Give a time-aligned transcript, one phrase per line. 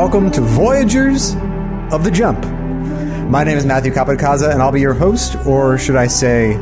[0.00, 1.34] Welcome to Voyagers
[1.92, 2.44] of the Jump.
[3.28, 6.54] My name is Matthew Capodicasa, and I'll be your host, or should I say,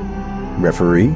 [0.59, 1.11] referee?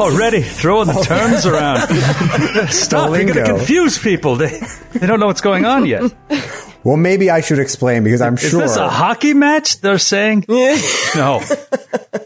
[0.00, 1.86] Already throwing the terms around.
[2.70, 4.36] Stop, you're going to confuse people.
[4.36, 4.58] They,
[4.94, 6.10] they don't know what's going on yet.
[6.84, 8.62] Well, maybe I should explain because I'm Is sure.
[8.62, 10.46] this a hockey match, they're saying?
[10.48, 11.40] no.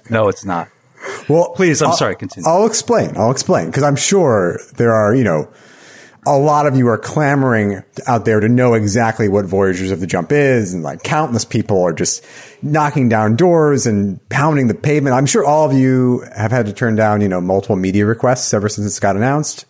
[0.08, 0.68] No, it's not.
[1.28, 2.48] well, Please, I'm I'll- sorry, continue.
[2.48, 3.18] I'll explain.
[3.18, 5.50] I'll explain because I'm sure there are, you know,
[6.26, 10.06] a lot of you are clamoring out there to know exactly what Voyagers of the
[10.06, 12.24] Jump is, and like countless people are just
[12.62, 15.14] knocking down doors and pounding the pavement.
[15.14, 18.52] I'm sure all of you have had to turn down, you know, multiple media requests
[18.52, 19.64] ever since it's got announced.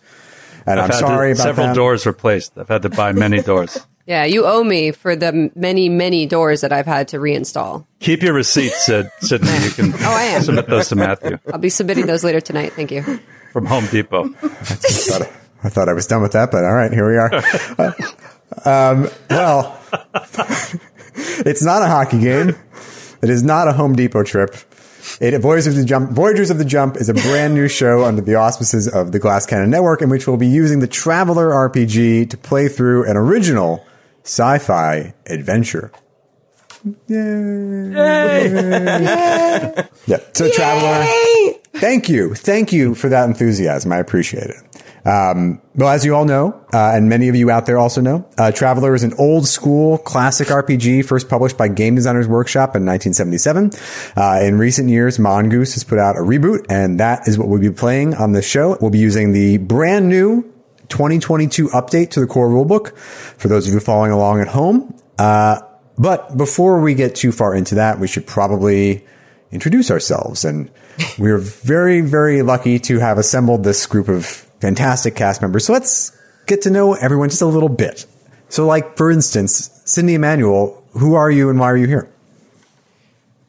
[0.65, 1.75] And I've I'm sorry to- about several that.
[1.75, 2.57] doors replaced.
[2.57, 3.77] I've had to buy many doors.
[4.07, 7.85] Yeah, you owe me for the many, many doors that I've had to reinstall.
[7.99, 9.11] Keep your receipts, Sid.
[9.19, 9.51] Sydney.
[9.65, 10.43] You can Oh, I am.
[10.43, 12.71] submit those to Matthew I'll be submitting those later tonight.
[12.71, 13.19] Thank you.
[13.51, 14.29] from Home Depot.
[15.63, 17.31] I thought I was done with that, but all right, here we are.
[18.65, 19.77] Uh, um, well,
[21.45, 22.55] it's not a hockey game.
[23.21, 24.55] It is not a Home Depot trip.
[25.19, 28.21] It, Voyagers of the Jump, Voyagers of the Jump is a brand new show under
[28.21, 32.29] the auspices of the Glass Cannon Network, in which we'll be using the Traveller RPG
[32.29, 33.85] to play through an original
[34.23, 35.91] sci-fi adventure.
[37.07, 37.91] Yay!
[40.05, 40.19] Yeah.
[40.33, 41.05] So, Traveller,
[41.73, 42.35] thank you.
[42.35, 43.91] Thank you for that enthusiasm.
[43.91, 44.57] I appreciate it.
[45.07, 48.27] Um, well, as you all know, uh, and many of you out there also know,
[48.37, 52.85] uh, Traveller is an old school classic RPG first published by Game Designers Workshop in
[52.85, 53.71] 1977.
[54.17, 57.61] Uh, in recent years, Mongoose has put out a reboot, and that is what we'll
[57.61, 58.77] be playing on this show.
[58.81, 60.41] We'll be using the brand new
[60.89, 64.93] 2022 update to the core rulebook for those of you following along at home.
[65.17, 65.61] Uh,
[65.97, 69.05] but before we get too far into that, we should probably
[69.51, 70.43] introduce ourselves.
[70.43, 70.69] And
[71.17, 75.65] we're very, very lucky to have assembled this group of fantastic cast members.
[75.65, 78.05] So let's get to know everyone just a little bit.
[78.49, 82.09] So, like, for instance, Sydney Amanuel, who are you and why are you here?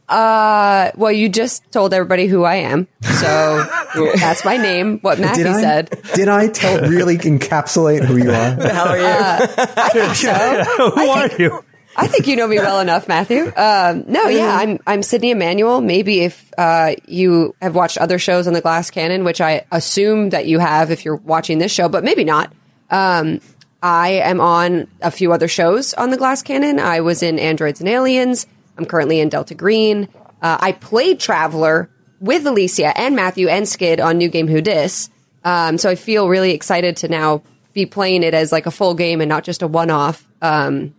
[0.08, 3.66] Uh, well, you just told everybody who I am, so
[4.16, 5.00] that's my name.
[5.00, 6.02] What Matthew Did I, said.
[6.14, 8.56] did I tell, really encapsulate who you are?
[8.72, 10.14] How are you?
[10.14, 10.64] So
[10.94, 11.64] Who are you?
[11.98, 13.52] I think you know me well enough, Matthew.
[13.56, 15.80] Um, no, yeah, I'm I'm Sydney Amanuel.
[15.80, 20.30] Maybe if uh, you have watched other shows on the Glass Cannon, which I assume
[20.30, 22.52] that you have if you're watching this show, but maybe not.
[22.88, 23.40] Um,
[23.82, 26.78] I am on a few other shows on the Glass Cannon.
[26.78, 28.46] I was in Androids and Aliens.
[28.76, 30.08] I'm currently in Delta Green.
[30.40, 35.10] Uh, I played Traveller with Alicia and Matthew and Skid on New Game Who Dis.
[35.44, 37.42] Um, so I feel really excited to now
[37.72, 40.26] be playing it as like a full game and not just a one off.
[40.40, 40.94] Um,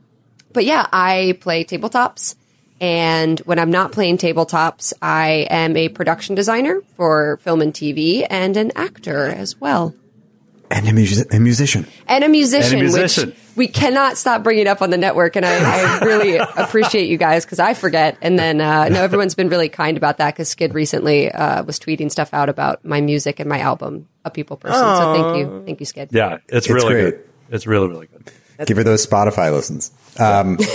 [0.54, 2.36] but yeah, I play tabletops.
[2.82, 8.26] And when I'm not playing tabletops, I am a production designer for film and TV
[8.30, 9.94] and an actor as well.
[10.72, 11.88] And a, mus- a musician.
[12.08, 13.30] And a musician, And a musician.
[13.32, 15.36] which we cannot stop bringing up on the network.
[15.36, 18.18] And I, I really appreciate you guys because I forget.
[18.22, 21.80] And then, uh, no, everyone's been really kind about that because Skid recently uh, was
[21.80, 24.80] tweeting stuff out about my music and my album, A People Person.
[24.80, 25.64] So thank you.
[25.66, 26.10] Thank you, Skid.
[26.14, 27.12] Yeah, it's, It's really great.
[27.16, 27.30] good.
[27.50, 28.32] It's really, really good.
[28.66, 29.92] Give her those Spotify listens.
[30.20, 30.58] Um,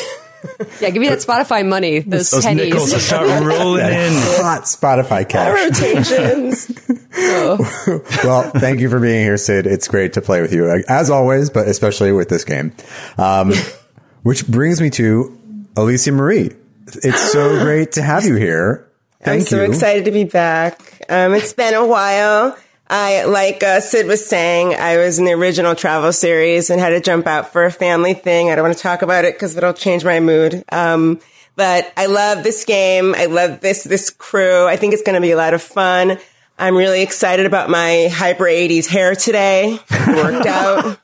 [0.78, 2.66] Yeah, give me that Spotify money, those, Those pennies.
[2.66, 4.12] nickels will start rolling in.
[4.12, 5.70] hot Spotify cash.
[5.70, 6.70] Rotations.
[8.24, 9.66] well, thank you for being here, Sid.
[9.66, 12.72] It's great to play with you, as always, but especially with this game.
[13.16, 13.52] Um,
[14.22, 15.38] which brings me to
[15.76, 16.50] Alicia Marie.
[16.88, 18.86] It's so great to have you here.
[19.22, 19.70] Thank I'm so you.
[19.70, 21.00] excited to be back.
[21.08, 22.54] Um, it's been a while.
[22.88, 26.90] I, like uh, Sid was saying, I was in the original travel series and had
[26.90, 28.50] to jump out for a family thing.
[28.50, 30.62] I don't want to talk about it because it'll change my mood.
[30.70, 31.20] Um,
[31.56, 33.14] but I love this game.
[33.14, 34.66] I love this this crew.
[34.66, 36.18] I think it's going to be a lot of fun.
[36.58, 39.78] I'm really excited about my hyper 80s hair today.
[39.90, 40.98] It worked out.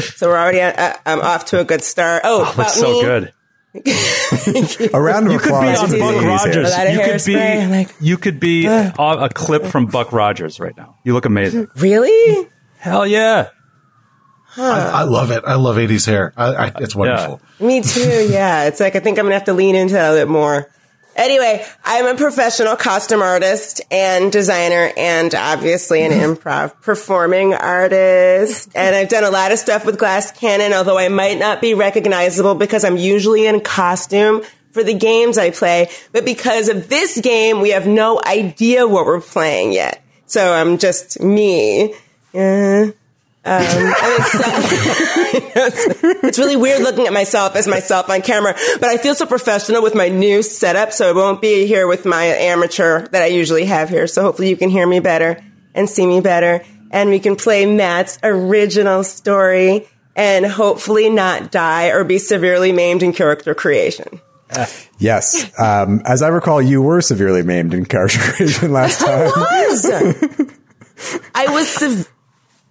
[0.00, 2.22] So we're already uh, I'm off to a good start.
[2.24, 3.02] Oh, Looks so me.
[3.02, 3.32] good.
[4.94, 6.54] A round of You could be on Buck Amy's Rogers.
[6.54, 6.62] here.
[6.64, 7.34] A lot of You could be.
[7.34, 10.96] hairspray, like- You could be a, a clip from Buck Rogers right now.
[11.04, 11.68] You look amazing.
[11.76, 12.48] Really?
[12.78, 13.48] Hell yeah!
[14.56, 15.42] I, I love it.
[15.46, 16.32] I love 80s hair.
[16.36, 17.40] I, I, it's wonderful.
[17.58, 18.28] Me too.
[18.30, 18.64] Yeah.
[18.64, 20.70] It's like, I think I'm going to have to lean into that a bit more.
[21.16, 28.70] Anyway, I'm a professional costume artist and designer and obviously an improv performing artist.
[28.74, 31.74] And I've done a lot of stuff with Glass Cannon, although I might not be
[31.74, 35.88] recognizable because I'm usually in costume for the games I play.
[36.12, 40.02] But because of this game, we have no idea what we're playing yet.
[40.26, 41.94] So I'm just me.
[42.32, 42.90] Yeah.
[43.46, 43.60] Um,
[46.22, 49.82] it's really weird looking at myself as myself on camera, but I feel so professional
[49.82, 53.66] with my new setup, so I won't be here with my amateur that I usually
[53.66, 54.06] have here.
[54.06, 55.42] So hopefully you can hear me better
[55.74, 61.88] and see me better, and we can play Matt's original story and hopefully not die
[61.88, 64.20] or be severely maimed in character creation.
[64.98, 65.50] Yes.
[65.58, 69.32] Um, as I recall, you were severely maimed in character creation last time.
[69.34, 70.50] I was.
[71.34, 72.13] I was sev-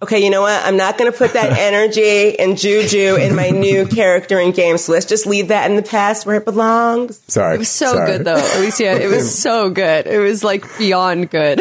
[0.04, 0.64] okay, you know what?
[0.64, 4.78] I'm not going to put that energy and juju in my new character in game.
[4.78, 7.20] So let's just leave that in the past where it belongs.
[7.28, 7.56] Sorry.
[7.56, 8.06] It was so Sorry.
[8.12, 9.02] good though, Alicia.
[9.02, 10.06] It was so good.
[10.06, 11.60] It was like beyond good.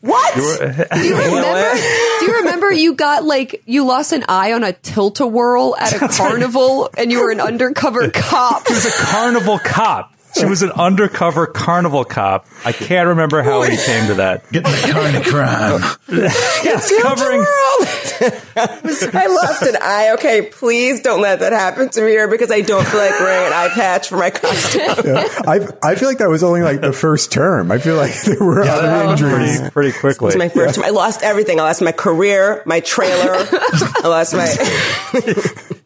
[0.00, 0.34] What?
[0.34, 1.74] Do you remember?
[2.18, 5.76] do you remember you got like you lost an eye on a tilt a whirl
[5.78, 8.66] at a carnival and you were an undercover cop?
[8.66, 10.12] She was a carnival cop.
[10.34, 12.46] She was an undercover carnival cop.
[12.64, 14.50] I can't remember how we came to that.
[14.50, 15.82] Getting the carny crime.
[16.62, 17.40] Yes, covering.
[19.14, 20.10] I lost an eye.
[20.14, 23.46] Okay, please don't let that happen to me here because I don't feel like wearing
[23.46, 24.82] an eye patch for my costume.
[25.46, 27.72] I, I feel like that was only like the first term.
[27.72, 29.60] I feel like there were other injuries.
[29.60, 30.26] pretty, pretty quickly.
[30.26, 30.84] It was my first time.
[30.84, 31.58] I lost everything.
[31.60, 33.32] I lost my career, my trailer.
[33.34, 34.54] I lost my.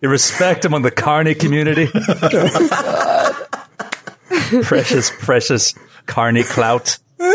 [0.01, 1.89] Your respect among the Carney community.
[4.63, 5.75] precious, precious
[6.07, 6.99] Carney clout.
[7.19, 7.27] You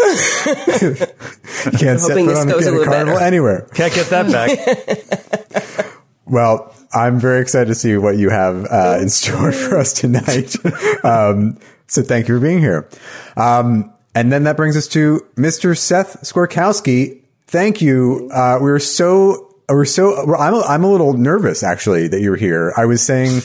[1.78, 3.26] can't set hoping foot on a, goes a in a little carnival better.
[3.26, 3.68] anywhere.
[3.74, 5.88] Can't get that back.
[6.32, 10.56] Well, I'm very excited to see what you have uh, in store for us tonight.
[11.04, 12.88] um, so thank you for being here.
[13.36, 15.78] Um, and then that brings us to Mr.
[15.78, 17.22] Seth Skorkowsky.
[17.48, 18.30] Thank you.
[18.34, 22.22] Uh, we were so, we're so, well, I'm, a, I'm a little nervous actually that
[22.22, 22.74] you're here.
[22.78, 23.42] I was saying,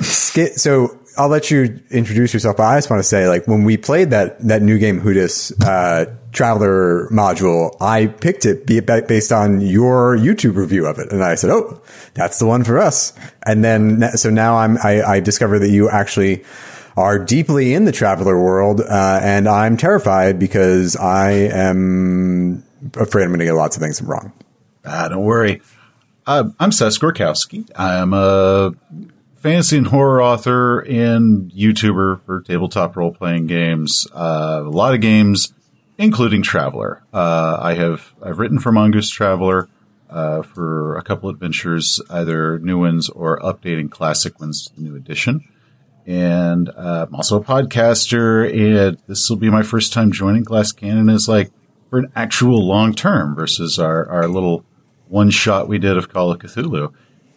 [0.00, 3.64] Skid, so I'll let you introduce yourself, but I just want to say, like, when
[3.64, 9.32] we played that, that new game, Who Dis, uh, Traveller module, I picked it based
[9.32, 11.12] on your YouTube review of it.
[11.12, 11.82] And I said, Oh,
[12.14, 13.12] that's the one for us.
[13.44, 16.42] And then, so now I'm, I, I discovered that you actually
[16.96, 18.80] are deeply in the Traveller world.
[18.80, 24.00] Uh, and I'm terrified because I am afraid I'm going to get lots of things
[24.00, 24.32] wrong.
[24.86, 25.60] Ah, don't worry.
[26.26, 27.70] Uh, I'm Seth Skorkowsky.
[27.76, 28.72] I'm a
[29.42, 34.06] fantasy and horror author and YouTuber for tabletop role playing games.
[34.14, 35.52] Uh, a lot of games,
[35.98, 37.02] including Traveller.
[37.12, 39.68] Uh, I have I've written for Mongoose Traveller
[40.08, 44.94] uh, for a couple adventures, either new ones or updating classic ones to the new
[44.94, 45.44] edition.
[46.06, 50.70] And uh, I'm also a podcaster, and this will be my first time joining Glass
[50.72, 51.50] Cannon as like
[51.90, 54.64] for an actual long term versus our, our little
[55.08, 56.92] one shot we did of Call of Cthulhu.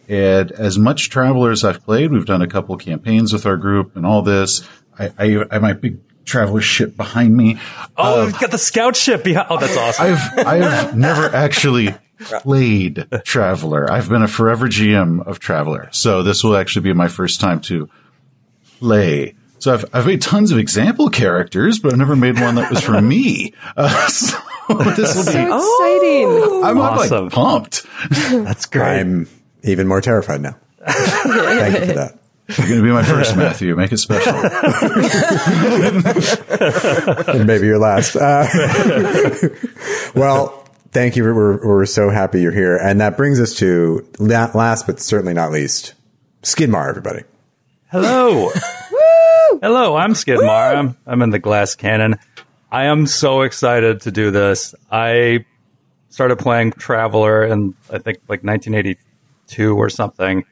[0.08, 3.96] And as much Traveller as I've played, we've done a couple campaigns with our group
[3.96, 4.66] and all this.
[4.98, 7.58] I, I, I have my big Traveller ship behind me.
[7.96, 9.46] Oh, we've got the scout ship behind.
[9.48, 10.06] Oh, that's awesome.
[10.06, 13.90] I've I've never actually played Traveller.
[13.90, 17.60] I've been a forever GM of Traveller, so this will actually be my first time
[17.62, 17.88] to
[18.80, 19.36] play.
[19.60, 22.80] So I've I've made tons of example characters, but I've never made one that was
[22.80, 23.54] for me.
[23.76, 24.36] Uh, so
[24.96, 25.38] this will be.
[25.38, 26.64] Exciting.
[26.64, 27.24] I'm, I'm Awesome.
[27.26, 27.86] like pumped.
[28.30, 29.00] That's great.
[29.00, 29.28] I'm
[29.66, 30.56] even more terrified now.
[30.86, 32.18] Thank you for that.
[32.48, 33.74] You're going to be my first, Matthew.
[33.74, 34.32] Make it special.
[37.34, 38.14] and maybe your last.
[38.14, 38.46] Uh,
[40.14, 41.24] well, thank you.
[41.24, 42.76] We're, we're so happy you're here.
[42.76, 45.94] And that brings us to last, but certainly not least,
[46.42, 47.24] Skid Maher, everybody.
[47.90, 48.50] Hello.
[49.60, 50.76] Hello, I'm Skid Maher.
[50.76, 52.14] I'm, I'm in the glass cannon.
[52.70, 54.72] I am so excited to do this.
[54.90, 55.44] I
[56.10, 58.44] started playing Traveller in, I think, like
[59.46, 60.44] 1982 or something.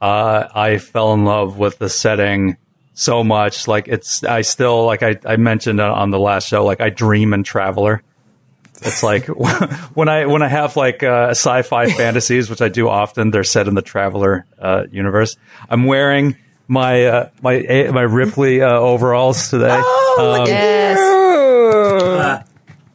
[0.00, 2.56] Uh, I fell in love with the setting
[2.94, 3.66] so much.
[3.66, 7.32] Like, it's, I still, like I, I mentioned on the last show, like, I dream
[7.32, 8.02] in Traveller.
[8.82, 9.26] It's like
[9.94, 13.68] when I when I have like uh, sci-fi fantasies, which I do often, they're set
[13.68, 15.38] in the Traveller uh, universe.
[15.70, 16.36] I'm wearing
[16.68, 19.80] my uh, my my Ripley uh, overalls today.
[19.80, 22.42] Oh, Um, at uh,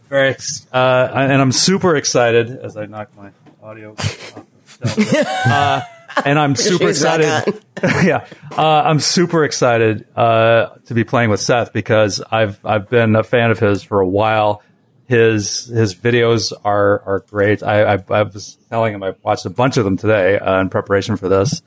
[0.08, 3.32] very ex- uh, and I'm super excited as I knock my
[3.64, 4.46] audio off.
[4.84, 5.82] Uh,
[6.26, 7.62] and I'm super excited.
[8.04, 8.26] yeah,
[8.58, 13.24] uh, I'm super excited uh, to be playing with Seth because I've I've been a
[13.24, 14.62] fan of his for a while.
[15.06, 17.64] His his videos are are great.
[17.64, 20.70] I I, I was telling him I watched a bunch of them today uh, in
[20.70, 21.62] preparation for this,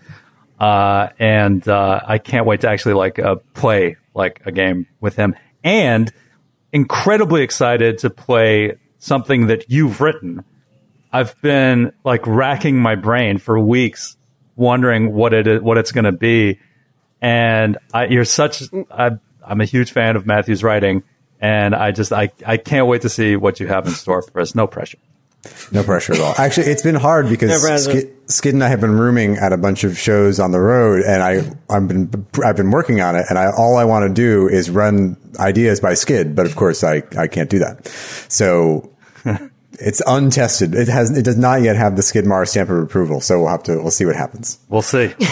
[0.60, 5.16] uh, and uh, I can't wait to actually like uh, play like a game with
[5.16, 5.34] him.
[5.62, 6.12] and
[6.72, 10.44] incredibly excited to play something that you've written.
[11.14, 14.16] I've been like racking my brain for weeks,
[14.56, 16.58] wondering what it is, what it's going to be.
[17.22, 19.12] And I, you're such, I,
[19.46, 21.04] I'm a huge fan of Matthew's writing,
[21.40, 24.40] and I just, I, I can't wait to see what you have in store for
[24.40, 24.56] us.
[24.56, 24.98] No pressure.
[25.70, 26.34] No pressure at all.
[26.36, 27.76] Actually, it's been hard because No.
[27.76, 31.02] Skid, Skid and I have been rooming at a bunch of shows on the road,
[31.02, 34.14] and I I've been I've been working on it, and I all I want to
[34.14, 37.86] do is run ideas by Skid, but of course I I can't do that.
[38.28, 38.90] So
[39.80, 40.74] it's untested.
[40.74, 43.20] It has it does not yet have the Skid Maher stamp of approval.
[43.20, 44.58] So we'll have to we'll see what happens.
[44.68, 45.14] We'll see.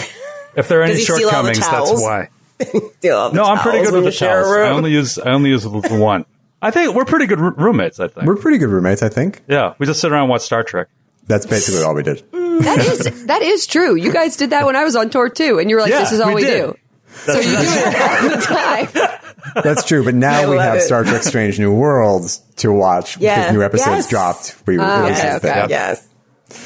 [0.55, 2.29] If there are any Does he steal all the shortcomings, that's why.
[2.99, 4.57] Steal all the No, I'm pretty good with the share a towels.
[4.59, 6.27] I only use I only use the one.
[6.61, 7.99] I think we're pretty good r- roommates.
[7.99, 8.27] I think.
[8.27, 9.41] We're pretty good roommates, I think.
[9.49, 10.89] yeah, we just sit around and watch Star Trek.
[11.27, 12.23] That's basically all we did.
[12.63, 13.95] That is that is true.
[13.97, 16.01] You guys did that when I was on tour too, and you were like, Yeah,
[16.01, 16.61] "This is all we we, did.
[16.73, 16.77] do."
[17.15, 19.19] So you do it all the time.
[19.63, 20.81] That's true, but now we have it.
[20.83, 23.37] Star Trek: Strange New Worlds to watch Yeah.
[23.41, 24.09] because new episodes Yes.
[24.09, 24.57] dropped.
[24.67, 25.61] We Ah, released okay, okay.
[25.61, 25.71] thing.
[25.71, 26.07] Yes.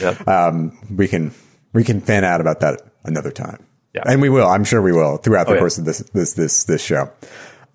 [0.00, 0.72] Yep.
[0.96, 1.32] we can
[1.72, 3.58] we can fan out about that another time.
[3.94, 4.02] Yeah.
[4.06, 4.46] And we will.
[4.48, 5.60] I'm sure we will throughout the Oh, yeah.
[5.60, 7.10] course of this this this this show.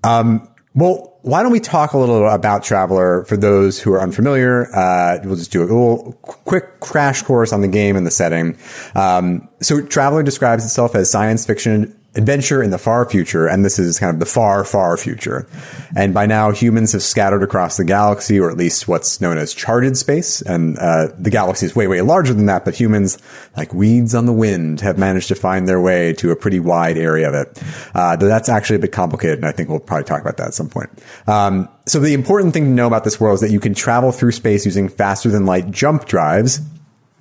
[0.03, 4.67] Um, well, why don't we talk a little about Traveller for those who are unfamiliar?
[4.75, 8.57] Uh, we'll just do a little quick crash course on the game and the setting.
[8.95, 13.79] Um, so Traveller describes itself as science fiction adventure in the far future, and this
[13.79, 15.47] is kind of the far, far future.
[15.95, 19.53] And by now, humans have scattered across the galaxy, or at least what's known as
[19.53, 20.41] charted space.
[20.41, 23.17] And uh, the galaxy is way, way larger than that, but humans,
[23.55, 26.97] like weeds on the wind, have managed to find their way to a pretty wide
[26.97, 27.63] area of it.
[27.95, 30.47] Uh, though that's actually a bit complicated, and I think we'll probably talk about that
[30.47, 30.89] at some point.
[31.27, 34.11] Um, so the important thing to know about this world is that you can travel
[34.11, 36.59] through space using faster than light jump drives.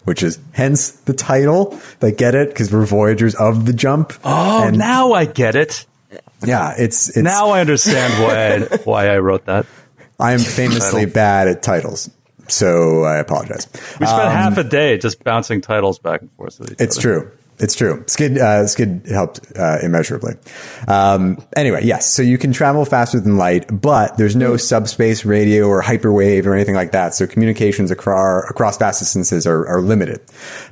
[0.05, 1.79] Which is hence the title.
[2.01, 4.13] They get it because we're voyagers of the jump.
[4.25, 5.85] Oh, And- now I get it.
[6.45, 9.67] yeah, it's, it's Now I understand why I, why I wrote that.
[10.19, 12.11] I am famously bad at titles,
[12.49, 13.67] so I apologize.
[14.01, 16.59] We spent um, half a day just bouncing titles back and forth.
[16.61, 17.03] With each It's other.
[17.03, 17.31] true.
[17.61, 18.03] It's true.
[18.07, 20.35] Skid uh, Skid helped uh, immeasurably.
[20.89, 22.13] Um, anyway, yes.
[22.13, 26.55] So you can travel faster than light, but there's no subspace radio or hyperwave or
[26.55, 27.15] anything like that.
[27.15, 30.21] So communications across across vast distances are, are limited,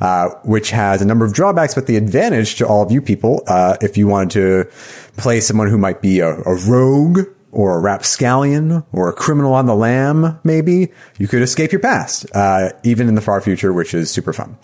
[0.01, 1.75] uh, which has a number of drawbacks.
[1.75, 4.71] But the advantage to all of you people, uh, if you wanted to
[5.17, 7.27] play someone who might be a, a rogue
[7.59, 12.25] or a rapscallion or a criminal on the lam, maybe you could escape your past,
[12.33, 14.57] uh, even in the far future, which is super fun.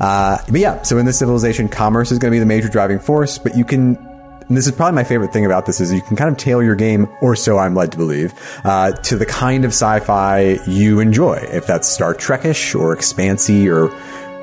[0.00, 2.98] Uh, but yeah, so in this civilization, commerce is going to be the major driving
[3.00, 3.96] force, but you can,
[4.48, 6.64] and this is probably my favorite thing about this is you can kind of tailor
[6.64, 8.32] your game, or so I'm led to believe,
[8.64, 11.34] uh, to the kind of sci-fi you enjoy.
[11.52, 13.94] If that's Star Trekish or Expansy or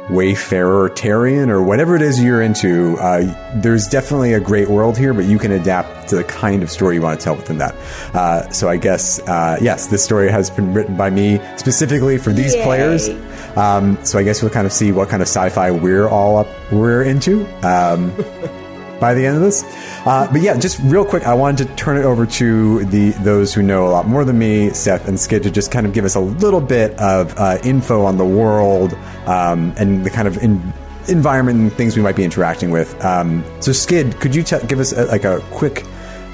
[0.10, 3.24] Wayfarer, Tarian, or whatever it is you're into, uh,
[3.56, 6.96] there's definitely a great world here, but you can adapt to the kind of story
[6.96, 7.76] you want to tell within that.
[8.14, 12.32] Uh, so I guess, uh, yes, this story has been written by me specifically for
[12.32, 12.64] these Yay.
[12.64, 13.10] players.
[13.58, 16.48] Um, so I guess we'll kind of see what kind of sci-fi we're all up,
[16.72, 17.46] we're into.
[17.66, 18.14] Um,
[19.00, 19.64] by the end of this.
[20.06, 23.54] Uh, but yeah, just real quick, I wanted to turn it over to the those
[23.54, 26.06] who know a lot more than me, Seth and Skid, to just kind of give
[26.06, 28.94] us a little bit of uh, info on the world
[29.26, 30.74] um, and the kind of in,
[31.08, 33.04] environment and things we might be interacting with.
[33.04, 35.84] Um, so, Skid, could you t- give us a, like a quick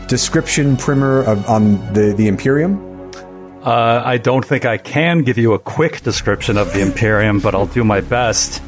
[0.07, 2.89] description primer of on the the Imperium?
[3.63, 7.53] Uh, I don't think I can give you a quick description of the Imperium, but
[7.53, 8.61] I'll do my best.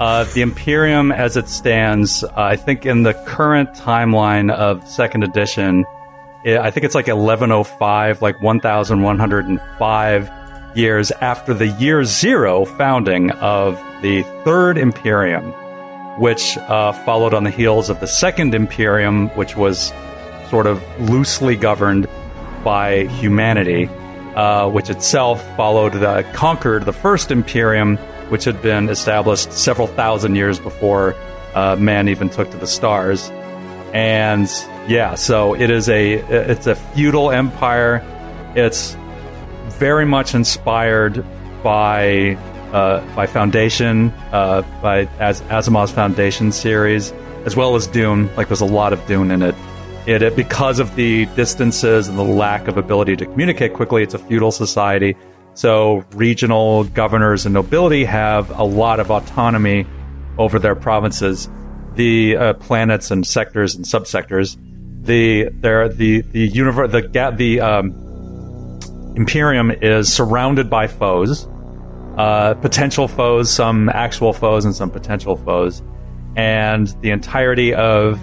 [0.00, 5.22] Uh, the Imperium, as it stands, uh, I think in the current timeline of second
[5.22, 5.84] edition,
[6.44, 10.30] i I think it's like 1105, like 1105
[10.74, 15.52] years after the year zero founding of the third Imperium,
[16.18, 19.92] which uh, followed on the heels of the second Imperium, which was
[20.48, 22.08] sort of loosely governed
[22.64, 23.88] by humanity,
[24.34, 27.98] uh, which itself followed the conquered the first Imperium,
[28.32, 31.14] which had been established several thousand years before
[31.54, 33.30] uh, man even took to the stars.
[33.92, 34.48] And
[34.88, 38.02] yeah, so it is a it's a feudal empire.
[38.56, 38.96] It's
[39.78, 41.26] very much inspired
[41.62, 42.38] by
[42.72, 47.12] uh, by Foundation, uh, by as Asimov's Foundation series,
[47.44, 48.34] as well as Dune.
[48.34, 49.54] Like there's a lot of Dune in it.
[50.06, 54.02] It, it because of the distances and the lack of ability to communicate quickly.
[54.02, 55.18] It's a feudal society,
[55.54, 59.86] so regional governors and nobility have a lot of autonomy
[60.38, 61.48] over their provinces,
[61.94, 64.56] the uh, planets and sectors and subsectors.
[65.04, 68.78] The there the the universe the the um,
[69.16, 71.46] Imperium is surrounded by foes,
[72.16, 75.82] uh, potential foes, some actual foes, and some potential foes.
[76.34, 78.18] And the entirety of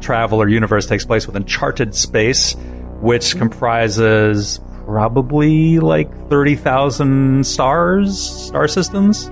[0.00, 2.54] Traveller universe takes place within charted space,
[3.00, 9.30] which comprises probably like 30,000 stars, star systems.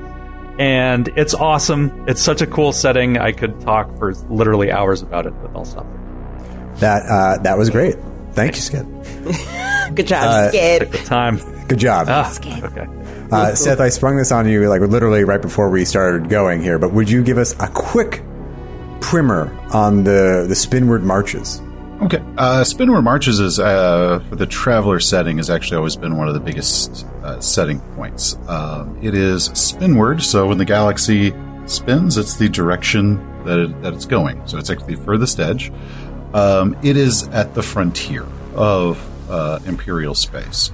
[0.58, 2.04] And it's awesome.
[2.06, 3.18] It's such a cool setting.
[3.18, 5.86] I could talk for literally hours about it, but I'll stop.
[6.76, 7.96] That uh, that was great.
[8.32, 8.86] Thank you, Skid.
[9.94, 10.80] Good job, Uh, Skid.
[10.80, 11.38] Took the time.
[11.68, 12.06] Good job.
[12.10, 12.30] Ah,
[12.64, 12.86] okay.
[13.30, 16.78] Uh, Seth, I sprung this on you like literally right before we started going here,
[16.78, 18.22] but would you give us a quick
[19.00, 21.62] primer on the the Spinward marches?
[22.02, 22.20] Okay.
[22.36, 26.34] Uh, Spinward Marches is uh, for the traveller setting has actually always been one of
[26.34, 28.36] the biggest uh, setting points.
[28.48, 31.32] Um, it is spinward, so when the galaxy
[31.66, 34.44] spins, it's the direction that, it, that it's going.
[34.48, 35.70] So it's actually the furthest edge.
[36.34, 38.98] Um, it is at the frontier of
[39.30, 40.72] uh, Imperial space,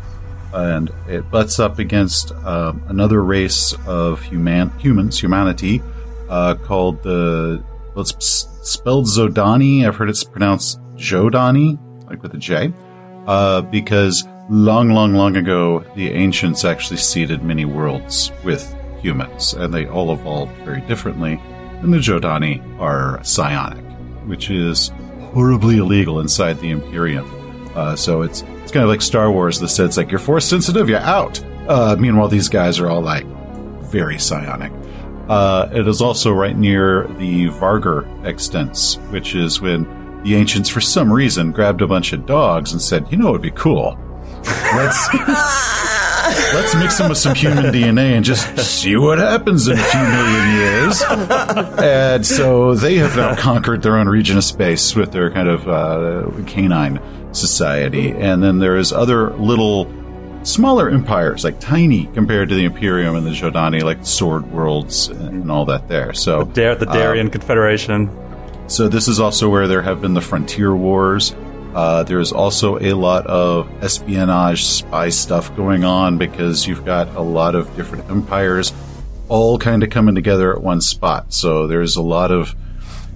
[0.55, 5.83] and it butts up against um, another race of human humans, humanity,
[6.31, 7.63] uh, called the
[7.95, 9.87] well, it's spelled Zhodani.
[9.87, 11.79] I've heard it's pronounced Jodani,
[12.09, 12.73] like with a J,
[13.27, 19.73] uh, because long, long, long ago, the ancients actually seeded many worlds with humans, and
[19.73, 21.41] they all evolved very differently.
[21.81, 23.85] And the Zhodani are psionic,
[24.27, 24.91] which is
[25.33, 27.31] horribly illegal inside the Imperium.
[27.77, 29.61] Uh, so it's it's kind of like Star Wars.
[29.61, 31.43] The says like you're force sensitive, you're out.
[31.69, 33.25] Uh, meanwhile, these guys are all like
[33.83, 34.73] very psionic.
[35.29, 39.85] Uh, it is also right near the Vargr extents, which is when
[40.29, 43.43] the ancients, for some reason, grabbed a bunch of dogs and said, "You know, it'd
[43.43, 43.99] be cool.
[44.75, 45.15] Let's
[46.55, 50.01] let's mix them with some human DNA and just see what happens in a few
[50.01, 51.03] million years."
[51.83, 55.67] and so they have now conquered their own region of space with their kind of
[55.67, 57.01] uh, canine
[57.33, 59.91] society, and then there is other little
[60.43, 65.29] smaller empires, like tiny compared to the Imperium and the Zhodani, like Sword Worlds and,
[65.29, 66.13] and all that there.
[66.13, 68.28] So Dar- the Darrian Confederation.
[68.69, 71.35] So this is also where there have been the frontier wars.
[71.75, 77.21] Uh, there's also a lot of espionage, spy stuff going on because you've got a
[77.21, 78.73] lot of different empires
[79.29, 81.33] all kind of coming together at one spot.
[81.33, 82.55] So there's a lot of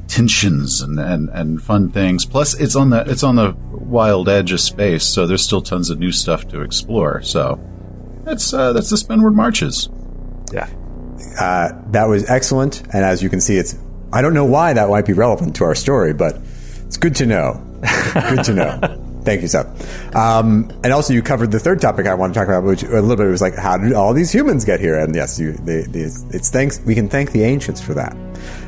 [0.08, 2.24] tensions and, and, and fun things.
[2.26, 5.90] Plus, it's on the it's on the wild edge of space, so there's still tons
[5.90, 7.22] of new stuff to explore.
[7.22, 7.58] So
[8.24, 9.88] that's uh, that's the Spinward Marches.
[10.52, 10.68] Yeah.
[11.92, 13.76] That was excellent, and as you can see, it's
[14.12, 16.38] I don't know why that might be relevant to our story, but
[16.86, 17.64] it's good to know.
[18.28, 19.08] good to know.
[19.24, 20.16] Thank you, Seth.
[20.16, 23.00] Um, and also, you covered the third topic I want to talk about, which a
[23.00, 24.98] little bit was like, how did all these humans get here?
[24.98, 26.80] And yes, you, they, they, it's thanks.
[26.80, 28.16] We can thank the ancients for that,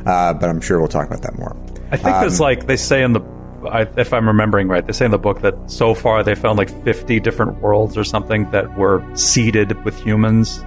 [0.07, 1.57] uh, but I'm sure we'll talk about that more.
[1.91, 3.21] I think there's like they say in the,
[3.69, 6.57] I, if I'm remembering right, they say in the book that so far they found
[6.57, 10.65] like 50 different worlds or something that were seeded with humans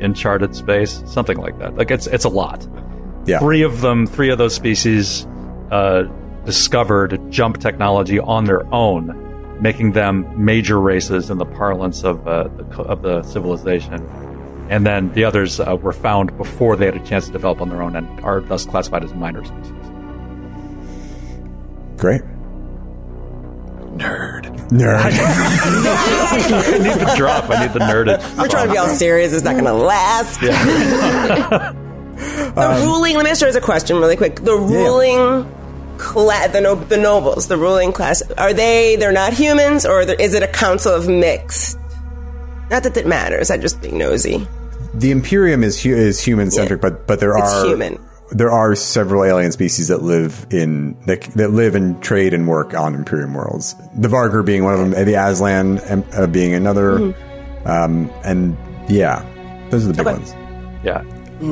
[0.00, 1.76] in charted space, something like that.
[1.76, 2.66] Like it's it's a lot.
[3.28, 5.26] Yeah, Three of them, three of those species,
[5.70, 6.04] uh,
[6.46, 12.44] discovered jump technology on their own, making them major races in the parlance of uh,
[12.44, 14.02] the, of the civilization.
[14.70, 17.68] And then the others uh, were found before they had a chance to develop on
[17.68, 19.72] their own and are thus classified as minor species.
[21.98, 22.22] great.
[23.98, 24.44] Nerd.
[24.70, 25.12] Nerd.
[25.12, 27.50] I need the drop.
[27.50, 28.38] I need the nerdage.
[28.38, 29.32] We're trying to be all serious.
[29.32, 30.40] It's not going to last.
[32.18, 33.14] the ruling.
[33.16, 34.36] Let me ask you a question really quick.
[34.36, 35.46] The ruling
[35.98, 38.96] class, the, no, the nobles, the ruling class, are they?
[38.96, 41.76] They're not humans, or there- is it a council of mixed?
[42.70, 43.50] Not that that matters.
[43.50, 44.46] I'm just being nosy.
[44.94, 47.98] the Imperium is hu- is human centric, but but there It's are human.
[48.30, 52.74] there are several alien species that live in that, that live and trade and work
[52.74, 53.74] on Imperium worlds.
[53.96, 57.68] The Vargr being one of them, the Aslan um, uh, being another, Mm-hmm.
[57.68, 58.56] um, and
[58.88, 59.24] yeah,
[59.70, 60.16] those are the big Okay.
[60.18, 60.34] ones.
[60.84, 61.02] Yeah,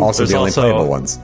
[0.00, 1.18] Also, There's the only also- playable ones.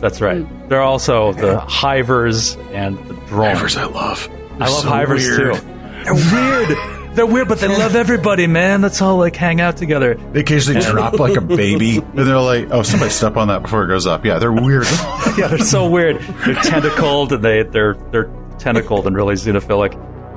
[0.00, 0.46] that's right.
[0.68, 3.58] There are also the hivers and the drones.
[3.58, 4.28] Hivers I love.
[4.60, 5.54] I love so hivers weird.
[5.56, 5.60] too.
[6.04, 6.78] They're weird.
[7.14, 8.80] They're weird, but they love everybody, man.
[8.80, 10.14] Let's all like hang out together.
[10.14, 13.84] They occasionally drop like a baby, and they're like, "Oh, somebody step on that before
[13.84, 14.86] it goes up." Yeah, they're weird.
[15.36, 16.20] Yeah, they're so weird.
[16.44, 19.94] They're tentacled and they they're they're tentacled and really xenophilic.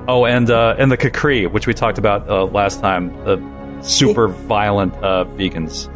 [0.08, 4.28] Oh, and uh, and the K'kree, which we talked about uh, last time, the super
[4.28, 5.90] violent uh, vegans.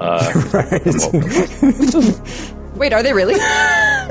[0.00, 0.52] Uh,
[2.76, 3.34] Wait, are they really?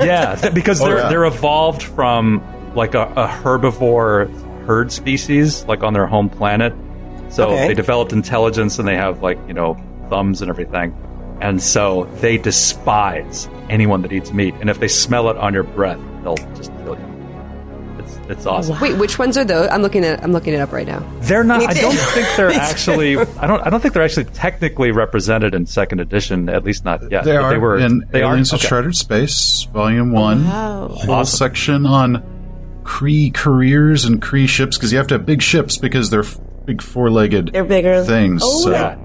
[0.00, 1.08] Yeah, th- because oh, they're yeah.
[1.08, 2.40] they're evolved from
[2.76, 4.30] like a, a herbivore
[4.64, 6.72] herd species, like on their home planet.
[7.30, 7.66] So Okay.
[7.68, 9.76] they developed intelligence and they have like you know
[10.08, 10.94] thumbs and everything,
[11.40, 14.54] and so they despise anyone that eats meat.
[14.60, 17.17] And if they smell it on your breath, they'll just kill you.
[18.28, 18.78] It's it's awesome.
[18.80, 19.68] Wait, which ones are those?
[19.70, 21.00] I'm looking at I'm looking it up right now.
[21.22, 21.62] They're not.
[21.62, 23.16] I don't think they're actually.
[23.16, 23.60] I don't.
[23.66, 26.48] I don't think they're actually technically represented in second edition.
[26.48, 27.24] At least not yet.
[27.24, 27.78] They But are They were.
[27.78, 28.56] in they Aliens are.
[28.56, 28.68] of Okay.
[28.68, 30.44] Chartered Space, Volume One.
[30.46, 30.88] Wow.
[30.88, 31.36] Whole Awesome.
[31.36, 32.22] section on
[32.84, 36.24] Cree careers and Cree ships because you have to have big ships because they're
[36.66, 38.04] big four legged They're bigger.
[38.04, 38.42] things.
[38.42, 38.70] so.
[38.70, 38.96] Yeah.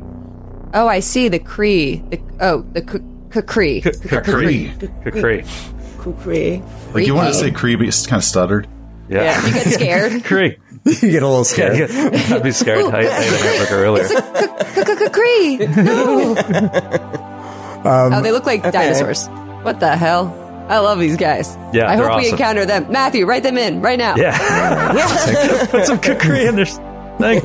[0.73, 1.97] Oh, I see the Cree.
[2.09, 3.81] The, oh, the Cree.
[3.81, 3.81] Cree.
[5.11, 5.43] Cree.
[5.97, 6.93] K'kree.
[6.93, 8.67] Like you want to say Cree, but it's kind of stuttered.
[9.09, 9.45] Yeah.
[9.45, 10.23] You get scared.
[10.25, 10.57] Cree.
[10.85, 11.91] you get a little Yeah, scared.
[12.31, 12.85] I'd be scared.
[12.93, 15.09] I, I ate a hamburger earlier.
[15.09, 15.57] Cree.
[15.57, 16.35] No.
[17.85, 19.27] Um, oh, they look like dinosaurs.
[19.63, 20.39] What the hell?
[20.69, 21.57] I love these guys.
[21.73, 22.89] Yeah, I they're hope we encounter them.
[22.89, 24.15] Matthew, write them in right now.
[24.15, 25.67] Yeah.
[25.71, 27.41] Put some Cree in their thing.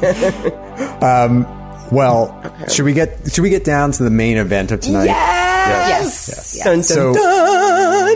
[1.03, 1.44] Um,
[1.90, 5.07] well, should we get should we get down to the main event of tonight?
[5.07, 6.59] Yes.
[6.62, 7.67] Dun, dun, So- dun.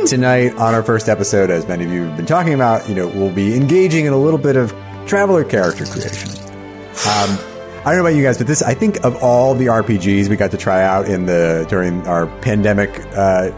[0.06, 3.06] Tonight on our first episode, as many of you have been talking about, you know,
[3.06, 4.70] we'll be engaging in a little bit of
[5.06, 6.28] traveller character creation.
[6.28, 7.38] Um,
[7.84, 10.36] I don't know about you guys, but this I think of all the RPGs we
[10.36, 13.50] got to try out in the during our pandemic uh,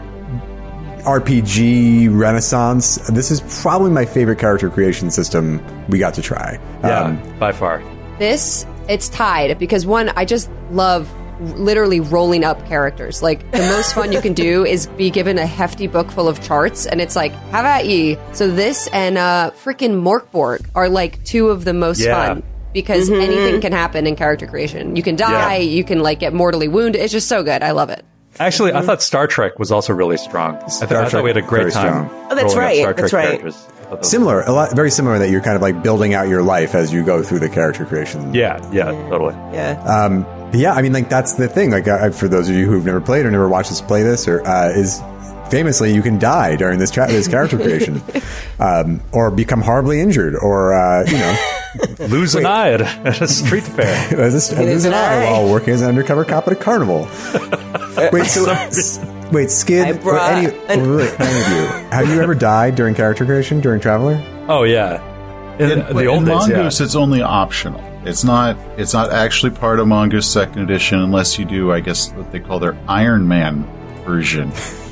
[1.03, 2.97] RPG renaissance.
[3.09, 6.59] This is probably my favorite character creation system we got to try.
[6.83, 7.83] Yeah, Um, by far.
[8.19, 13.21] This it's tied because one, I just love literally rolling up characters.
[13.21, 16.41] Like the most fun you can do is be given a hefty book full of
[16.41, 18.17] charts, and it's like, have at ye.
[18.33, 22.27] So this and uh, freaking Mörk Borg are like two of the most Yeah.
[22.27, 22.43] fun
[22.73, 23.61] because mm-hmm, anything mm-hmm.
[23.61, 24.95] can happen in character creation.
[24.95, 25.63] You can die, Yeah.
[25.63, 27.01] you can like get mortally wounded.
[27.01, 27.63] It's just so good.
[27.63, 28.05] I love it.
[28.37, 28.87] Actually, I mm-hmm.
[28.87, 30.57] thought Star Trek was also really strong.
[30.57, 32.09] I, th- I thought we had a great time.
[32.09, 32.27] strong.
[32.29, 33.39] Oh, that's rolling up right, Star Trek that's right.
[33.39, 33.67] characters.
[34.01, 36.91] Similar, a lot very similar that you're kind of like building out your life as
[36.91, 39.35] you go through the character creation Yeah, yeah, totally.
[39.53, 39.75] Yeah.
[39.85, 41.71] But yeah, I mean, like that's the thing.
[41.71, 44.27] Like, uh, for those of you who've never played or never watched us play this,
[44.27, 45.01] or uh, is
[45.49, 48.01] famously you can die during this tra- this character creation,
[48.59, 51.35] um, or become horribly injured, or uh, you know,
[52.07, 52.81] Lose an eye at
[53.21, 53.85] a, street fair.
[54.21, 55.31] as this, lose an an eye eye.
[55.31, 57.01] while working as an undercover cop at a carnival.
[58.13, 58.97] wait, so s-
[59.33, 62.95] wait, Skid, or any, an- or really, any of you, have you ever died during
[62.95, 64.23] character creation during Traveller?
[64.47, 65.01] Oh yeah,
[65.57, 66.47] in, In, the old in days.
[66.47, 66.85] Mongoose, yeah.
[66.85, 67.81] it's only optional.
[68.05, 68.57] It's not.
[68.77, 72.39] It's not actually part of Mongoose Second Edition unless you do, I guess, what they
[72.39, 73.65] call their Iron Man
[74.05, 74.51] version.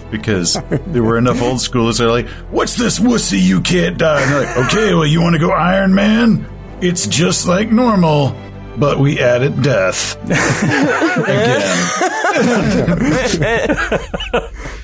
[0.10, 0.54] Because
[0.88, 4.32] there were enough old schoolers that are like, "What's this wussy you can't die?" And
[4.32, 6.47] they're like, "Okay, well, you want to go Iron Man?
[6.82, 8.36] It's just like normal,
[8.78, 10.17] but we added death
[11.23, 11.89] again."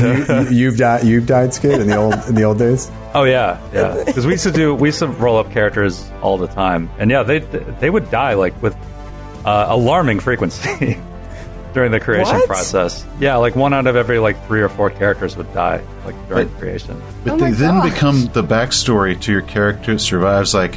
[0.00, 1.04] You, you've died.
[1.04, 2.90] You've died, Skid, in the old in the old days.
[3.16, 4.02] Oh yeah, yeah.
[4.04, 7.12] Because we used to do we used to roll up characters all the time, and
[7.12, 7.38] yeah, they
[7.78, 8.74] they would die like with
[9.44, 10.98] uh, alarming frequency
[11.74, 12.46] during the creation What?
[12.48, 13.06] process.
[13.20, 16.48] Yeah, like one out of every like three or four characters would die like during
[16.48, 17.00] But- creation.
[17.22, 20.52] But Oh they my then become the backstory to your character that survives.
[20.52, 20.76] Like,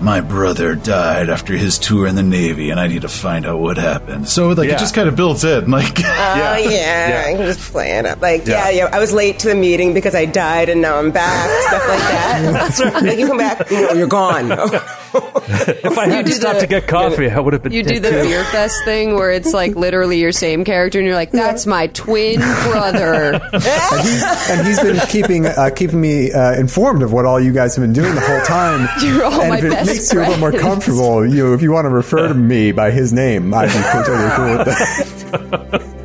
[0.00, 3.58] my brother died after his tour in the Navy, and I need to find out
[3.58, 4.28] what happened.
[4.28, 4.76] So, like, Yeah.
[4.76, 5.70] it just kind of builds in.
[5.70, 7.24] Like, Oh yeah, Yeah.
[7.26, 8.20] I can just play it up.
[8.22, 8.68] Like Yeah.
[8.70, 8.84] yeah.
[8.86, 11.48] yeah, I was late to the meeting because I died and now I'm back.
[11.68, 13.02] Stuff like that.
[13.08, 14.52] Like you come back, no, you're gone.
[14.60, 15.07] Oh.
[15.14, 17.72] If I had to stop the- to get coffee, I would have been.
[17.72, 18.22] You do the too.
[18.22, 21.86] beer fest thing where it's like literally your same character, and you're like, "That's my
[21.88, 27.24] twin brother." and he's, and he's been keeping uh, keeping me uh, informed of what
[27.24, 28.88] all you guys have been doing the whole time.
[29.02, 31.54] You're all and my if it best makes you a little more comfortable, you know,
[31.54, 34.66] if you want to refer to me by his name, I'd be totally cool with
[34.66, 35.88] that.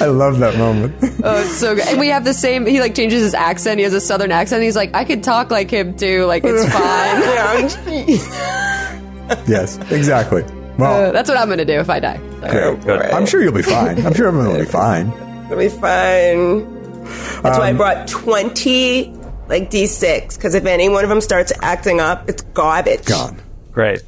[0.00, 0.94] I love that moment.
[1.24, 1.86] Oh, it's so good.
[1.86, 2.66] And we have the same.
[2.66, 3.78] He like changes his accent.
[3.78, 4.64] He has a southern accent.
[4.64, 6.24] He's like, I could talk like him too.
[6.26, 7.86] Like it's fine.
[9.46, 10.42] yes, exactly.
[10.42, 12.18] Uh, Well, that's what I'm gonna do if I die.
[12.40, 12.76] So.
[12.76, 13.12] great.
[13.14, 14.04] I'm sure you'll be fine.
[14.04, 15.12] I'm sure everyone will be fine.
[15.46, 16.64] It'll be fine.
[17.42, 19.12] That's Um, why I brought twenty
[19.48, 23.04] like D6 because if any one of them starts acting up, it's garbage.
[23.04, 23.40] Gone.
[23.72, 24.02] Great.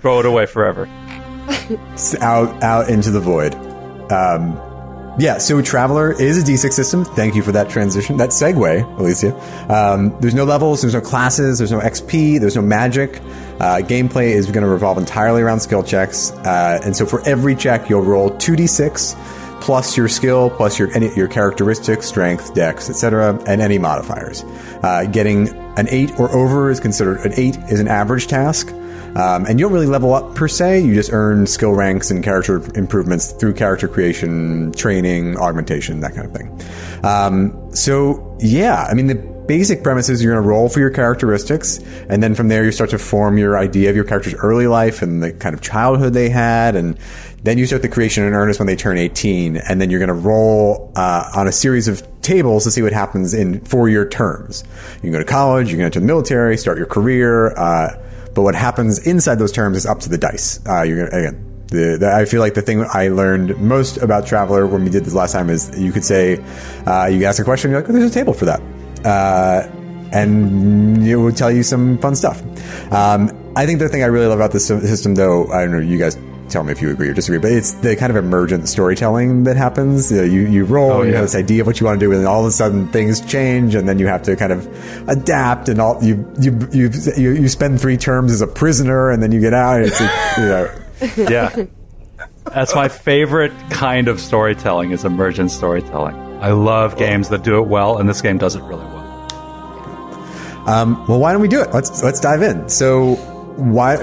[0.00, 0.86] Throw it away forever.
[2.20, 3.54] Out out into the void.
[4.12, 4.60] Um,
[5.18, 7.04] yeah, so Traveller is a D6 system.
[7.04, 9.34] Thank you for that transition, that segue, Alicia.
[9.72, 13.20] Um, there's no levels, there's no classes, there's no XP, there's no magic.
[13.58, 17.54] Uh, gameplay is going to revolve entirely around skill checks, uh, and so for every
[17.54, 19.14] check, you'll roll two D6
[19.60, 24.44] plus your skill, plus your any, your characteristics, strength, dex, etc., and any modifiers.
[24.82, 28.72] Uh, getting an eight or over is considered an eight is an average task.
[29.16, 30.80] Um, and you don't really level up per se.
[30.80, 36.26] You just earn skill ranks and character improvements through character creation, training, augmentation, that kind
[36.26, 37.02] of thing.
[37.02, 40.90] Um, so, yeah, I mean, the basic premise is you're going to roll for your
[40.90, 41.78] characteristics,
[42.10, 45.00] and then from there you start to form your idea of your character's early life
[45.00, 46.98] and the kind of childhood they had, and
[47.42, 50.08] then you start the creation in earnest when they turn 18, and then you're going
[50.08, 54.64] to roll uh, on a series of tables to see what happens in four-year terms.
[54.96, 57.56] You can go to college, you can enter the military, start your career.
[57.56, 58.02] Uh,
[58.36, 60.60] but what happens inside those terms is up to the dice.
[60.68, 64.26] Uh, you're gonna, again, the, the, I feel like the thing I learned most about
[64.26, 66.36] Traveller when we did this last time is you could say,
[66.86, 68.60] uh, you ask a question, you're like, oh, there's a table for that.
[69.06, 69.66] Uh,
[70.12, 72.42] and it will tell you some fun stuff.
[72.92, 75.78] Um, I think the thing I really love about this system, though, I don't know,
[75.78, 76.16] you guys
[76.48, 79.56] tell me if you agree or disagree, but it's the kind of emergent storytelling that
[79.56, 80.10] happens.
[80.10, 82.06] You, know, you, you roll, Oh, you have this idea of what you want to
[82.06, 84.52] do, and then all of a sudden things change, and then you have to kind
[84.52, 89.10] of adapt, and all you you you you, you spend three terms as a prisoner,
[89.10, 89.76] and then you get out.
[89.76, 91.66] And it's like, you know, yeah.
[92.52, 96.14] That's my favorite kind of storytelling is emergent storytelling.
[96.40, 98.96] I love games that do it well, and this game does it really well.
[100.68, 101.72] Um, well, why don't we do it?
[101.72, 102.68] Let's let's dive in.
[102.68, 103.14] So
[103.56, 103.96] why?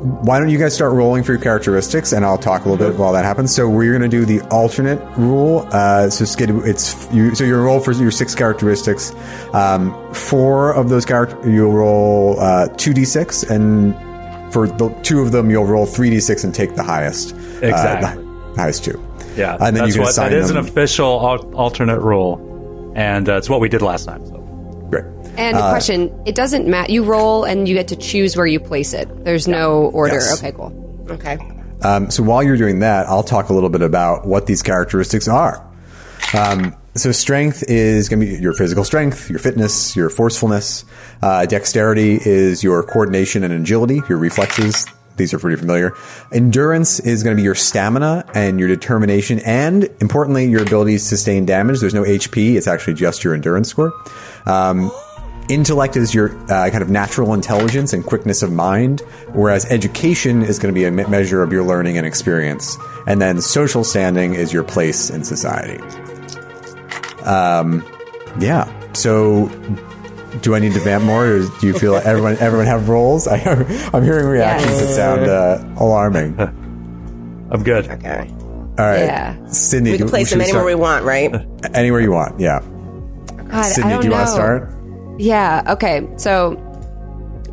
[0.00, 2.98] Why don't you guys start rolling for your characteristics, and I'll talk a little bit
[2.98, 3.54] while that happens.
[3.54, 5.66] So we're going to do the alternate rule.
[5.70, 7.34] Uh, so Skid, it's you.
[7.34, 9.12] So you roll for your six characteristics.
[9.52, 13.94] Um, four of those character you'll roll uh, two d six, and
[14.52, 17.34] for the two of them you'll roll three d six and take the highest.
[17.34, 18.24] uh, Exactly.
[18.24, 18.98] the highest two.
[19.36, 20.56] Yeah, and then that's you can what assign that is them.
[20.56, 24.22] an official al- alternate rule, and uh, it's what we did last time.
[25.36, 26.92] And the question: It doesn't matter.
[26.92, 29.24] You roll, and you get to choose where you place it.
[29.24, 30.14] There's no order.
[30.14, 30.38] Yes.
[30.38, 31.06] Okay, cool.
[31.10, 31.38] Okay.
[31.82, 35.28] Um, so while you're doing that, I'll talk a little bit about what these characteristics
[35.28, 35.66] are.
[36.34, 40.84] Um, so strength is going to be your physical strength, your fitness, your forcefulness.
[41.22, 44.86] Uh, dexterity is your coordination and agility, your reflexes.
[45.16, 45.94] These are pretty familiar.
[46.32, 50.98] Endurance is going to be your stamina and your determination, and importantly, your ability to
[50.98, 51.80] sustain damage.
[51.80, 53.92] There's no HP; it's actually just your endurance score.
[54.46, 54.90] Um,
[55.50, 59.00] Intellect is your uh, kind of natural intelligence and quickness of mind,
[59.32, 62.76] whereas education is going to be a measure of your learning and experience.
[63.08, 65.82] And then social standing is your place in society.
[67.24, 67.84] Um,
[68.38, 68.70] yeah.
[68.92, 69.48] So,
[70.42, 73.26] do I need to vamp more, or do you feel like everyone everyone have roles?
[73.26, 73.36] I,
[73.92, 76.38] I'm hearing reactions that sound uh, alarming.
[77.50, 77.88] I'm good.
[77.88, 78.28] Okay.
[78.30, 79.00] All right.
[79.00, 79.46] Yeah.
[79.48, 81.34] Sydney, We can place them anywhere we want, right?
[81.74, 82.38] Anywhere you want.
[82.38, 82.60] Yeah.
[83.50, 84.16] God, Sydney, I don't do you know.
[84.16, 84.79] want to start?
[85.20, 85.62] Yeah.
[85.66, 86.08] Okay.
[86.16, 86.56] So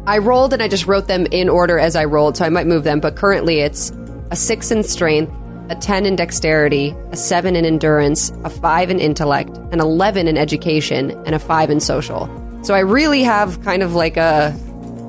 [0.07, 2.65] I rolled and I just wrote them in order as I rolled, so I might
[2.65, 3.01] move them.
[3.01, 3.91] But currently, it's
[4.31, 5.33] a six in strength,
[5.69, 10.37] a ten in dexterity, a seven in endurance, a five in intellect, an eleven in
[10.37, 12.29] education, and a five in social.
[12.63, 14.55] So I really have kind of like a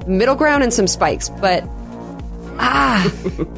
[0.08, 1.62] middle ground and some spikes, but
[2.58, 3.12] ah,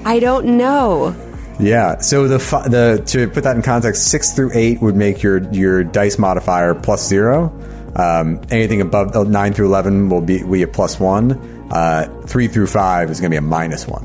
[0.05, 1.17] I don't know.
[1.59, 1.99] Yeah.
[2.01, 5.85] So the the to put that in context, six through eight would make your your
[5.85, 7.51] dice modifier plus zero.
[7.96, 11.33] Um, anything above nine through eleven will be we a plus one.
[11.70, 14.05] Uh, three through five is going to be a minus one.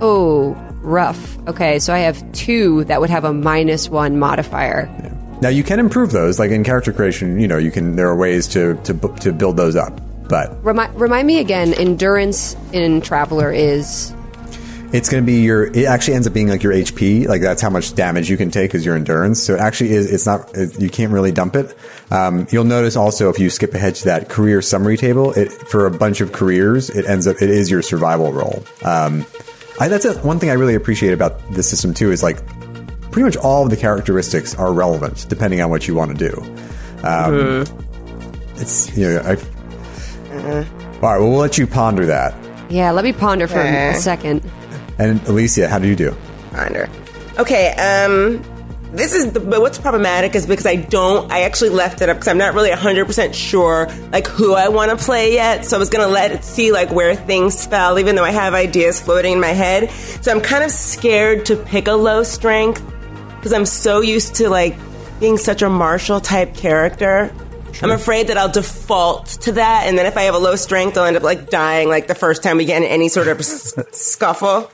[0.00, 1.38] Oh, rough.
[1.48, 4.88] Okay, so I have two that would have a minus one modifier.
[5.40, 7.40] Now you can improve those, like in character creation.
[7.40, 7.96] You know, you can.
[7.96, 12.56] There are ways to to to build those up, but Remind, remind me again, endurance
[12.72, 14.12] in Traveller is.
[14.92, 15.64] It's going to be your.
[15.66, 17.26] It actually ends up being like your HP.
[17.28, 19.42] Like that's how much damage you can take is your endurance.
[19.42, 20.10] So it actually is.
[20.12, 20.50] It's not.
[20.56, 21.76] It, you can't really dump it.
[22.10, 25.86] Um, you'll notice also if you skip ahead to that career summary table, it for
[25.86, 27.36] a bunch of careers, it ends up.
[27.42, 28.62] It is your survival role.
[28.82, 29.26] Um,
[29.80, 32.10] I, that's a, one thing I really appreciate about this system too.
[32.10, 32.38] Is like
[33.10, 36.42] pretty much all of the characteristics are relevant depending on what you want to do.
[37.06, 37.64] Um,
[38.56, 39.20] It's you know.
[39.20, 39.36] I,
[40.32, 40.66] All right.
[41.00, 42.34] Well, we'll let you ponder that.
[42.70, 43.90] Yeah, let me ponder for Okay.
[43.90, 44.42] a second.
[44.98, 46.16] And Alicia, how do you do?
[46.52, 46.88] Ponder.
[47.38, 48.42] Okay, um,
[48.92, 52.16] this is the, but what's problematic is because I don't, I actually left it up
[52.16, 55.64] because I'm not really 100% sure, like, who I want to play yet.
[55.64, 58.32] So I was going to let it see, like, where things fell, even though I
[58.32, 59.90] have ideas floating in my head.
[59.90, 62.82] So I'm kind of scared to pick a low strength
[63.36, 64.76] because I'm so used to, like,
[65.20, 67.32] being such a martial type character.
[67.82, 70.96] I'm afraid that I'll default to that, and then if I have a low strength,
[70.98, 73.38] I'll end up like dying like the first time we get in any sort of
[73.38, 74.68] s- scuffle.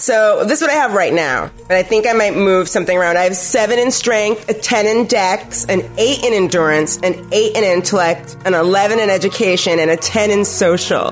[0.00, 2.96] So this is what I have right now, but I think I might move something
[2.96, 3.18] around.
[3.18, 7.54] I have seven in strength, a ten in dex, an eight in endurance, an eight
[7.54, 11.08] in intellect, an eleven in education, and a ten in social.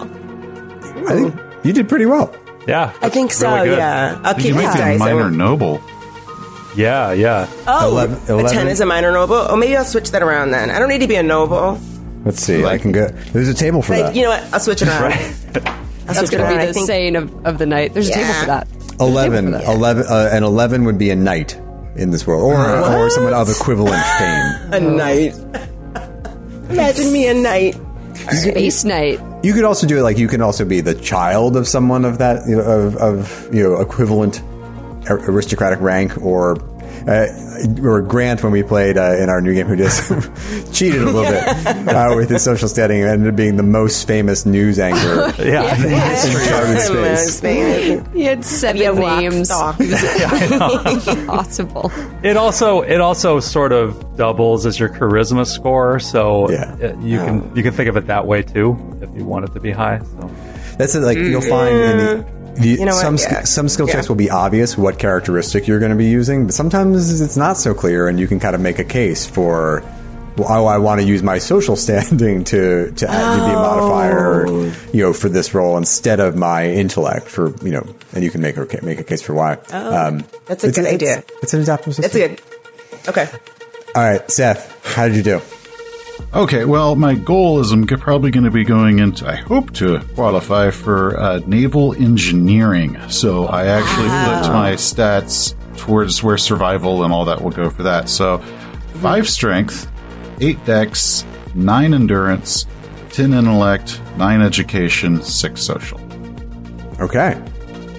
[1.06, 2.34] I think you did pretty well.
[2.66, 3.54] Yeah, I think so.
[3.62, 4.98] really yeah, I'll You keep might these be a dice.
[5.00, 5.82] Minor noble.
[6.74, 7.46] Yeah, yeah.
[7.66, 8.68] Oh, Eleven- a ten eleven.
[8.68, 9.36] is a minor noble.
[9.36, 10.70] Oh, maybe I'll switch that around then.
[10.70, 11.78] I don't need to be a noble.
[12.24, 12.64] Let's see.
[12.64, 13.08] I can go.
[13.08, 14.16] There's a table for I, that.
[14.16, 14.42] you know what?
[14.52, 15.12] I'll switch it around.
[16.08, 16.56] I'll That's switch going to around.
[16.56, 17.92] be I the think- saying of, of the night.
[17.92, 18.68] There's a table for that.
[19.00, 21.54] 11, 11 uh, and 11 would be a knight
[21.96, 24.72] in this world, or, or someone of equivalent fame.
[24.72, 25.34] a knight.
[26.70, 27.76] Imagine me a knight.
[28.14, 29.20] Space Knight.
[29.42, 32.18] You could also do it like you can also be the child of someone of
[32.18, 34.42] that, you know, of, of you know, equivalent
[35.08, 36.56] aristocratic rank, or
[37.82, 40.08] or Grant when we played uh, in our new game who just
[40.74, 41.46] cheated a little bit
[41.88, 45.32] uh, with his social standing and ended up being the most famous news anchor.
[45.48, 45.74] Yeah.
[45.74, 48.06] in charted space.
[48.12, 49.48] He had seven You rock names.
[49.48, 49.72] star.
[51.26, 51.90] Possible.
[52.22, 56.76] It also it also sort of doubles as your charisma score, so Yeah.
[56.76, 59.52] it- you can you can think of it that way too if you want it
[59.54, 59.98] to be high.
[60.00, 60.30] So
[60.76, 61.00] That's it.
[61.00, 62.26] Like you'll find in the,
[62.60, 63.44] the You know some Yeah.
[63.44, 64.08] some skill checks Yeah.
[64.08, 67.74] will be obvious what characteristic you're going to be using, but sometimes it's not so
[67.74, 69.82] clear, and you can kind of make a case for.
[70.36, 73.54] Well, oh, I want to use my social standing to to, add, to be a
[73.54, 74.46] modifier,
[74.92, 78.40] you know, for this role instead of my intellect for you know, and you can
[78.40, 79.54] make a make a case for why.
[79.72, 81.24] Um, That's a good it's- idea.
[81.42, 82.20] It's an adaptive system.
[82.20, 83.08] That's good.
[83.08, 83.28] Okay.
[83.96, 85.40] All right, Seth, how did you do?
[86.34, 90.00] Okay, well, my goal is I'm probably going to be going into, I hope to
[90.14, 92.98] qualify for uh, naval engineering.
[93.08, 97.84] So I actually flipped my stats towards where survival and all that will go for
[97.84, 98.08] that.
[98.08, 98.38] So
[99.00, 99.90] five strength,
[100.40, 102.66] eight dex, nine endurance,
[103.10, 106.00] 10 intellect, nine education, six social.
[107.00, 107.40] Okay.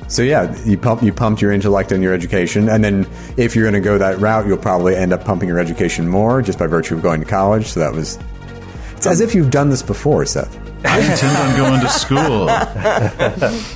[0.10, 3.63] So yeah, you pump you pumped your intellect and your education, and then if you're
[3.63, 6.67] going to go that route, you'll probably end up pumping your education more just by
[6.67, 7.67] virtue of going to college.
[7.67, 8.17] So that was.
[8.98, 10.58] It's as if you've done this before, Seth.
[10.86, 12.50] I intend on going to school.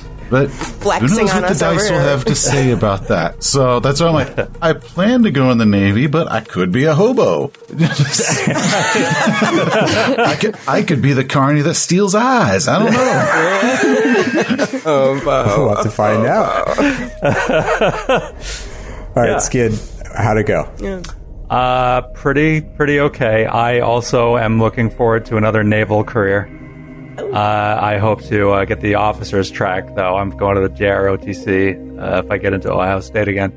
[0.30, 3.44] But who knows what the dice will have to say about that?
[3.44, 6.72] So that's why I'm like, I plan to go in the Navy, but I could
[6.72, 7.52] be a hobo.
[10.18, 12.68] I could, I could be the carny that steals eyes.
[12.68, 14.00] I don't know.
[15.58, 16.68] We'll have to find out.
[19.16, 19.38] All right, Yeah.
[19.38, 19.78] Skid,
[20.16, 20.68] how'd it go?
[21.50, 23.46] uh, pretty pretty okay.
[23.46, 26.48] I also am looking forward to another naval career.
[27.18, 30.16] Uh, I hope to uh, get the officers track though.
[30.16, 33.52] I'm going to the JROTC uh, if I get into Ohio State again.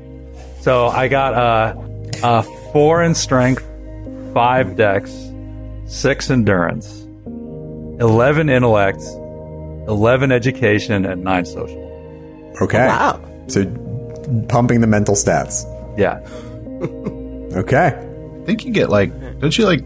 [0.60, 1.74] So I got uh,
[2.22, 2.42] uh,
[2.72, 3.64] four in strength,
[4.32, 5.12] five dex,
[5.86, 7.02] six endurance,
[8.00, 9.02] eleven intellect,
[9.88, 12.54] eleven education, and nine social.
[12.62, 12.86] Okay.
[12.86, 13.20] Wow.
[13.48, 13.64] So
[14.48, 15.64] pumping the mental stats.
[15.98, 16.20] Yeah.
[17.48, 17.86] Okay.
[17.86, 19.82] I think you get like, don't you like,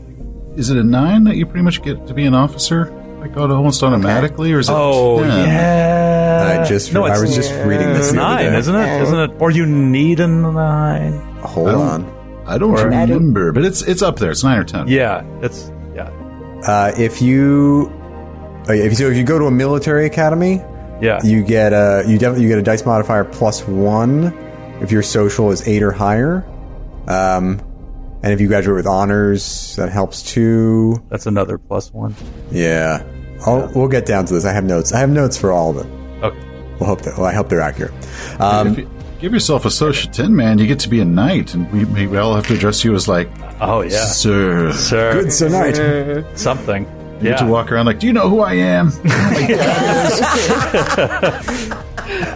[0.57, 2.87] is it a nine that you pretty much get to be an officer?
[3.21, 4.73] Like almost automatically, or is it?
[4.75, 5.47] Oh 10?
[5.49, 6.59] yeah.
[6.61, 8.59] I just no, I was just reading this it's the other nine, day.
[8.59, 9.03] isn't it?
[9.03, 9.31] Isn't it?
[9.41, 11.21] Or you need a nine?
[11.43, 12.43] Hold I on.
[12.47, 14.33] I don't remember, but it's it's up there.
[14.33, 14.89] It's nine or ten.
[14.89, 16.11] Yeah, it's yeah,
[16.67, 17.93] Uh, if you
[18.69, 20.63] if you so if you go to a military academy,
[21.01, 21.21] yeah.
[21.25, 24.33] you get a you definitely you get a dice modifier plus one
[24.81, 26.45] if your social is eight or higher.
[27.07, 27.61] Um,
[28.23, 31.03] and if you graduate with honors, that helps too.
[31.09, 32.15] That's another plus one.
[32.53, 33.05] Yeah,
[33.45, 34.45] I'll, we'll get down to this.
[34.45, 34.93] I have notes.
[34.93, 35.91] I have notes for all of it.
[36.23, 36.39] Okay.
[36.79, 37.17] We'll hope that.
[37.17, 37.93] Well, I hope they're accurate.
[38.41, 38.89] Um, you
[39.21, 42.17] give yourself a social ten, man, you get to be a knight, and we maybe
[42.17, 43.29] all have to address you as like,
[43.61, 44.73] Oh yeah, sir.
[44.73, 45.13] sir.
[45.13, 46.87] good sir knight, Something.
[47.23, 47.37] You Yeah.
[47.37, 48.89] get to walk around like, do you know who I am?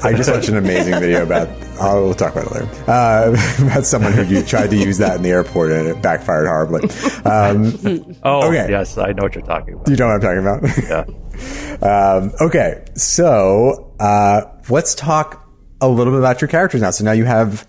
[0.03, 1.49] I just watched an amazing video about.
[1.81, 2.69] Oh, we'll talk about it later.
[2.91, 6.47] Uh, about someone who u- tried to use that in the airport and it backfired
[6.47, 6.83] horribly.
[7.25, 8.67] Um, oh Okay.
[8.71, 9.89] yes, I know what you're talking about.
[9.89, 10.63] you know what I'm talking about.
[11.83, 11.87] Yeah.
[11.87, 15.47] Um, okay, so uh, let's talk
[15.81, 16.91] a little bit about your characters now.
[16.91, 17.67] So now you have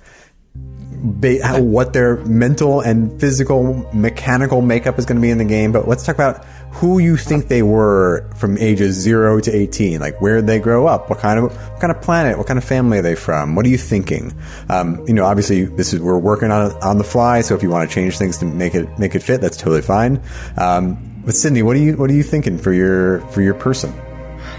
[1.01, 5.45] ba- how, what their mental and physical, mechanical makeup is going to be in the
[5.45, 5.71] game.
[5.71, 9.99] But let's talk about who you think they were from ages zero to eighteen.
[9.99, 11.09] Like where did they grow up?
[11.09, 12.37] What kind of what kind of planet?
[12.37, 13.55] What kind of family are they from?
[13.55, 14.33] What are you thinking?
[14.69, 17.41] Um, you know, obviously this is we're working on on the fly.
[17.41, 19.81] So if you want to change things to make it make it fit, that's totally
[19.81, 20.21] fine.
[20.57, 23.93] Um, but Sydney, what are you what are you thinking for your for your person?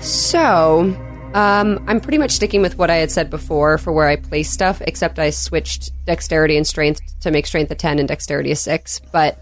[0.01, 0.94] So,
[1.35, 4.51] um, I'm pretty much sticking with what I had said before for where I place
[4.51, 8.57] stuff, except I switched dexterity and strength to make strength a 10 and dexterity a
[8.57, 9.01] 6.
[9.12, 9.38] But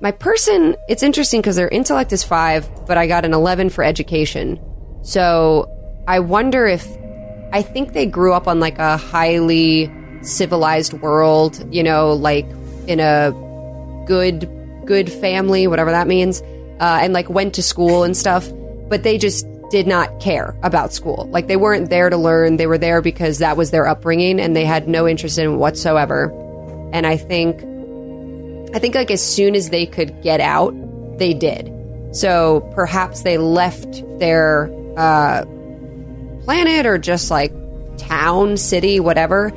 [0.00, 3.84] my person, it's interesting because their intellect is 5, but I got an 11 for
[3.84, 4.60] education.
[5.02, 5.68] So
[6.06, 6.86] I wonder if.
[7.52, 12.46] I think they grew up on like a highly civilized world, you know, like
[12.86, 13.32] in a
[14.06, 14.48] good
[14.84, 16.42] good family, whatever that means,
[16.80, 18.48] uh, and like went to school and stuff.
[18.88, 21.28] But they just did not care about school.
[21.30, 22.56] Like they weren't there to learn.
[22.56, 26.30] They were there because that was their upbringing, and they had no interest in whatsoever.
[26.92, 27.56] And I think,
[28.74, 30.74] I think like as soon as they could get out,
[31.18, 31.72] they did.
[32.12, 35.44] So perhaps they left their uh,
[36.44, 37.52] planet or just like
[37.96, 39.52] town, city, whatever,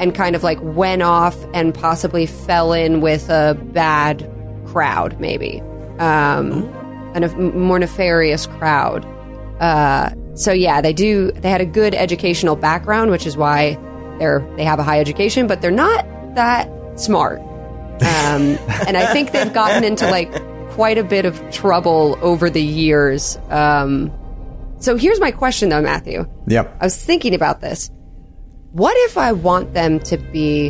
[0.00, 4.30] and kind of like went off and possibly fell in with a bad
[4.66, 5.60] crowd, maybe.
[5.98, 6.62] Um,
[7.14, 9.04] a nef- more nefarious crowd.
[9.60, 11.32] Uh, so yeah, they do.
[11.32, 13.78] They had a good educational background, which is why
[14.18, 16.04] they're they have a high education, but they're not
[16.34, 17.40] that smart.
[17.40, 20.32] Um, and I think they've gotten into like
[20.70, 23.36] quite a bit of trouble over the years.
[23.50, 24.12] Um,
[24.78, 26.24] so here's my question though, Matthew.
[26.46, 26.76] Yep.
[26.80, 27.90] I was thinking about this.
[28.72, 30.68] What if I want them to be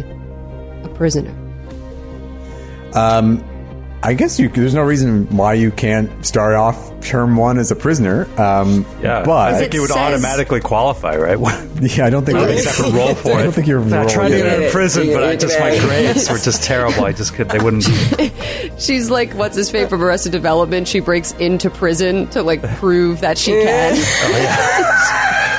[0.82, 1.34] a prisoner?
[4.00, 7.76] I guess you, there's no reason why you can't start off term one as a
[7.76, 8.28] prisoner.
[8.40, 11.36] Um, Yeah, but I think you would says- automatically qualify, right?
[11.80, 13.34] yeah, I don't think Really separate role for it.
[13.34, 13.42] I it.
[13.44, 13.80] don't think you're.
[13.80, 14.42] I rolling tried to it.
[14.42, 15.80] get in prison, You but I just my it.
[15.82, 17.04] grades were just terrible.
[17.04, 17.48] I just could.
[17.48, 17.84] They wouldn't.
[18.80, 20.86] She's like, what's his fate from Arrested Development?
[20.86, 23.96] She breaks into prison to like prove that she can.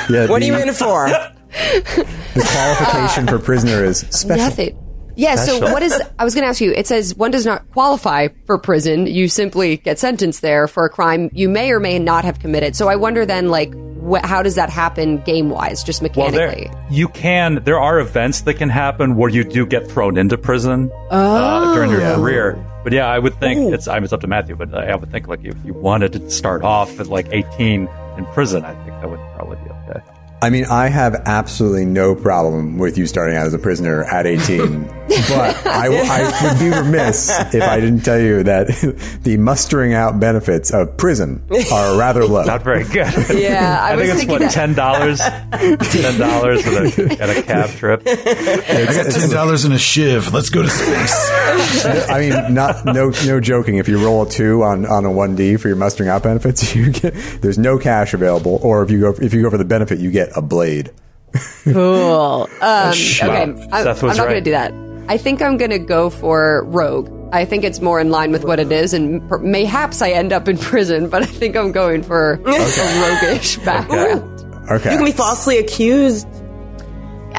[0.10, 1.08] Yeah, What the, are you in for?
[1.50, 4.46] the qualification for prisoner is special.
[4.46, 4.78] Nothing.
[5.20, 7.70] Yeah, so what is, I was going to ask you, it says one does not
[7.72, 9.06] qualify for prison.
[9.06, 12.76] You simply get sentenced there for a crime you may or may not have committed.
[12.76, 16.68] So I wonder then, like, wh- how does that happen game wise, just mechanically?
[16.70, 17.62] Well, there you can.
[17.66, 21.92] There are events that can happen where you do get thrown into prison uh, during
[21.92, 22.66] your career.
[22.86, 23.90] But yeah, I would think it's.
[23.90, 26.30] I mean, it's up to Matthew, but I would think like if you wanted to
[26.32, 29.29] start off at like 18 in prison, I think that would probably be okay.
[30.42, 34.26] I mean, I have absolutely no problem with you starting out as a prisoner at
[34.26, 38.68] 18, but I, I would be remiss if I didn't tell you that
[39.24, 42.44] the mustering out benefits of prison are rather low.
[42.46, 43.10] Not very good.
[43.40, 48.04] Yeah, I I, think it's what that- ten dollars, ten dollars at a cab trip.
[48.06, 50.34] I got ten dollars in a shiv.
[50.34, 51.30] Let's go to space.
[52.10, 53.78] I mean, not no no joking.
[53.78, 56.74] If you roll a two on, on a one D for your mustering out benefits,
[56.76, 58.60] you get there's no cash available.
[58.62, 60.92] Or if you go if you go for the benefit, you get a blade.
[61.64, 62.50] Cool.
[62.62, 63.22] Um, okay.
[63.44, 64.74] I'm, I'm was not going to do that.
[65.08, 67.10] I think I'm going to go for rogue.
[67.32, 70.34] I think it's more in line with what it is, and per- mayhaps I end
[70.34, 71.10] up in prison.
[71.10, 72.38] But I think I'm going for a
[73.22, 74.24] roguish background.
[74.72, 76.28] Okay, You can be falsely accused.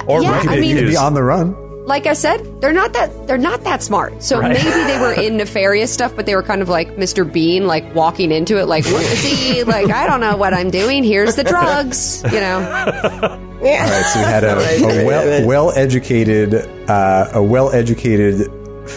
[0.07, 1.55] Or Yeah, you I mean- You could be on the run.
[1.91, 4.23] Like I said, they're not that they're not that smart.
[4.23, 4.53] So Right.
[4.57, 7.31] maybe they were in nefarious stuff, but they were kind of like Mr.
[7.31, 11.05] Bean, like walking into it, like see, like I don't know what I'm doing.
[11.05, 12.59] Here's the drugs, you know.
[12.61, 13.37] Yeah.
[13.85, 14.57] All right, so you had a,
[15.03, 16.55] a well well educated
[16.89, 18.49] uh, a well educated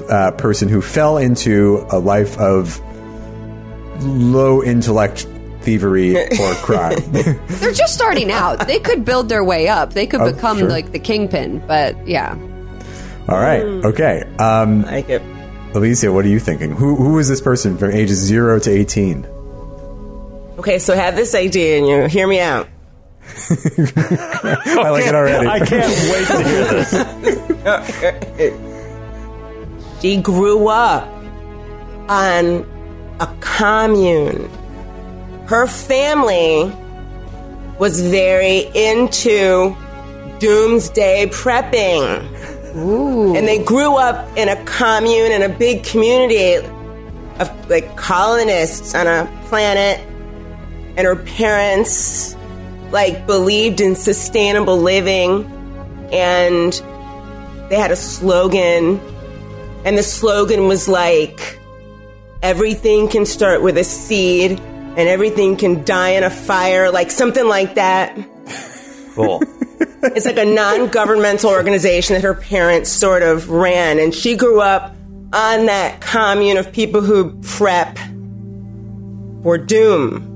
[0.09, 2.79] uh, person who fell into a life of
[4.01, 5.27] low intellect
[5.61, 6.97] thievery or crime.
[7.11, 8.67] They're just starting out.
[8.67, 9.93] They could build their way up.
[9.93, 10.69] They could Oh, become sure.
[10.69, 11.63] like the kingpin.
[11.67, 12.35] But yeah,
[13.27, 14.23] All right, okay.
[14.37, 15.21] Um, Like it.
[15.73, 16.71] Alicia, what are you thinking?
[16.71, 19.25] Who who is this person from ages zero to eighteen?
[20.59, 22.67] Okay, so I have this idea, and you hear me out.
[23.49, 25.47] I like it already.
[25.47, 26.65] I can't wait to hear
[28.43, 28.69] this.
[30.01, 31.07] She grew up
[32.09, 32.65] on
[33.21, 34.49] a commune.
[35.45, 36.69] Her family
[37.79, 39.73] was very into
[40.39, 42.19] doomsday prepping.
[43.35, 46.55] And they grew up in a commune in a big community
[47.39, 49.99] of like colonists on a planet.
[50.95, 52.35] And her parents
[52.91, 55.45] like believed in sustainable living
[56.11, 56.73] and
[57.69, 58.99] they had a slogan
[59.83, 61.59] and the slogan was like
[62.43, 67.47] everything can start with a seed and everything can die in a fire like something
[67.47, 68.15] like that
[69.15, 69.41] Cool.
[69.79, 73.99] it's like a non-governmental organization that her parents sort of ran.
[73.99, 74.95] And she grew up
[75.33, 77.97] on that commune of people who prep
[79.41, 80.29] for doom.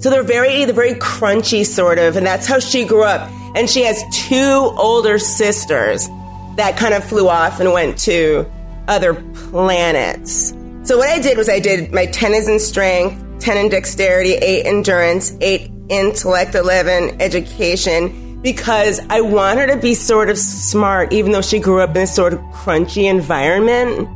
[0.00, 2.16] So they're very they're very crunchy sort of.
[2.16, 3.30] And that's how she grew up.
[3.56, 6.08] And she has two older sisters
[6.56, 8.50] that kind of flew off and went to
[8.88, 10.54] other planets.
[10.84, 14.34] So what i did was i did my 10 is in strength 10 in dexterity
[14.34, 21.12] 8 endurance 8 intellect 11 education because i want her to be sort of smart
[21.12, 24.08] even though she grew up in this sort of crunchy environment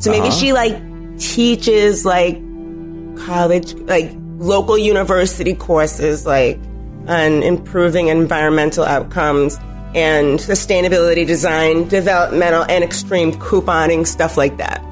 [0.00, 0.36] so maybe uh-huh.
[0.38, 0.76] she like
[1.18, 2.36] teaches like
[3.18, 6.58] college, like local university courses, like
[7.06, 9.56] on improving environmental outcomes
[9.94, 14.82] and sustainability design, developmental and extreme couponing, stuff like that.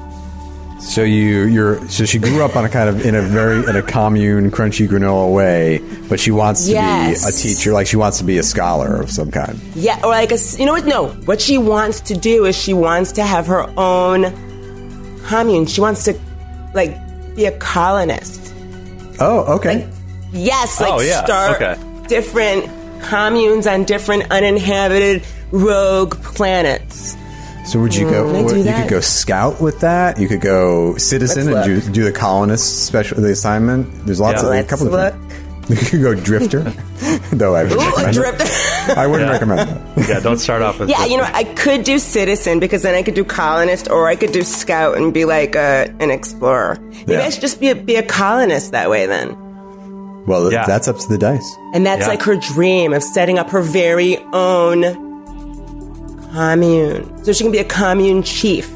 [0.79, 3.75] So you you're so she grew up on a kind of in a very in
[3.75, 7.23] a commune crunchy granola way, but she wants to Yes.
[7.25, 9.59] be a teacher, like she wants to be a scholar of some kind.
[9.75, 10.85] Yeah, or like a you know what?
[10.85, 14.31] No, what she wants to do is she wants to have her own
[15.25, 15.65] commune.
[15.65, 16.13] She wants to
[16.73, 16.95] like
[17.35, 18.53] be a colonist.
[19.19, 19.89] Oh, okay.
[20.31, 22.07] Yes, like Oh, yeah, start okay.
[22.07, 22.69] different
[23.01, 27.15] communes on different uninhabited rogue planets.
[27.67, 28.33] So would you go?
[28.33, 30.19] I you could go scout with that.
[30.19, 34.05] You could go citizen Let's and do, do the colonist special the assignment.
[34.05, 34.47] There's lots Yeah.
[34.47, 35.13] of a Let's couple look.
[35.13, 36.61] of You could go drifter,
[37.33, 38.45] though I, would Ooh, a drifter.
[38.97, 39.33] I wouldn't Yeah.
[39.33, 40.07] recommend that.
[40.07, 43.03] Yeah, don't start off with Yeah, you know, I could do citizen because then I
[43.03, 46.77] could do colonist, or I could do scout and be like a, an explorer.
[46.79, 47.25] Maybe Yeah.
[47.25, 49.35] I should just be a, be a colonist that way then.
[50.25, 50.65] Well, Yeah.
[50.65, 51.55] that's up to the dice.
[51.73, 52.07] And that's Yeah.
[52.07, 55.06] like her dream of setting up her very own
[56.37, 57.25] commune.
[57.25, 58.69] So she can be a commune chief.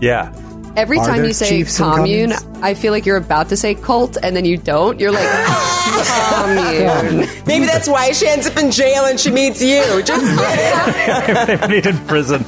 [0.00, 0.32] Yeah.
[0.74, 2.32] Every Are time you say commune.
[2.62, 4.98] I feel like you're about to say cult, and then you don't.
[5.00, 5.28] You're like
[6.32, 7.28] commune.
[7.46, 10.02] Maybe that's why she ends up in jail and she meets you.
[10.02, 11.60] Just kidding.
[11.60, 12.44] they meet in prison.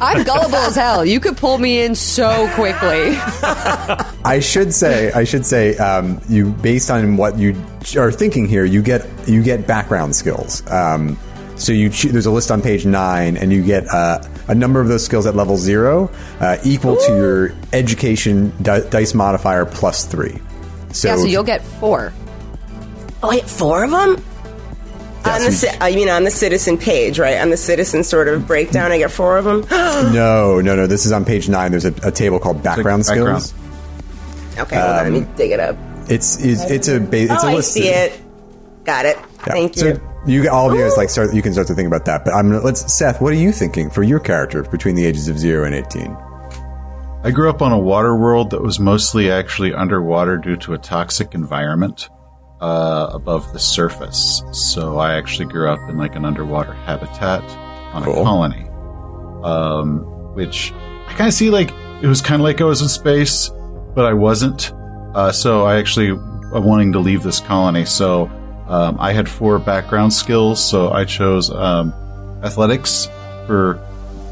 [0.00, 1.04] I'm gullible as hell.
[1.04, 3.12] You could pull me in so quickly.
[4.24, 7.56] I should say, I should say, um, you based on what you
[7.96, 10.62] are thinking here, you get you get background skills.
[10.70, 11.18] Um,
[11.58, 14.80] so you choo- there's a list on page nine, and you get uh, a number
[14.80, 20.04] of those skills at level zero, uh, equal to your education di- dice modifier plus
[20.04, 20.40] three.
[20.92, 22.12] So, yeah, so you'll get four.
[23.22, 24.22] Oh, wait, four of them?
[25.26, 27.38] Yeah, on the so ci- you mean on the citizen page, right?
[27.40, 29.66] On the citizen sort of breakdown, I get four of them.
[30.14, 30.86] no, no, no.
[30.86, 31.72] This is on page nine.
[31.72, 33.42] There's a, a table called background background.
[33.42, 33.54] skills.
[34.58, 35.76] Okay, hold on, let me dig it up.
[36.08, 37.72] It's it's, it's a ba- it's oh, a I list.
[37.72, 38.18] see it.
[38.84, 39.16] Got it.
[39.18, 39.52] Yeah.
[39.52, 40.42] Thank So you.
[40.44, 41.34] you all of you guys like start.
[41.34, 42.24] You can start to think about that.
[42.24, 43.20] But I'm gonna let's Seth.
[43.20, 46.16] What are you thinking for your character between the ages of zero and eighteen?
[47.24, 50.78] I grew up on a water world that was mostly actually underwater due to a
[50.78, 52.08] toxic environment
[52.60, 54.42] uh, above the surface.
[54.52, 57.42] So I actually grew up in like an underwater habitat
[57.92, 58.20] on Cool.
[58.20, 58.68] a colony,
[59.42, 60.04] um,
[60.34, 60.72] which
[61.08, 61.70] I kind of see like
[62.02, 63.50] it was kind of like I was in space,
[63.94, 64.72] but I wasn't.
[65.14, 67.84] Uh, so I actually uh, wanting to leave this colony.
[67.84, 68.30] So
[68.68, 70.62] um, I had four background skills.
[70.64, 71.92] So I chose um,
[72.44, 73.08] athletics
[73.46, 73.80] for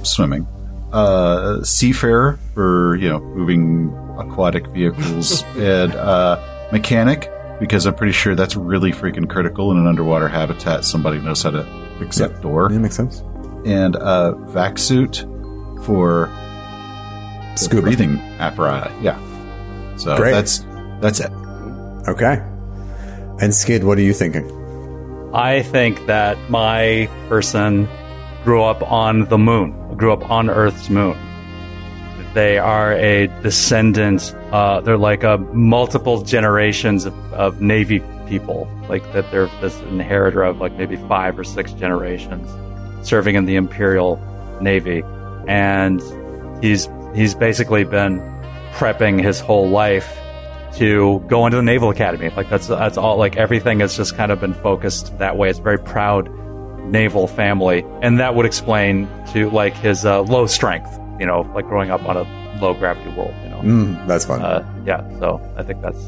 [0.02, 0.46] swimming
[0.92, 6.38] uh, seafarer for you know moving aquatic vehicles and uh,
[6.72, 7.30] mechanic
[7.60, 10.84] because I'm pretty sure that's really freaking critical in an underwater habitat.
[10.84, 11.64] Somebody knows how to
[11.98, 13.22] fix that door That makes sense.
[13.64, 15.24] and uh, vac suit
[15.84, 16.30] for
[17.56, 17.82] Scuba.
[17.82, 18.92] breathing apparatus.
[19.02, 19.18] Yeah,
[19.96, 20.32] so Great.
[20.32, 20.64] that's
[21.00, 21.32] that's it.
[22.08, 22.42] Okay.
[23.38, 24.50] And Skid, what are you thinking?
[25.34, 27.86] I think that my person
[28.44, 31.18] grew up on the moon, grew up on Earth's moon.
[32.32, 39.02] They are a descendant, uh, they're like a multiple generations of, of Navy people, like
[39.12, 42.48] that they're this inheritor of like maybe five or six generations
[43.06, 44.20] serving in the Imperial
[44.60, 45.02] Navy.
[45.46, 46.00] And
[46.62, 48.20] he's, he's basically been
[48.72, 50.18] prepping his whole life
[50.76, 52.30] to go into the Naval Academy.
[52.30, 53.16] Like that's that's all.
[53.16, 55.48] Like everything has just kind of been focused that way.
[55.50, 56.28] It's a very proud
[56.86, 60.90] naval family, and that would explain to like his uh, low strength.
[61.18, 63.34] You know, like growing up on a low gravity world.
[63.42, 64.42] You know, Mm, that's fun.
[64.42, 65.00] uh, yeah.
[65.18, 65.98] So I think that's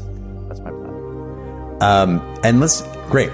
[0.47, 1.77] that's my plan.
[1.81, 3.31] Um, and let's great.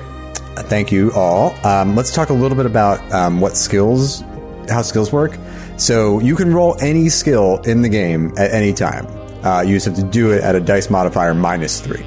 [0.70, 1.54] Thank you all.
[1.66, 4.24] Um, let's talk a little bit about um, what skills,
[4.70, 5.38] how skills work.
[5.78, 9.06] So you can roll any skill in the game at any time.
[9.46, 12.04] Uh, you just have to do it at a dice modifier minus three,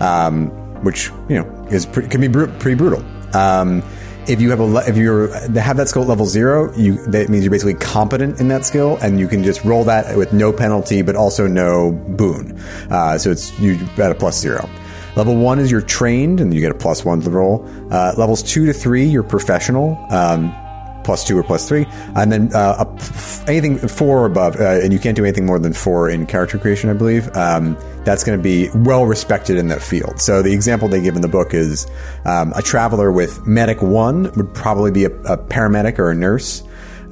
[0.00, 0.48] um,
[0.84, 3.02] which you know is pre- can be bru- pretty brutal.
[3.34, 3.82] Um,
[4.26, 5.28] if you have a le- if you're
[5.58, 8.98] have that skill at level zero, you that means you're basically competent in that skill,
[9.02, 12.58] and you can just roll that with no penalty, but also no boon.
[12.90, 14.68] Uh, so it's you at a plus zero.
[15.16, 17.68] Level one is you're trained, and you get a plus one to the roll.
[17.90, 19.96] Uh, levels two to three, you're professional.
[20.10, 20.54] Um,
[21.04, 21.86] plus two or plus three,
[22.16, 25.58] and then uh, p- anything four or above, uh, and you can't do anything more
[25.58, 27.28] than four in character creation, I believe.
[27.36, 30.20] Um, that's going to be well respected in that field.
[30.20, 31.86] So the example they give in the book is
[32.24, 36.62] um, a traveler with medic one would probably be a, a paramedic or a nurse.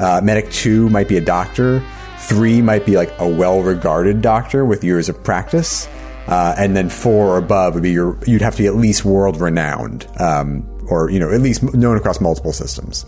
[0.00, 1.82] Uh, medic two might be a doctor.
[2.18, 5.88] Three might be like a well-regarded doctor with years of practice.
[6.28, 9.04] Uh, and then four or above would be your, you'd have to be at least
[9.04, 13.04] world renowned, um, or, you know, at least known across multiple systems.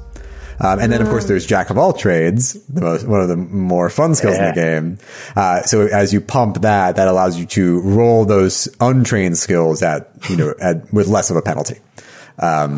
[0.60, 3.36] Um, and then, of course, there's Jack of all trades, the most, one of the
[3.36, 4.98] more fun skills in the game.
[5.34, 10.10] Uh, so as you pump that, that allows you to roll those untrained skills at,
[10.30, 11.80] you know, at, with less of a penalty.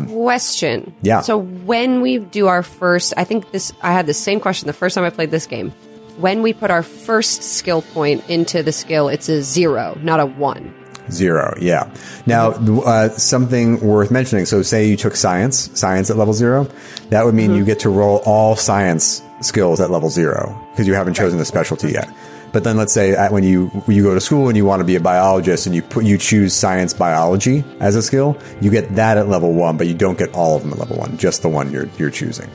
[0.07, 0.93] Question.
[1.01, 1.21] Yeah.
[1.21, 4.73] So when we do our first, I think this, I had the same question the
[4.73, 5.71] first time I played this game.
[6.17, 10.25] When we put our first skill point into the skill, it's a zero, not a
[10.25, 10.73] one.
[11.11, 11.89] Zero, yeah.
[12.25, 14.45] Now, uh, something worth mentioning.
[14.45, 16.67] So, say you took science, science at level zero,
[17.09, 20.93] that would mean you get to roll all science skills at level zero because you
[20.93, 22.09] haven't chosen a specialty yet.
[22.51, 24.83] But then, let's say at, when you you go to school and you want to
[24.85, 28.95] be a biologist and you put you choose science biology as a skill, you get
[28.95, 31.41] that at level one, but you don't get all of them at level one, just
[31.41, 32.49] the one you're you're choosing.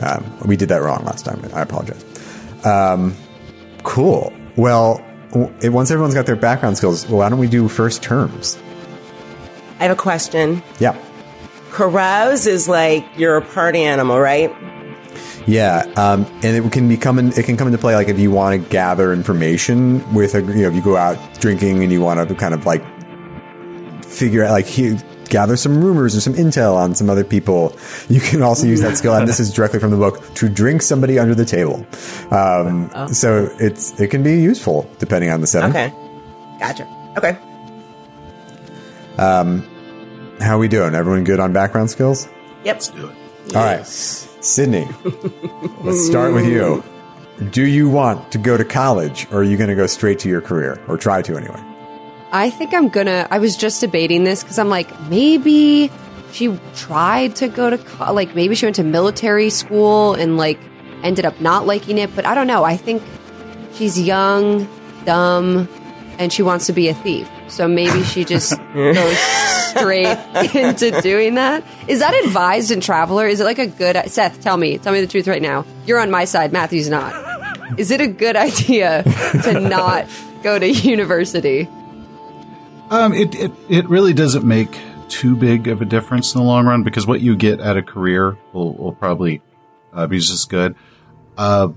[0.00, 1.40] Um, we did that wrong last time.
[1.54, 2.04] I apologize.
[2.64, 3.16] Um,
[3.84, 4.32] cool.
[4.56, 8.58] Well, once everyone's got their background skills, why don't we do first terms?
[9.80, 10.62] I have a question.
[10.78, 10.96] Yeah.
[11.70, 14.54] Carouse is like you're a party animal, right?
[15.46, 18.30] Yeah, um, and it can become in, it can come into play like if you
[18.30, 22.00] want to gather information with a you know if you go out drinking and you
[22.00, 22.84] want to kind of like
[24.04, 24.96] figure out like he,
[25.32, 27.74] gather some rumors or some intel on some other people.
[28.08, 30.82] You can also use that skill, and this is directly from the book to drink
[30.82, 31.86] somebody under the table.
[32.30, 35.70] Um, So it's it can be useful depending on the setting.
[35.70, 35.92] Okay.
[36.60, 36.86] Gotcha.
[37.16, 37.36] Okay.
[39.18, 39.62] Um,
[40.40, 40.94] How are we doing?
[40.94, 42.28] Everyone good on background skills?
[42.64, 42.80] Yep.
[42.94, 43.56] Do it.
[43.56, 44.86] All right, Sydney.
[45.82, 46.82] let's start with you.
[47.50, 50.28] Do you want to go to college, or are you going to go straight to
[50.28, 51.60] your career, or try to anyway?
[52.32, 53.28] I think I'm gonna.
[53.30, 55.90] I was just debating this because I'm like, maybe
[56.32, 60.58] she tried to go to co- like maybe she went to military school and like
[61.02, 62.14] ended up not liking it.
[62.16, 62.64] But I don't know.
[62.64, 63.02] I think
[63.74, 64.66] she's young,
[65.04, 65.68] dumb,
[66.18, 67.28] and she wants to be a thief.
[67.48, 70.06] So maybe she just goes straight
[70.54, 71.62] into doing that.
[71.86, 73.26] Is that advised in Traveller?
[73.26, 74.40] Is it like a good Seth?
[74.40, 74.78] Tell me.
[74.78, 75.66] Tell me the truth right now.
[75.84, 76.50] You're on my side.
[76.50, 77.14] Matthew's not.
[77.78, 79.02] Is it a good idea
[79.44, 80.06] to not
[80.42, 81.68] go to university?
[82.92, 84.78] Um, it, it it really doesn't make
[85.08, 87.82] too big of a difference in the long run because what you get at a
[87.82, 89.40] career will, will probably
[89.94, 90.76] uh, be just good.
[91.38, 91.68] Uh,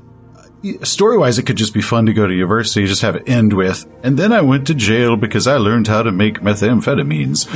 [0.83, 3.53] story wise, it could just be fun to go to university, just have it end
[3.53, 7.47] with, and then I went to jail because I learned how to make methamphetamines.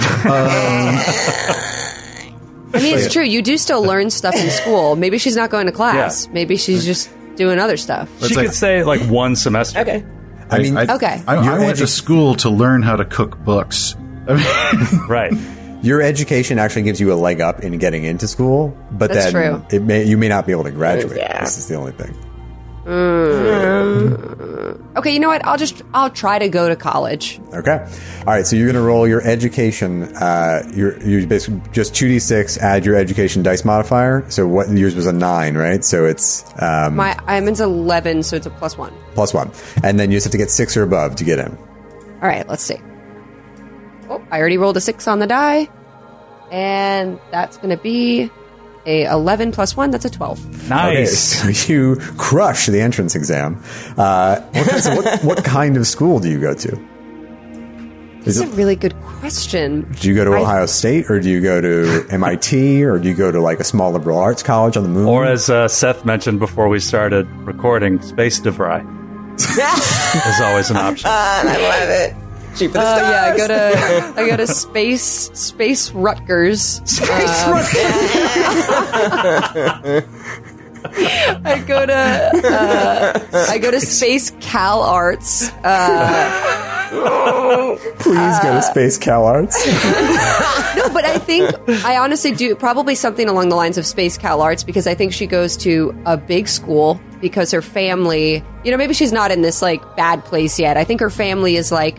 [2.72, 3.24] I mean, it's true.
[3.24, 4.96] You do still learn stuff in school.
[4.96, 6.28] Maybe she's not going to class.
[6.28, 6.34] Yeah.
[6.34, 8.10] Maybe she's just doing other stuff.
[8.26, 9.80] She like- could say like one semester.
[9.80, 10.06] Okay.
[10.52, 11.22] I mean, Okay.
[11.28, 13.96] I, I Your went to school to learn how to cook books.
[15.08, 15.34] Right.
[15.82, 19.62] your education actually gives you a leg up in getting into school, but That's then
[19.62, 19.66] true.
[19.78, 21.18] it may you may not be able to graduate.
[21.18, 21.40] Yeah.
[21.42, 22.16] This is the only thing.
[24.98, 25.46] Okay, you know what?
[25.46, 27.40] I'll just I'll try to go to college.
[27.54, 27.86] Okay.
[28.20, 28.46] All right.
[28.46, 30.04] So you're going to roll your education.
[30.16, 32.58] Uh, you're you basically just two d six.
[32.58, 34.26] Add your education dice modifier.
[34.30, 35.86] So what yours was a nine, right?
[35.86, 38.94] So it's um, My I'm in eleven, so it's a plus one.
[39.14, 39.52] plus one,
[39.84, 41.56] and then you just have to get six or above to get in.
[42.22, 42.78] All right, let's see.
[44.10, 45.70] Oh, I already rolled a six on the die,
[46.52, 48.32] and that's going to be
[48.90, 49.92] a eleven plus one.
[49.92, 50.40] That's a twelve.
[50.66, 51.18] Okay, Nice.
[51.42, 53.62] so you crush the entrance exam.
[53.98, 56.86] Uh, what, so what, what kind of school do you go to?
[58.24, 59.90] This is a really good question.
[60.02, 63.08] Do you go to I- Ohio State, or do you go to MIT, or do
[63.08, 65.08] you go to like a small liberal arts college on the moon?
[65.08, 68.82] Or as uh, Seth mentioned before we started recording, Space DeVry
[69.40, 71.10] is always an option.
[71.10, 72.29] I love it.
[72.56, 73.10] Shoot for the Oh stars.
[73.10, 76.82] yeah, I go to I go to space space Rutgers.
[76.86, 77.10] Space
[80.82, 85.50] I go to uh, I go to Space Cal Arts.
[85.64, 86.56] Uh,
[88.00, 89.56] Please go to Space Cal Arts.
[89.68, 91.54] no, but I think
[91.86, 95.14] I honestly do probably something along the lines of Space Cal Arts because I think
[95.14, 99.42] she goes to a big school because her family, you know, maybe she's not in
[99.42, 100.78] this like bad place yet.
[100.78, 101.98] I think her family is like,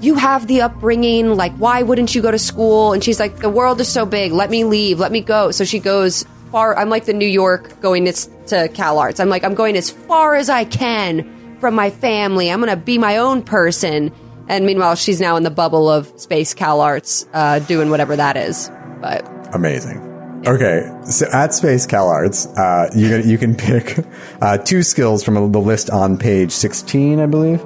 [0.00, 2.92] you have the upbringing, like why wouldn't you go to school?
[2.92, 5.50] And she's like, the world is so big, let me leave, let me go.
[5.50, 6.76] So she goes far.
[6.76, 8.12] I'm like the New York going to,
[8.46, 9.20] to Cal Arts.
[9.20, 12.50] I'm like, I'm going as far as I can from my family.
[12.50, 14.12] I'm going to be my own person.
[14.48, 18.36] And meanwhile, she's now in the bubble of Space Cal Arts, uh, doing whatever that
[18.36, 18.70] is.
[19.00, 20.04] But Amazing.
[20.46, 23.98] Okay, so at Space Cal Arts, uh, you can, you can pick
[24.40, 27.60] uh, two skills from the list on page sixteen, I believe.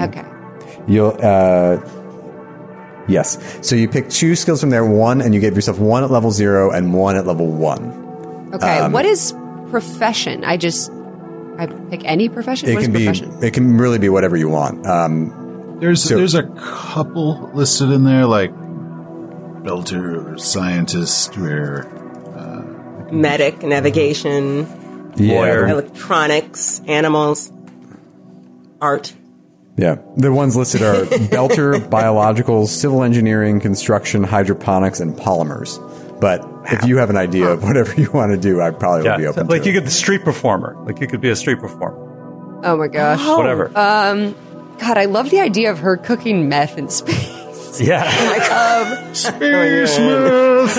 [0.00, 0.24] okay,
[0.88, 1.78] You'll uh,
[3.08, 3.38] yes.
[3.66, 4.84] So you pick two skills from there.
[4.84, 8.50] One, and you give yourself one at level zero and one at level one.
[8.54, 8.78] okay.
[8.78, 9.34] Um, what is
[9.70, 10.44] profession?
[10.44, 10.90] I just
[11.58, 12.68] I pick any profession.
[12.70, 13.04] It what is can be.
[13.04, 13.42] profession?
[13.44, 14.86] It can really be whatever you want.
[14.86, 18.52] Um, There's So- there's a couple listed in there like
[19.62, 21.86] belter, scientist, or
[23.12, 24.66] Medic, navigation,
[25.18, 25.66] Lawyer.
[25.68, 27.52] electronics, animals,
[28.80, 29.12] art.
[29.76, 29.96] Yeah.
[30.16, 35.78] The ones listed are Belter, Biologicals, Civil Engineering, Construction, Hydroponics, and Polymers.
[36.20, 39.16] But if you have an idea of whatever you want to do, I probably Yeah,
[39.16, 39.80] would be open like to you it.
[39.80, 40.76] could the street performer.
[40.84, 42.10] Like you could be a street performer.
[42.64, 43.66] Oh my gosh, Whatever.
[43.76, 44.36] Um,
[44.78, 47.80] God, I love the idea of her cooking meth in space.
[47.80, 48.04] yeah.
[48.54, 50.70] Oh um, Space Smith.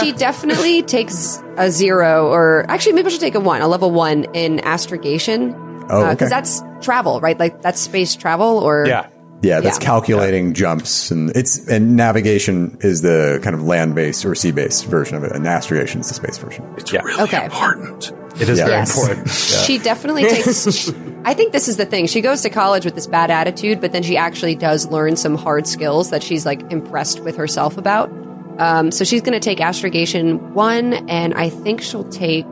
[0.00, 4.24] she definitely takes a zero, or actually, maybe she'll take a one, a level one
[4.34, 5.54] in astrogation.
[5.88, 6.10] Oh, okay.
[6.12, 7.38] because that's travel, right?
[7.38, 9.06] Like that's space travel, or Yeah.
[9.42, 9.84] Yeah, that's Yeah.
[9.84, 14.86] calculating jumps and it's and navigation is the kind of land based or sea based
[14.86, 16.64] version of it, and astrogation is the space version.
[16.78, 17.02] It's Yeah.
[17.02, 17.44] really Okay.
[17.44, 18.12] important.
[18.40, 18.64] It is Yeah.
[18.66, 18.96] very Yes.
[18.96, 19.28] important.
[19.30, 20.90] She definitely takes.
[21.24, 22.06] I think this is the thing.
[22.06, 25.36] She goes to college with this bad attitude, but then she actually does learn some
[25.36, 28.10] hard skills that she's like impressed with herself about.
[28.58, 32.46] Um, so she's going to take astrogation one, and I think she'll take,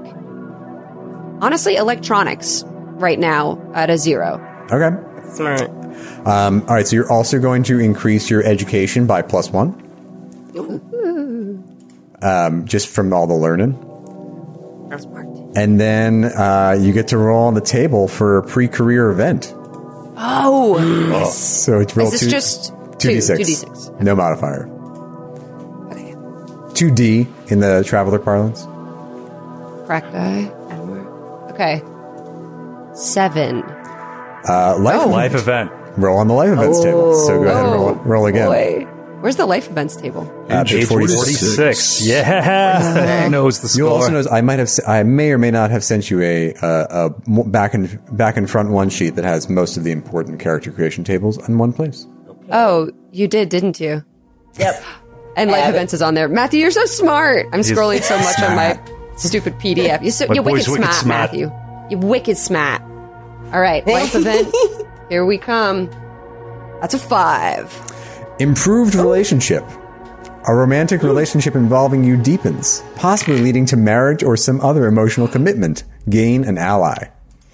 [1.40, 2.64] honestly, electronics
[2.94, 4.40] right now at a zero.
[4.70, 4.96] Okay.
[5.34, 5.62] Smart.
[6.26, 9.80] Um, all right, so you're also going to increase your education by plus one,
[12.22, 13.72] um, just from all the learning.
[14.90, 15.26] That's Smart.
[15.56, 19.52] And then uh, you get to roll on the table for a pre-career event.
[20.16, 23.90] Oh, So it's roll is this two, just two d six, Two d six.
[24.00, 24.66] no modifier.
[25.92, 26.14] Okay.
[26.74, 28.62] Two D in the traveller parlance.
[29.86, 30.50] Crack die.
[31.52, 31.82] Okay.
[32.94, 33.62] Seven.
[34.46, 35.10] Uh, life, event.
[35.12, 35.70] Life event.
[35.96, 37.14] roll on the life events table.
[37.26, 38.46] So go ahead and roll, roll again.
[38.46, 38.86] Oh, Boy.
[39.20, 40.30] Where's the life events table?
[40.50, 41.54] Uh, Page 46.
[41.56, 42.06] 46.
[42.06, 43.26] Yeah.
[43.30, 43.78] knows the score.
[43.86, 46.20] You'll also notice I might have, s- I may or may not have sent you
[46.20, 49.92] a, a, a back and back and front one sheet that has most of the
[49.92, 52.06] important character creation tables in one place.
[52.52, 54.04] Oh, you did, didn't you?
[54.58, 54.84] Yep.
[55.36, 56.28] And life events is on there.
[56.28, 57.46] Matthew, you're so smart.
[57.52, 58.80] I'm scrolling so much on my
[59.16, 60.00] stupid PDF.
[60.00, 61.32] You're, so, My you're wicked, wicked smart, smart.
[61.32, 61.63] Matthew.
[61.90, 62.82] You're wicked smart.
[63.52, 64.54] All right, life event.
[65.08, 65.90] Here we come.
[66.80, 67.72] That's a five.
[68.38, 69.64] Improved relationship.
[70.46, 75.84] A romantic relationship involving you deepens, possibly leading to marriage or some other emotional commitment.
[76.08, 77.08] Gain an ally.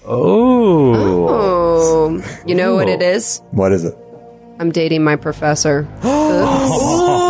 [0.05, 1.29] Oh.
[1.29, 3.41] Oh, you know what it is?
[3.51, 3.95] What is it?
[4.59, 5.87] I'm dating my professor.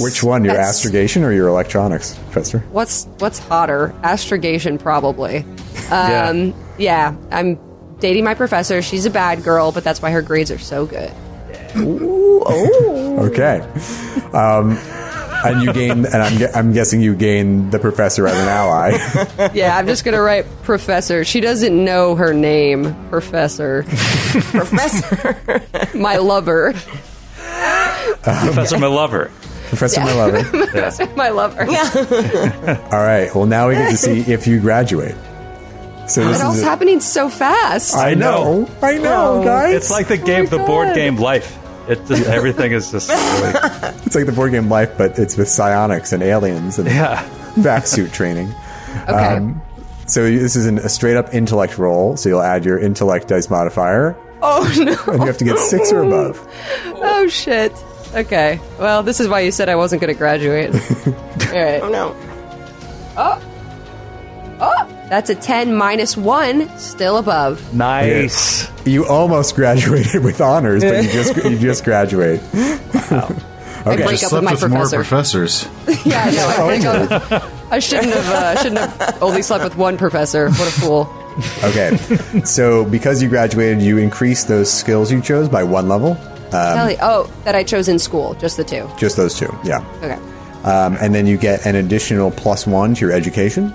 [0.00, 0.44] Which one?
[0.44, 2.58] Your That's- astrogation or your electronics, Professor?
[2.72, 3.94] What's what's hotter?
[4.02, 5.44] Astrogation, probably.
[5.90, 6.28] Yeah.
[6.28, 7.58] Um, yeah, I'm
[8.00, 8.82] dating my professor.
[8.82, 11.10] She's a bad girl, but that's why her grades are so good.
[11.76, 13.60] Okay.
[14.32, 14.76] Um,
[15.44, 18.98] and you gain, and I'm, I'm guessing you gain the professor as an ally.
[19.54, 21.24] Yeah, I'm just gonna write professor.
[21.24, 23.84] She doesn't know her name, professor.
[23.84, 25.60] Professor.
[25.96, 26.72] My lover,
[28.22, 29.30] Professor, my lover.
[29.68, 30.42] Professor, my lover.
[31.16, 31.60] my lover.
[32.92, 33.34] All right.
[33.34, 35.14] Well, now we get to see if you graduate.
[36.08, 36.62] So this It all's is.
[36.62, 37.94] a- happening so fast.
[37.94, 38.68] I know.
[38.82, 39.74] I know, guys.
[39.76, 41.58] It's like the oh game, the board game life.
[41.88, 43.52] It just everything is just really,
[44.04, 47.26] It's like the board game life, but it's with psionics and aliens and yeah.
[47.56, 48.48] vac suit training.
[49.04, 49.12] okay.
[49.36, 49.62] Um,
[50.06, 52.16] so this is an, a straight up intellect roll.
[52.16, 55.12] So you'll add your intellect dice modifier, oh no.
[55.12, 56.46] and you have to get six or above.
[56.86, 57.72] Oh shit.
[58.14, 58.60] Okay.
[58.78, 60.70] Well, this is why you said I wasn't gonna graduate.
[61.06, 61.12] All
[61.52, 61.80] right.
[61.82, 62.16] Oh no.
[63.16, 63.42] Oh.
[64.60, 65.06] Oh.
[65.10, 67.74] That's a ten minus one, still above.
[67.74, 68.68] Nice.
[68.86, 72.40] You almost graduated with honors, but you just you just graduate.
[72.54, 73.34] I
[73.86, 74.04] Okay.
[74.04, 74.96] break Just up with slept my with more professor.
[74.96, 75.68] professors.
[76.04, 76.48] yeah, I know.
[76.48, 76.84] I, break
[77.32, 78.26] up- I shouldn't have.
[78.28, 80.50] Uh, shouldn't have only slept with one professor.
[80.50, 81.14] What a fool.
[81.64, 81.96] Okay.
[82.44, 86.18] So because you graduated, you increase those skills you chose by one level.
[86.50, 86.98] Hell yeah.
[87.02, 88.88] oh, that I chose in school, just the two.
[88.98, 89.52] Just those two.
[89.64, 89.84] Yeah.
[90.02, 90.18] Okay.
[90.64, 93.72] Um, and then you get an additional plus one to your education.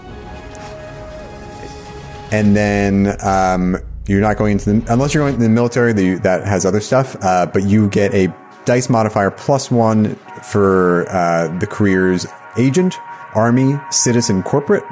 [2.31, 6.15] And then um, you're not going into the unless you're going to the military the,
[6.15, 8.33] that has other stuff, uh, but you get a
[8.65, 12.25] dice modifier plus one for uh, the careers
[12.57, 12.97] agent,
[13.35, 14.83] army, citizen, corporate,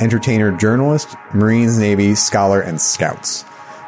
[0.00, 3.44] entertainer, journalist, Marines, Navy, scholar, and scouts.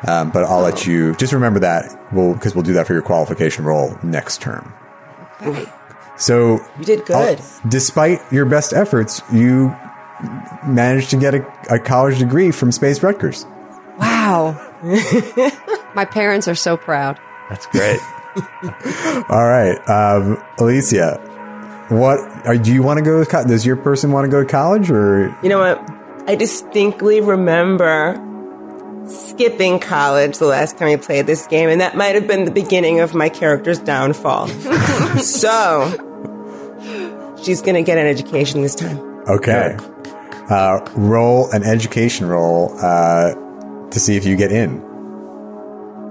[0.07, 3.03] Um, but I'll let you just remember that we'll because we'll do that for your
[3.03, 4.73] qualification roll next term.
[6.17, 7.39] So You did good.
[7.39, 9.75] uh, despite your best efforts, you
[10.67, 13.47] managed to get a, a college degree from Space Rutgers.
[13.99, 14.53] Wow.
[15.95, 17.21] my parents are so proud.
[17.49, 18.01] That's great.
[19.29, 21.17] All right, um, Alicia,
[21.89, 23.25] what are, do you want to go?
[23.25, 25.91] To co- does your person want to go to college, or You know what?
[26.29, 28.15] I distinctly remember
[29.09, 32.51] skipping college the last time we played this game, and that might have been the
[32.51, 34.49] beginning of my character's downfall.
[35.19, 35.91] so,
[37.43, 38.99] she's going to get an education this time.
[39.29, 39.77] okay?
[40.51, 43.35] Uh, roll an education roll uh,
[43.91, 44.85] to see if you get in.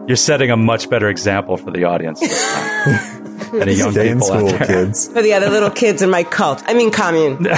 [0.07, 3.23] You're setting a much better example for the audience this time.
[3.61, 5.07] Any young Stay in school, kids.
[5.07, 6.63] For the other little kids in my cult.
[6.65, 7.47] I mean, commune.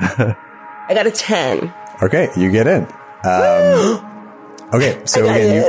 [0.00, 1.72] I got a 10.
[2.02, 2.82] Okay, you get in.
[3.24, 4.04] Um,
[4.74, 5.64] okay, so again,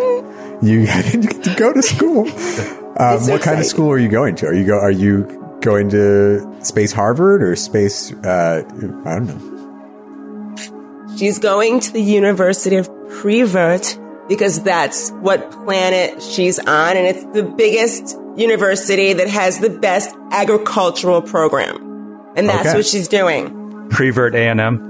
[0.61, 2.27] you, you get you get to go to school.
[2.99, 4.47] Um, so what kind of school are you going to?
[4.47, 4.77] Are you go?
[4.77, 5.23] Are you
[5.61, 8.11] going to Space Harvard or Space?
[8.11, 8.61] Uh,
[9.05, 11.15] I don't know.
[11.15, 16.97] She's going to the University of Prevert because that's what planet she's on.
[16.97, 22.19] And it's the biggest university that has the best agricultural program.
[22.35, 22.77] And that's Okay.
[22.79, 23.87] what she's doing.
[23.91, 24.88] Prevert A&M.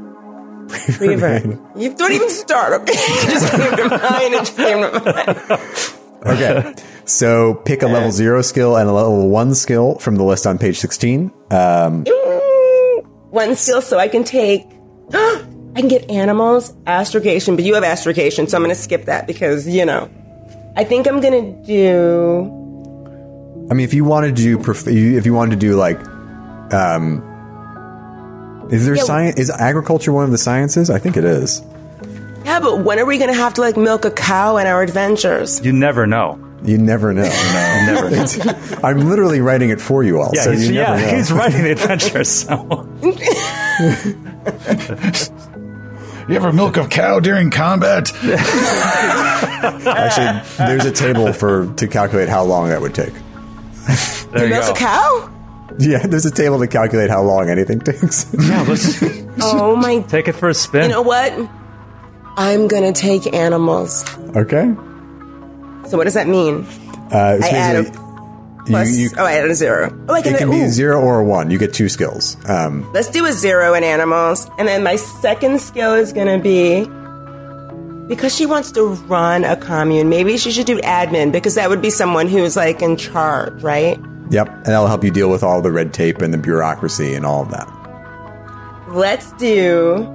[1.00, 1.60] Reaver.
[1.76, 2.94] You don't even start, okay?
[3.24, 4.34] Just came to mind.
[4.34, 6.00] It just came to mind.
[6.26, 6.76] Okay.
[7.06, 10.58] So pick a level zero skill and a level one skill from the list on
[10.58, 11.32] page 16.
[11.52, 12.04] Um,
[13.32, 14.64] One skill so I can take.
[15.14, 19.28] I can get animals, astrogation, but you have astrogation, so I'm going to skip that
[19.28, 20.10] because, you know.
[20.76, 22.42] I think I'm going to do.
[23.72, 26.00] I mean, if you wanted to do, prof- if you wanted to do like,
[26.74, 27.22] um,
[28.72, 29.04] is there Yeah.
[29.04, 29.40] science?
[29.40, 30.90] Is agriculture one of the sciences?
[30.90, 31.62] I think it is.
[32.46, 34.82] Yeah, but when are we going to have to like milk a cow in our
[34.82, 35.60] adventures?
[35.64, 36.40] You never know.
[36.64, 37.24] You never know.
[37.24, 37.30] You
[37.86, 38.18] never know.
[38.24, 41.16] It's- I'm literally writing it for you all, Yeah, so he's, you never yeah know.
[41.18, 42.88] he's writing the adventure, so
[46.28, 48.12] You ever milk a cow during combat?
[49.86, 53.14] Actually, there's a table for to calculate how long that would take.
[54.32, 54.72] there you Milk go.
[54.72, 55.30] a cow?
[55.78, 58.34] Yeah, there's a table to calculate how long anything takes.
[58.34, 59.02] Yeah, let's
[59.42, 60.00] Oh my.
[60.02, 60.84] take it for a spin.
[60.84, 61.32] You know what?
[62.38, 64.04] I'm going to take animals.
[64.36, 64.74] okay.
[65.90, 66.66] So what does that mean?
[67.12, 68.90] Uh, it's I add basically- a plus.
[68.92, 70.06] you, you, oh, I added a zero.
[70.08, 70.66] Oh, I can, it can be ooh.
[70.66, 71.50] a zero or a one.
[71.50, 72.38] You get two skills.
[72.48, 74.48] Um, Let's do a zero in animals.
[74.60, 76.86] And then my second skill is going to be
[78.08, 81.82] because she wants to run a commune, maybe she should do admin because that would
[81.82, 84.00] be someone who's like in charge, right?
[84.30, 87.26] Yep, and that'll help you deal with all the red tape and the bureaucracy and
[87.26, 87.68] all of that.
[88.90, 90.08] Let's do.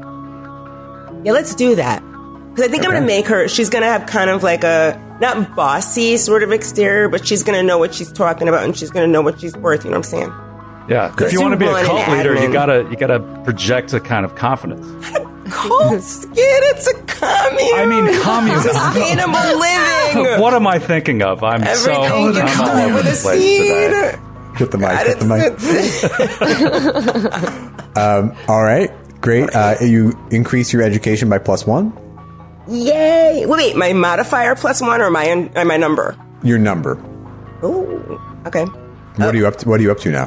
[1.24, 2.02] Yeah, let's do that.
[2.50, 4.62] Because I think I'm going to make her, she's going to have kind of like
[4.64, 8.64] a, not bossy sort of exterior, but she's going to know what she's talking about
[8.64, 9.84] and she's going to know what she's worth.
[9.84, 10.32] You know what I'm saying?
[10.88, 14.00] yeah, if you want to be a cult leader, you gotta you gotta project a
[14.00, 14.86] kind of confidence.
[15.54, 17.74] Cold skin, it's a commune.
[17.74, 18.60] I mean, commune.
[18.60, 20.40] Sustainable living.
[20.42, 21.42] what am I thinking of?
[21.42, 24.10] I'm so Everything you I'm all over with the a place today.
[24.12, 24.20] seed.
[24.58, 24.90] Hit the mic.
[24.90, 25.26] God, Hit the
[27.60, 27.74] mic.
[27.96, 28.90] Um, all right,
[29.20, 29.54] great.
[29.54, 31.92] Uh, you increase your education by plus one.
[32.66, 33.44] Yay!
[33.46, 36.16] Wait, wait, my modifier plus one or my or my number?
[36.42, 36.94] Your number.
[37.62, 38.64] Ooh, okay.
[38.64, 39.54] What are you up?
[39.58, 40.26] To, what are you up to now?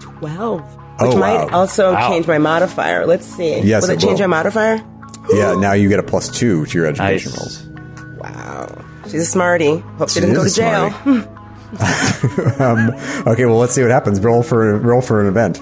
[0.00, 0.60] Twelve.
[0.98, 1.48] Oh, Which might wow.
[1.60, 2.08] also Wow.
[2.10, 3.06] change my modifier.
[3.06, 3.60] Let's see.
[3.60, 4.28] Yes, will it it change will.
[4.28, 4.84] my modifier?
[5.32, 7.38] Yeah, now you get a plus two to your education Nice.
[7.40, 8.18] rolls.
[8.18, 8.84] Wow.
[9.04, 9.78] She's a smarty.
[9.98, 10.90] Hope she, She didn't go to jail.
[10.90, 11.28] smarty.
[12.62, 12.90] Um,
[13.26, 14.20] okay, well, let's see what happens.
[14.20, 15.56] Roll for roll for an event.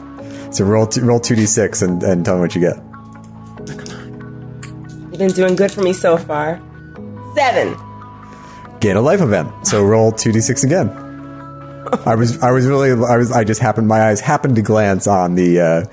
[0.53, 2.76] So roll two, roll two d six and, and tell me what you get.
[5.11, 6.61] You've been doing good for me so far.
[7.37, 7.76] Seven.
[8.81, 9.49] Get a life event.
[9.66, 10.89] So roll two d six again.
[12.07, 15.07] I was I was really I was I just happened my eyes happened to glance
[15.07, 15.85] on the uh,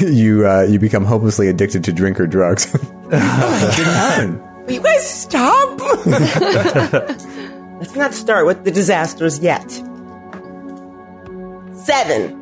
[0.06, 2.72] you uh, you become hopelessly addicted to drink or drugs.
[3.10, 5.80] didn't you guys stop?
[6.06, 9.68] Let's not start with the disasters yet.
[11.74, 12.38] Seven.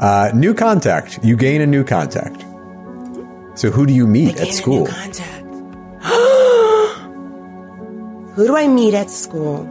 [0.00, 1.18] Uh, new contact.
[1.22, 2.44] You gain a new contact.
[3.58, 4.84] So who do you meet at school?
[4.84, 5.44] new contact.
[8.34, 9.64] Who do I meet at school?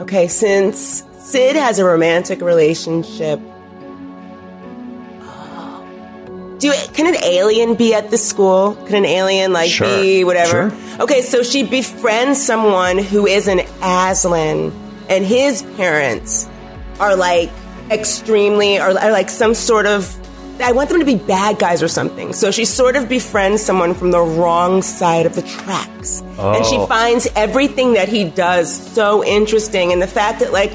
[0.00, 3.38] Okay, since Sid has a romantic relationship,
[6.58, 8.74] do it, can an alien be at the school?
[8.86, 9.86] Can an alien like Sure.
[10.00, 10.70] be whatever?
[10.70, 11.02] Sure.
[11.02, 14.72] Okay, so she befriends someone who is an Aslan,
[15.08, 16.48] and his parents
[16.98, 17.50] are like
[17.90, 20.16] extremely are like some sort of
[20.62, 22.32] I want them to be bad guys or something.
[22.32, 26.20] So she sort of befriends someone from the wrong side of the tracks.
[26.38, 26.86] And she Oh.
[26.86, 30.72] finds everything that he does so interesting and the fact that like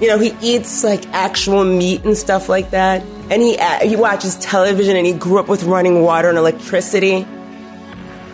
[0.00, 3.96] you know he eats like actual meat and stuff like that and he uh, he
[3.96, 7.26] watches television and he grew up with running water and electricity.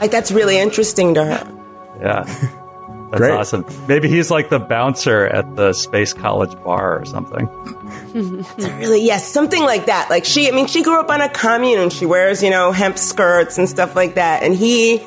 [0.00, 1.52] Like that's really interesting to her.
[2.00, 2.50] Yeah.
[3.10, 3.30] That's Great.
[3.32, 3.64] awesome.
[3.86, 7.48] Maybe he's like the bouncer at the Space College bar or something.
[8.14, 10.08] Really, yes, something like that.
[10.08, 12.70] Like she, I mean, she grew up on a commune and she wears, you know,
[12.70, 14.42] hemp skirts and stuff like that.
[14.44, 15.04] And he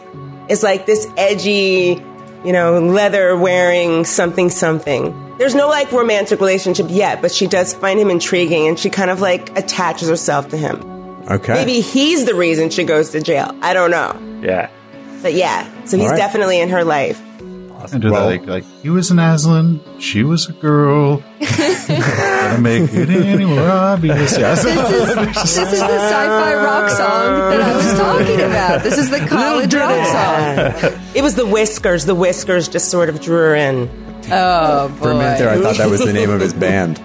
[0.50, 2.04] is like this edgy,
[2.43, 5.38] you know, leather wearing something something.
[5.38, 9.10] There's no like romantic relationship yet, but she does find him intriguing and she kind
[9.10, 10.82] of like attaches herself to him.
[11.30, 11.54] Okay.
[11.54, 13.58] Maybe he's the reason she goes to jail.
[13.62, 14.18] I don't know.
[14.41, 14.70] Yeah.
[15.22, 16.18] But yeah, so he's All right.
[16.18, 17.22] definitely in her life.
[17.94, 21.18] And do Well- that like, like he was an Aslan, she was a girl.
[21.88, 24.38] Gonna make it any more obvious.
[24.38, 24.56] Yeah.
[24.56, 28.84] This is this is the sci-fi rock song that I was talking about.
[28.84, 31.00] This is the college rock song.
[31.16, 32.06] It was the whiskers.
[32.06, 33.90] The whiskers just sort of drew her in.
[34.30, 36.98] Oh For a minute there, I thought that was the name of his band.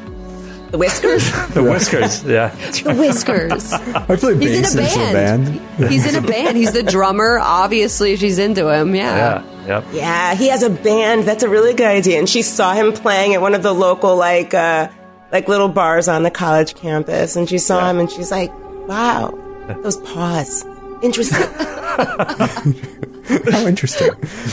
[0.72, 1.30] The whiskers?
[1.52, 2.24] The whiskers.
[2.24, 2.48] Yeah.
[2.48, 3.72] the whiskers.
[3.74, 5.60] I play He's bass in a in band.
[5.78, 5.92] band.
[5.92, 6.56] He's in a band.
[6.56, 7.38] He's the drummer.
[7.38, 8.94] Obviously, she's into him.
[8.94, 9.42] Yeah.
[9.44, 9.51] Yeah.
[9.66, 9.84] Yep.
[9.92, 11.24] Yeah, he has a band.
[11.24, 12.18] That's a really good idea.
[12.18, 14.88] And she saw him playing at one of the local like uh
[15.30, 18.50] like little bars on the college campus and she saw him and she's like,
[18.88, 19.38] "Wow,
[19.82, 20.64] those paws.
[21.02, 22.66] Interesting." How
[23.66, 24.10] interesting.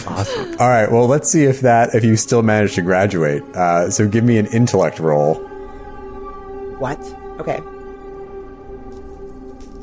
[0.07, 0.51] awesome.
[0.59, 0.91] All right.
[0.91, 3.41] Well, let's see if that if you still manage to graduate.
[3.55, 5.35] Uh, so give me an intellect roll.
[6.77, 6.99] what?
[7.39, 7.59] Okay.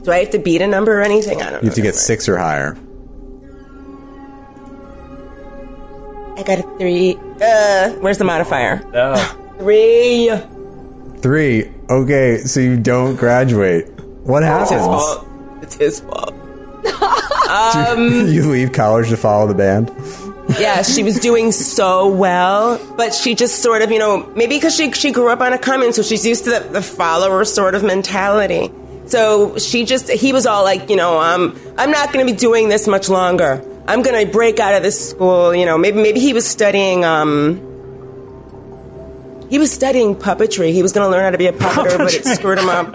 [0.04, 1.42] Do I have to beat a number or anything?
[1.42, 1.62] I don't.
[1.64, 2.76] You have to get six or higher.
[6.36, 7.18] I got a 3.
[7.40, 8.82] Uh, where's the modifier?
[8.94, 9.16] Oh.
[9.58, 10.30] 3.
[11.20, 11.70] Three.
[11.90, 12.38] Okay.
[12.38, 13.88] So you don't graduate.
[14.24, 14.86] What It's his happens?
[14.86, 15.26] fault.
[15.62, 16.34] It's his fault.
[17.98, 19.90] you leave college to follow the band.
[20.58, 24.76] Yeah, she was doing so well, but she just sort of, you know, maybe because
[24.76, 27.74] she she grew up on a common, so she's used to the, the follower sort
[27.74, 28.70] of mentality.
[29.06, 32.36] So she just, he was all like, you know, um, I'm not going to be
[32.38, 33.60] doing this much longer.
[33.88, 35.54] I'm going to break out of this school.
[35.54, 37.04] You know, maybe maybe he was studying.
[37.04, 37.60] Um,
[39.48, 40.72] he was studying puppetry.
[40.72, 42.94] He was going to learn how to be a puppeter, but it screwed him up.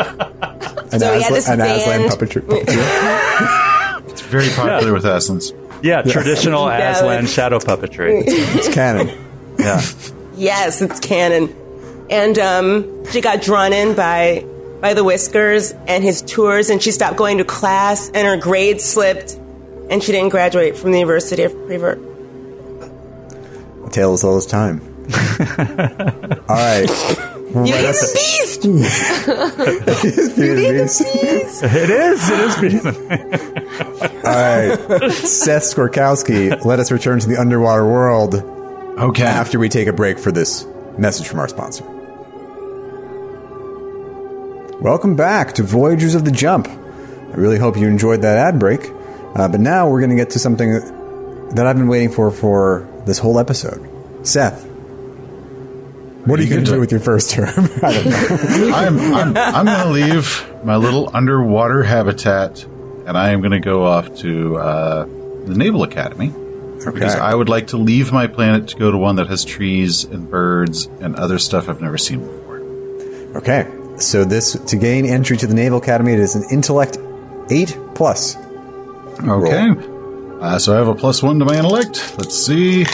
[0.91, 2.11] An, So he had this an Aslan band.
[2.11, 2.41] puppetry.
[2.41, 3.67] puppetry.
[4.11, 5.53] It's very popular with Aslan's.
[5.81, 8.23] Yeah, traditional Yeah, Aslan shadow puppetry.
[8.25, 9.07] it's canon.
[9.57, 9.81] Yeah.
[10.35, 11.55] Yes, it's canon.
[12.09, 14.45] And um, she got drawn in by
[14.81, 18.83] by the whiskers and his tours, and she stopped going to class, and her grades
[18.83, 19.37] slipped,
[19.91, 21.99] and she didn't graduate from the University of Prevert.
[23.85, 24.81] A tale as old as time.
[26.49, 26.87] All right.
[27.53, 28.65] Well, You let need us- the beast.
[30.37, 31.01] It is.
[31.01, 32.55] It is.
[32.55, 32.93] Beauty and the
[34.25, 35.11] All right.
[35.11, 39.23] Seth Skorkowsky, let us return to the underwater world Okay.
[39.23, 40.65] after we take a break for this
[40.97, 41.83] message from our sponsor.
[44.79, 46.67] Welcome back to Voyagers of the Jump.
[46.67, 48.89] I really hope you enjoyed that ad break.
[49.35, 50.73] Uh, but now we're going to get to something
[51.55, 53.87] that I've been waiting for for this whole episode.
[54.23, 54.65] Seth,
[56.25, 57.47] what are you going to do with your first term?
[57.83, 58.71] I don't know.
[58.75, 63.59] I'm I'm, I'm going to leave my little underwater habitat, and I am going to
[63.59, 65.05] go off to uh,
[65.45, 66.31] the Naval Academy
[66.85, 70.03] because I would like to leave my planet to go to one that has trees
[70.03, 72.59] and birds and other stuff I've never seen before.
[73.37, 76.97] Okay, so this to gain entry to the Naval Academy, it is an intellect
[77.49, 78.35] eight plus.
[79.27, 79.69] Okay.
[80.41, 82.15] Uh, so I have a plus one to my intellect.
[82.17, 82.85] Let's see.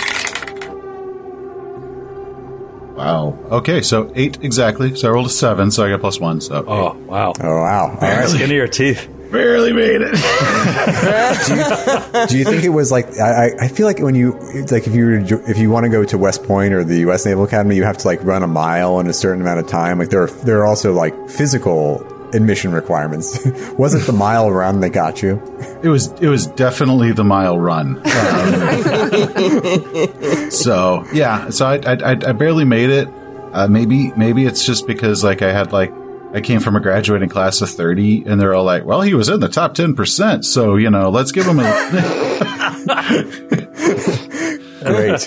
[2.96, 3.38] Wow.
[3.52, 4.96] Okay, so eight exactly.
[4.96, 6.42] So I rolled a seven, so I got plus one.
[6.42, 7.32] So Oh wow.
[7.40, 7.90] Oh wow!
[7.92, 8.28] All right.
[8.28, 9.08] Skin of your teeth.
[9.32, 10.14] barely made it.
[12.30, 14.88] Do you think it was like I, I- I feel like when you it's like
[14.88, 15.20] if you were
[15.50, 17.26] if you want to go to West Point or the U.S.
[17.26, 20.00] Naval Academy, you have to like run a mile in a certain amount of time.
[20.00, 22.00] Like there are there are also like physical
[22.34, 23.46] admission requirements.
[23.78, 25.42] was it the mile run that got you?
[25.84, 27.98] It was it was definitely the mile run.
[27.98, 28.04] Um,
[30.52, 33.08] so yeah, so I, I I barely made it.
[33.54, 35.94] Uh, maybe maybe it's just because like I had like
[36.34, 39.30] I came from a graduating class of thirty, and they're all like, "Well, he was
[39.30, 41.64] in the top ten percent, so you know, let's give him a."
[44.84, 45.24] Great.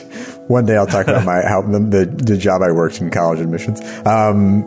[0.46, 3.40] One day I'll talk about my how the, the, the job I worked in college
[3.40, 3.80] admissions.
[4.06, 4.64] Um,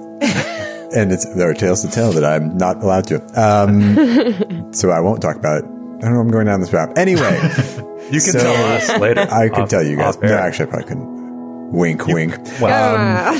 [0.95, 3.15] and it's there are tales to tell that I'm not allowed to.
[3.39, 5.65] Um, so I won't talk about it.
[5.65, 6.19] I don't know.
[6.21, 7.39] I'm going down this path anyway.
[8.11, 9.21] You can So, tell us later.
[9.21, 10.19] I could Off- tell you guys.
[10.21, 11.71] No, actually, I probably couldn't.
[11.71, 12.37] Wink, wink.
[12.61, 13.33] Ah.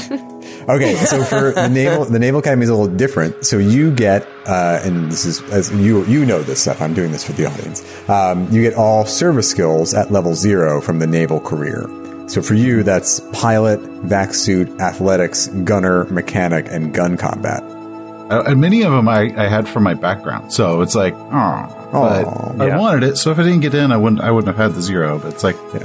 [0.69, 3.45] Okay, so for the naval, the Naval Academy is a little different.
[3.45, 6.81] So you get, uh, and this is as you you know this stuff.
[6.81, 7.83] I'm doing this for the audience.
[8.09, 11.83] Um, you get all service skills at level zero from the naval career.
[12.27, 17.61] So for you, that's pilot, vac suit, athletics, gunner, mechanic, and gun combat.
[17.63, 21.89] Uh, and many of them I, I had from my background, so it's like, oh,
[21.91, 22.63] but Aw.
[22.63, 23.17] I wanted it.
[23.17, 25.19] So if I didn't get in, I wouldn't I wouldn't have had the zero.
[25.19, 25.83] But it's like, Yeah.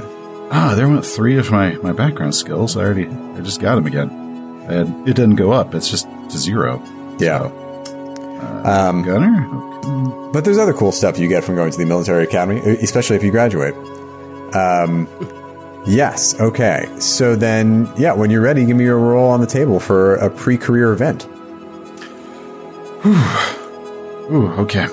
[0.51, 2.77] ah, there went three of my, my background skills.
[2.77, 4.09] I already I just got them again,
[4.69, 5.75] and it didn't go up.
[5.75, 6.81] It's just to zero.
[7.19, 7.51] Yeah.
[8.63, 10.31] Um, Gunner.
[10.31, 13.23] But there's other cool stuff you get from going to the military academy, especially if
[13.23, 13.73] you graduate.
[14.55, 15.07] Um,
[15.85, 16.39] yes.
[16.39, 16.87] Okay.
[16.99, 20.29] So then, yeah, when you're ready, give me your roll on the table for a
[20.29, 21.27] pre-career event.
[24.31, 24.87] Ooh, okay.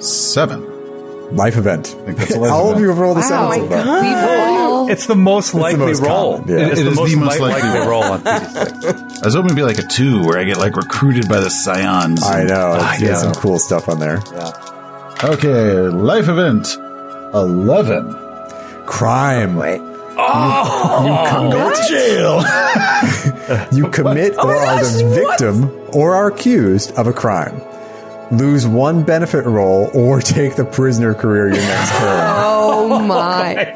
[0.00, 0.70] Seven.
[1.34, 1.86] Life event.
[2.04, 3.84] think that's a life All of you have rolled a seven Oh my so far.
[3.84, 4.02] God.
[4.04, 6.38] We've all It's the most likely most roll.
[6.40, 6.66] common, yeah.
[6.68, 7.88] It's the most, li- likely likely roll.
[7.88, 11.28] roll on I was hoping to be like a two, where I get like recruited
[11.28, 12.22] by the Scions.
[12.22, 12.76] I know.
[12.78, 13.32] Ah, It's, there's yeah.
[13.32, 14.18] some cool stuff on there.
[15.24, 16.66] Okay, life event.
[17.34, 18.14] Eleven.
[18.86, 19.56] Crime.
[19.56, 19.78] Wait.
[19.78, 22.44] Go oh, to jail.
[23.72, 27.60] You commit oh or are the victim or are accused of a crime.
[28.30, 32.24] Lose one benefit roll or take the prisoner career your next turn.
[32.36, 33.72] Oh, oh my.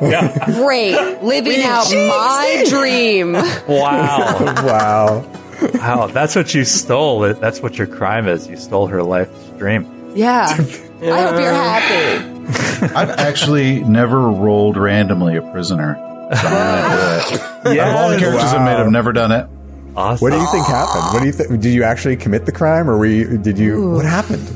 [0.47, 1.23] Great.
[1.23, 3.35] Living out my dream.
[3.69, 4.55] Wow.
[4.65, 5.31] Wow.
[5.75, 6.07] Wow.
[6.07, 7.35] That's what you stole.
[7.35, 8.47] That's what your crime is.
[8.49, 10.13] You stole her life's dream.
[10.15, 10.57] Yeah.
[11.03, 12.39] I hope you're happy.
[12.95, 15.95] I've actually never rolled randomly a prisoner.
[16.41, 17.25] So I'm gonna
[17.65, 17.79] do it.
[17.79, 19.49] Out of all the characters I've made, I've never done it.
[19.97, 20.23] Awesome.
[20.25, 21.05] What do you think happened?
[21.13, 21.61] What do you think?
[21.61, 23.39] Did you actually commit the crime, or were you?
[23.39, 23.91] Did you?
[23.93, 24.49] What happened?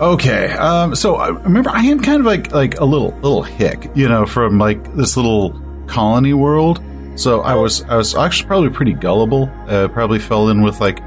[0.00, 3.90] Okay, um, so I remember I am kind of like like a little little hick,
[3.94, 6.82] you know, from like this little colony world.
[7.16, 9.50] So I was I was actually probably pretty gullible.
[9.68, 10.98] Uh, probably fell in with like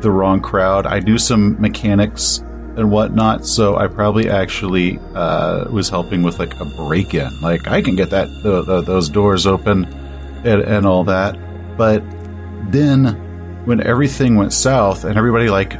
[0.00, 0.86] the wrong crowd.
[0.86, 2.42] I knew some mechanics
[2.76, 7.40] and whatnot, so I probably actually uh, was helping with like a break in.
[7.40, 9.84] Like I can get that the, the, those doors open
[10.44, 11.36] and, and all that.
[11.76, 12.02] But
[12.70, 15.74] then when everything went south and everybody like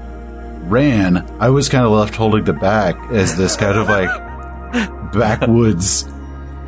[0.68, 6.06] ran, I was kind of left holding the back as this kind of like backwoods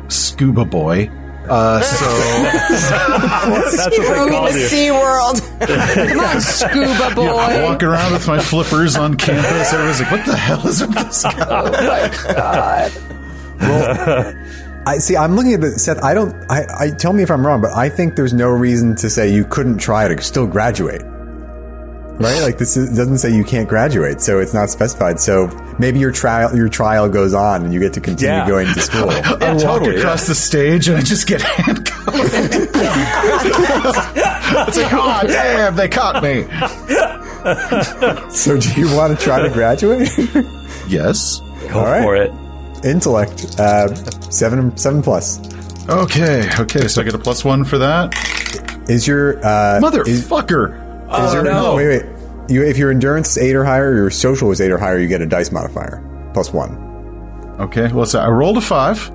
[0.07, 1.09] scuba boy.
[1.49, 2.05] Uh, so
[3.75, 4.67] That's what they call you.
[4.67, 5.41] Sea World.
[5.59, 7.37] Come on, scuba boy.
[7.37, 9.73] I'm walking around with my flippers on campus.
[9.73, 12.09] Everyone's like, "What the hell is with this guy?"
[13.59, 14.35] God.
[14.85, 15.17] I see.
[15.17, 16.03] I'm looking at the Seth.
[16.03, 16.33] I don't.
[16.49, 19.29] I, I tell me if I'm wrong, but I think there's no reason to say
[19.31, 21.03] you couldn't try to still graduate.
[22.19, 22.41] Right?
[22.41, 25.19] Like this is, doesn't say you can't graduate, so it's not specified.
[25.21, 25.47] So
[25.79, 28.47] maybe your trial your trial goes on, and you get to continue Yeah.
[28.47, 29.09] going to school.
[29.09, 32.07] I walk totally, across the stage and I just get handcuffed.
[34.67, 36.43] it's like, oh damn, they caught me.
[38.31, 40.09] so do you want to try to graduate?
[40.87, 41.39] Yes.
[41.69, 42.03] Go All right.
[42.03, 42.31] for it.
[42.85, 43.93] Intellect uh,
[44.29, 45.39] seven seven plus
[45.89, 46.49] Okay.
[46.59, 46.87] Okay.
[46.87, 48.13] So I get a plus one for that.
[48.89, 50.07] is your uh, Motherfucker.
[50.07, 50.27] is
[51.33, 51.75] your, no.
[51.75, 52.05] wait wait.
[52.49, 55.07] You, if your endurance is eight or higher, your social is eight or higher, you
[55.07, 56.03] get a dice modifier
[56.33, 56.77] plus one.
[57.59, 57.91] Okay.
[57.91, 59.09] Well, so I rolled a five.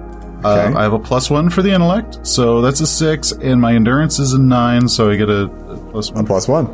[0.44, 0.76] Uh, Okay.
[0.76, 4.18] I have a plus one for the intellect, so that's a six, and my endurance
[4.18, 6.26] is a nine, so I get a, a plus A one.
[6.26, 6.66] plus one.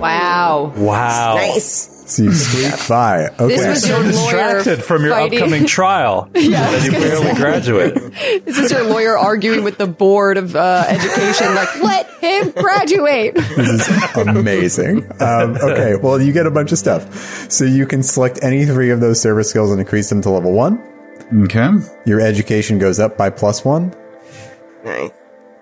[0.00, 0.72] Wow.
[0.76, 1.34] Wow.
[1.36, 1.97] Nice.
[2.08, 3.26] So you squeak by.
[3.28, 3.46] Okay.
[3.48, 6.30] This was your lawyer Distracted from your fighting- upcoming trial.
[6.34, 7.34] Yeah, that you barely say.
[7.34, 8.12] graduated.
[8.46, 13.34] This is your lawyer arguing with the board of uh, education, like, let him graduate.
[13.34, 15.04] This is amazing.
[15.20, 17.50] Um, okay, well, you get a bunch of stuff.
[17.52, 20.52] So you can select any three of those service skills and increase them to level
[20.52, 20.82] one.
[21.44, 21.68] Okay.
[22.06, 23.94] Your education goes up by plus one.
[24.84, 25.10] Nice.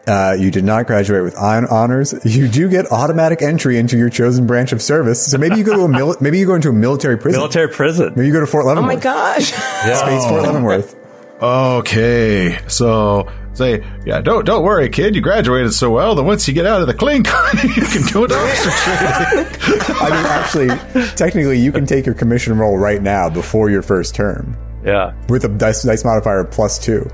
[0.07, 2.15] Uh, you did not graduate with honors.
[2.25, 5.27] You do get automatic entry into your chosen branch of service.
[5.27, 7.41] So maybe you go to a mil- maybe you go into a military prison.
[7.41, 8.13] Military prison.
[8.15, 8.93] maybe you go to Fort Leavenworth.
[8.93, 9.51] Oh my gosh.
[9.53, 9.97] yeah.
[9.97, 10.95] Space Fort Leavenworth.
[11.43, 12.59] Okay.
[12.69, 15.15] So say, yeah, don't don't worry, kid.
[15.17, 17.27] You graduated so well that once you get out of the clink,
[17.65, 19.47] you can go to officer training.
[20.01, 24.15] I mean, actually, technically, you can take your commission role right now before your first
[24.15, 24.57] term
[24.87, 25.15] Yeah.
[25.29, 27.11] with a dice, dice modifier of plus two.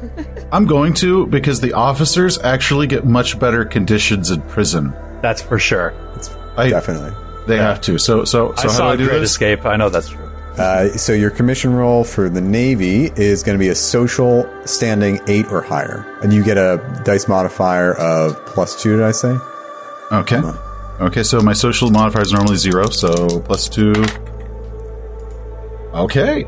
[0.52, 4.94] I'm going to because the officers actually get much better conditions in prison.
[5.22, 5.92] That's for sure.
[6.56, 7.12] I, Definitely.
[7.46, 7.98] They have to.
[7.98, 9.30] So so so I how saw do I a do Great this?
[9.30, 9.64] Escape.
[9.66, 10.24] I know that's true.
[10.56, 15.20] Uh, so your commission roll for the Navy is going to be a social standing
[15.28, 18.96] eight or higher, and you get a dice modifier of plus two.
[18.96, 19.36] Did I say?
[20.12, 20.40] Okay.
[20.98, 23.92] Okay, so my social modifier is normally zero, so plus two.
[25.92, 26.46] Okay.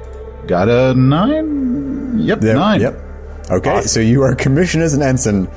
[0.49, 2.18] Got a nine?
[2.18, 2.80] Yep, Yep, nine.
[2.80, 2.94] Yep.
[3.51, 5.49] Okay, so you are commissioned as an ensign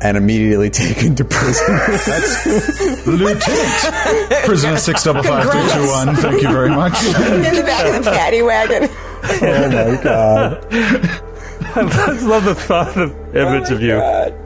[0.00, 1.66] and immediately taken to prison.
[1.68, 4.44] That's Lieutenant.
[4.44, 6.14] Prison six double five three two one.
[6.16, 6.94] Thank you very much.
[7.04, 8.88] In the back of the paddy wagon.
[9.24, 11.35] oh my god!
[11.76, 14.00] I just love the thought of image of you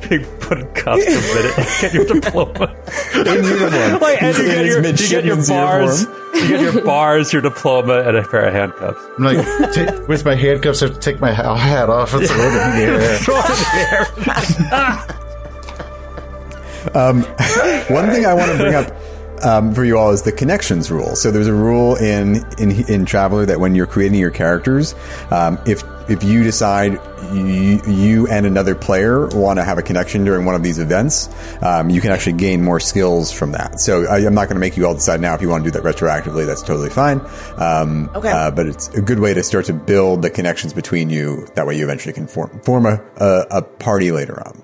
[0.08, 1.54] being put in cuffs a minute.
[1.80, 2.76] Get your diploma.
[3.14, 4.00] In uniform.
[4.00, 6.34] Like, and you get, your, you get your bars, uniform.
[6.34, 9.00] you get your bars, your diploma, and a pair of handcuffs.
[9.18, 12.36] I'm like, with my handcuffs, I have to take my ha- hat off and throw
[12.36, 13.18] it in the air.
[17.90, 18.92] One thing I want to bring up
[19.44, 21.14] um, for you all is the connections rule.
[21.16, 24.94] So there's a rule in in in Traveller that when you're creating your characters,
[25.30, 26.98] um, if if you decide
[27.32, 31.28] you, you and another player want to have a connection during one of these events,
[31.62, 33.80] um, you can actually gain more skills from that.
[33.80, 35.70] So I, I'm not going to make you all decide now if you want to
[35.70, 36.46] do that retroactively.
[36.46, 37.20] That's totally fine.
[37.56, 38.30] Um, Okay.
[38.30, 41.46] uh, but it's a good way to start to build the connections between you.
[41.54, 44.62] That way, you eventually can form form a, a, a party later on.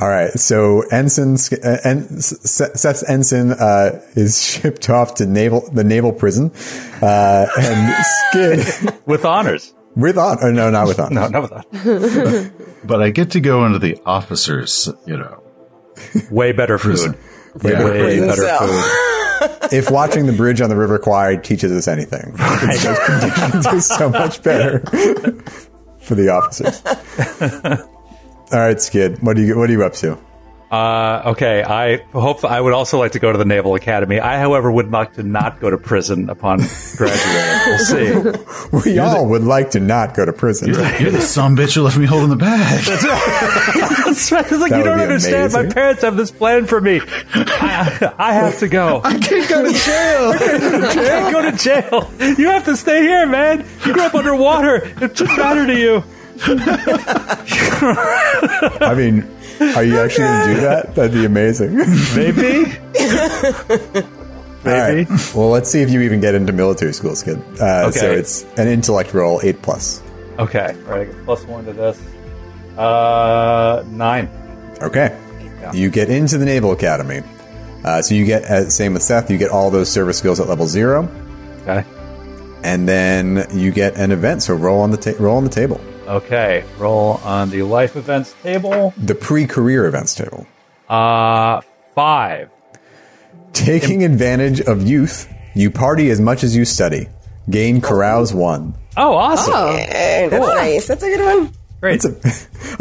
[0.00, 5.84] All right, so ensign uh, en, Seth's ensign uh, is shipped off to naval the
[5.84, 6.50] naval prison,
[7.02, 9.73] uh, and Skid With honors.
[9.96, 10.38] With on.
[10.42, 11.14] Oh, no, not with on.
[11.14, 12.50] No, not with honors.
[12.84, 15.42] But I get to go into the officers, you know.
[16.30, 17.16] Way better food.
[17.62, 17.82] Yeah.
[17.84, 18.58] Way better cell.
[18.68, 19.72] food.
[19.72, 23.80] if watching the bridge on the River Kwai teaches us anything, it's those conditions are
[23.80, 24.80] so much better
[26.00, 26.82] for the officers.
[28.52, 30.18] All right, Skid, what do you what are you up to?
[30.70, 34.18] Uh, okay, I hope I would also like to go to the Naval Academy.
[34.18, 36.58] I, however, would like to not go to prison upon
[36.96, 38.42] graduating.
[38.72, 38.90] We'll see.
[38.90, 40.68] We all would like to not go to prison.
[40.68, 42.84] You're the some bitch who left me holding the bag.
[44.04, 44.44] That's right.
[44.44, 45.52] It's like That you don't be understand.
[45.52, 47.00] My parents have this plan for me.
[47.34, 49.00] I, I have to go.
[49.04, 50.32] I can't go to jail.
[50.32, 52.10] I can't go to jail.
[52.36, 53.64] You have to stay here, man.
[53.86, 54.76] You grew up underwater.
[55.00, 56.02] It shouldn't matter to you.
[58.80, 59.28] I mean,
[59.60, 60.94] are you actually going to do that?
[60.94, 61.76] That'd be amazing.
[62.16, 62.72] Maybe.
[64.66, 65.06] All right.
[65.34, 67.38] Well, let's see if you even get into military school, Skid.
[67.60, 70.02] Uh, So it's an intellect roll, eight plus.
[70.38, 70.74] Okay.
[70.86, 71.08] All right.
[71.24, 72.00] plus One to this.
[72.78, 74.28] Uh, nine.
[74.80, 75.18] Okay.
[75.72, 77.22] You get into the Naval Academy.
[77.84, 80.48] Uh, so you get, uh, same with Seth, you get all those service skills at
[80.48, 81.06] level zero,
[81.62, 81.84] Okay.
[82.62, 84.42] and then you get an event.
[84.42, 86.64] So roll on the ta- roll on the table, Okay.
[86.78, 88.92] Roll on the life events table.
[88.96, 90.46] the pre-career events table.
[90.88, 91.60] Uh,
[91.94, 92.50] five.
[93.52, 97.08] Taking advantage of youth, you party as much as you study.
[97.48, 98.74] Gain carouse one.
[98.96, 99.54] Oh, awesome.
[99.54, 100.86] Oh, Hey, that's nice.
[100.88, 101.52] That's a good one.
[101.80, 102.04] Great.
[102.04, 102.08] I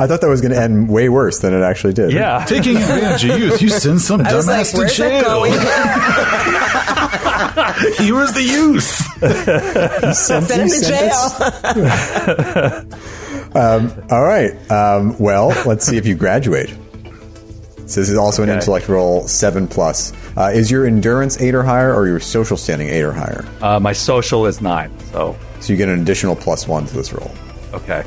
[0.08, 2.14] thought that was going to end way worse than it actually did.
[2.14, 2.46] yeah.
[2.48, 5.24] Taking advantage of youth, you send some I was like, dumbass to jail.
[5.24, 5.52] going?
[7.98, 8.86] he was the youth.
[10.16, 11.12] Sent Send him to jail.
[13.56, 14.54] us- All right.
[14.72, 16.70] Um, well, let's see if you graduate.
[17.86, 18.60] So this is also an Okay.
[18.60, 20.14] intellect roll seven plus.
[20.38, 23.44] Uh, is your endurance eight or higher, or your social standing eight or higher?
[23.62, 24.90] Uh, my social is nine.
[25.12, 27.30] So, So you get an additional plus one to this roll.
[27.74, 28.04] okay.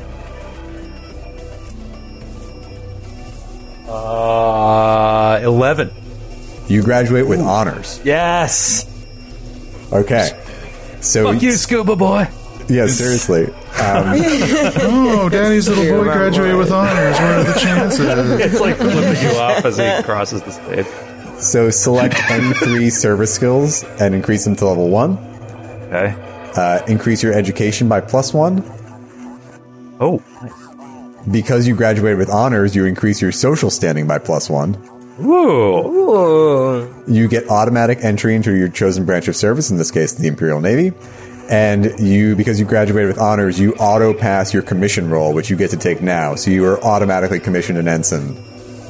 [3.87, 5.91] Uh, 11.
[6.67, 8.01] You graduate with honors.
[8.03, 8.85] Yes.
[9.93, 10.29] Okay.
[11.01, 12.27] So Fuck you, scuba boy.
[12.67, 13.45] yeah, seriously.
[13.45, 13.53] Um,
[14.83, 17.13] Oh, daddy's little boy graduated with honors.
[17.15, 17.99] What are the chances?
[18.41, 21.41] It's like flipping you off as he crosses the stage.
[21.41, 25.17] so select N3 service skills and increase them to level one.
[25.87, 26.13] Okay.
[26.57, 28.61] Uh, increase your education by plus one.
[30.01, 30.66] Oh, nice.
[31.29, 34.77] Because you graduated with honors, you increase your social standing by plus one.
[35.17, 36.93] Woo.
[37.07, 40.61] You get automatic entry into your chosen branch of service, in this case, the Imperial
[40.61, 40.95] Navy.
[41.49, 45.57] And you, because you graduated with honors, you auto pass your commission roll, which you
[45.57, 46.35] get to take now.
[46.35, 48.35] So you are automatically commissioned an ensign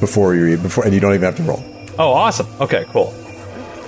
[0.00, 1.64] before you before, and you don't even have to roll.
[1.98, 2.46] Oh, awesome.
[2.60, 3.14] Okay, cool.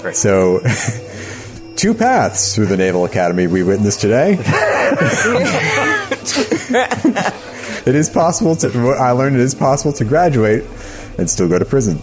[0.00, 0.16] Great.
[0.16, 0.60] So,
[1.76, 4.36] two paths through the Naval Academy we witnessed today.
[7.86, 8.68] it is possible to.
[8.84, 10.64] what I learned it is possible to graduate
[11.18, 11.96] and still go to prison.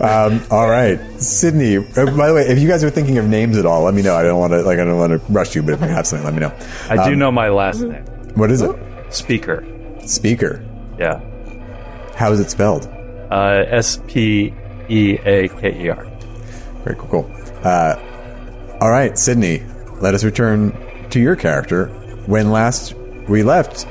[0.00, 1.76] um, all right, Sydney.
[1.76, 4.02] uh, by the way, if you guys are thinking of names at all, let me
[4.02, 4.14] know.
[4.14, 6.06] I don't want to like I don't want to rush you, but if you have
[6.06, 6.54] something, let me know.
[6.88, 8.04] I do know my last name.
[8.34, 8.74] What is it?
[9.10, 9.64] Speaker.
[10.06, 10.64] Speaker.
[10.98, 11.20] Yeah.
[12.14, 12.86] How is it spelled?
[13.30, 14.52] Uh, S P
[14.88, 16.04] E A K E R.
[16.84, 17.24] Very cool.
[17.24, 17.30] cool.
[17.64, 17.96] Uh,
[18.80, 19.62] all right, Sydney,
[20.00, 20.76] let us return
[21.10, 21.86] to your character.
[22.26, 22.94] When last
[23.28, 23.86] we left,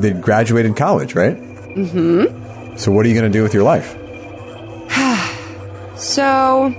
[0.00, 1.36] they graduated college, right?
[1.36, 2.76] Mm-hmm.
[2.76, 3.96] So what are you going to do with your life?
[5.96, 6.72] So,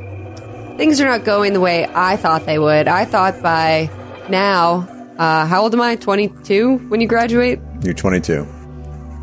[0.78, 2.88] things are not going the way I thought they would.
[2.88, 3.88] I thought by
[4.30, 4.88] now,
[5.20, 5.96] uh, how old am I?
[5.96, 7.60] 22 when you graduate?
[7.84, 8.48] You're 22.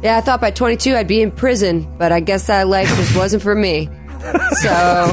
[0.05, 3.16] Yeah, I thought by 22 I'd be in prison, but I guess that life just
[3.16, 3.89] wasn't for me.
[4.62, 5.12] So,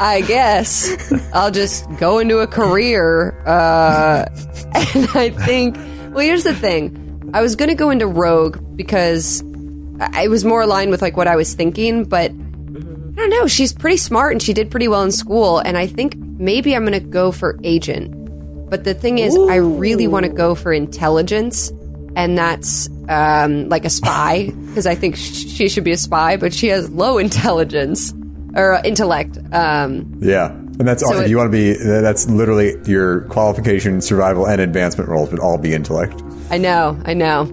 [0.00, 3.32] I guess I'll just go into a career.
[3.46, 4.26] Uh,
[4.94, 5.76] and I think,
[6.14, 7.30] well, here's the thing.
[7.34, 9.42] I was going to go into Rogue because
[10.00, 12.34] I- it was more aligned with like what I was thinking, but I
[13.20, 13.46] don't know.
[13.46, 15.58] She's pretty smart and she did pretty well in school.
[15.58, 18.14] And I think maybe I'm going to go for agent.
[18.70, 21.72] But the thing is, I really want to go for intelligence.
[22.16, 26.36] And that's um, like a spy, because I think sh- she should be a spy,
[26.36, 28.12] but she has low intelligence
[28.58, 29.38] or uh, intellect.
[29.52, 30.50] Um, Yeah.
[30.50, 31.12] And that's all.
[31.12, 35.30] So if it- you want to be, that's literally your qualification, survival, and advancement roles
[35.30, 36.22] would all be intellect.
[36.50, 37.46] I know, I know.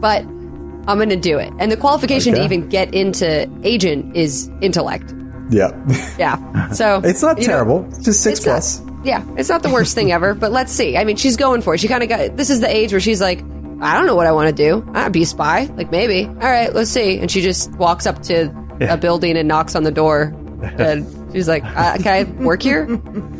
[0.00, 1.52] But I'm going to do it.
[1.58, 5.14] And the qualification to even get into agent is intellect.
[5.50, 5.70] Yeah.
[6.18, 6.70] Yeah.
[6.70, 7.88] So it's not you know, terrible.
[8.02, 8.80] Just six it's not- plus.
[9.04, 10.96] yeah, it's not the worst thing ever, but let's see.
[10.96, 11.78] I mean, she's going for it.
[11.80, 13.40] She kind of got this is the age where she's like,
[13.80, 14.88] I don't know what I want to do.
[14.94, 15.64] I'd be a spy.
[15.76, 16.26] Like maybe.
[16.26, 17.18] All right, let's see.
[17.18, 18.48] And she just walks up to
[18.80, 20.34] a building and knocks on the door.
[20.78, 22.88] And she's like, uh, "Can I work here?"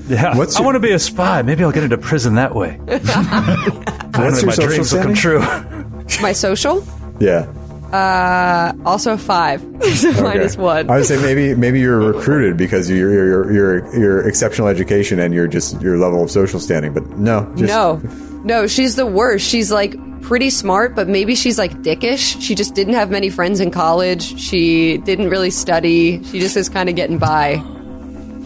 [0.09, 0.37] Yeah.
[0.37, 1.43] What's I want to be a spy.
[1.43, 2.77] Maybe I'll get into prison that way.
[2.85, 6.11] What's Finally, your my social dreams will come standing?
[6.11, 6.23] true.
[6.23, 6.87] My social.
[7.21, 7.47] Yeah.
[7.93, 9.61] Uh, also five.
[9.97, 10.91] so minus one.
[10.91, 15.19] I would say maybe maybe you're recruited because of your your your your exceptional education
[15.19, 16.95] and your just your level of social standing.
[16.95, 18.01] But no, just, no,
[18.45, 19.47] no, she's the worst.
[19.47, 22.40] She's like pretty smart, but maybe she's like dickish.
[22.40, 24.39] She just didn't have many friends in college.
[24.40, 26.23] She didn't really study.
[26.24, 27.62] She just is kind of getting by.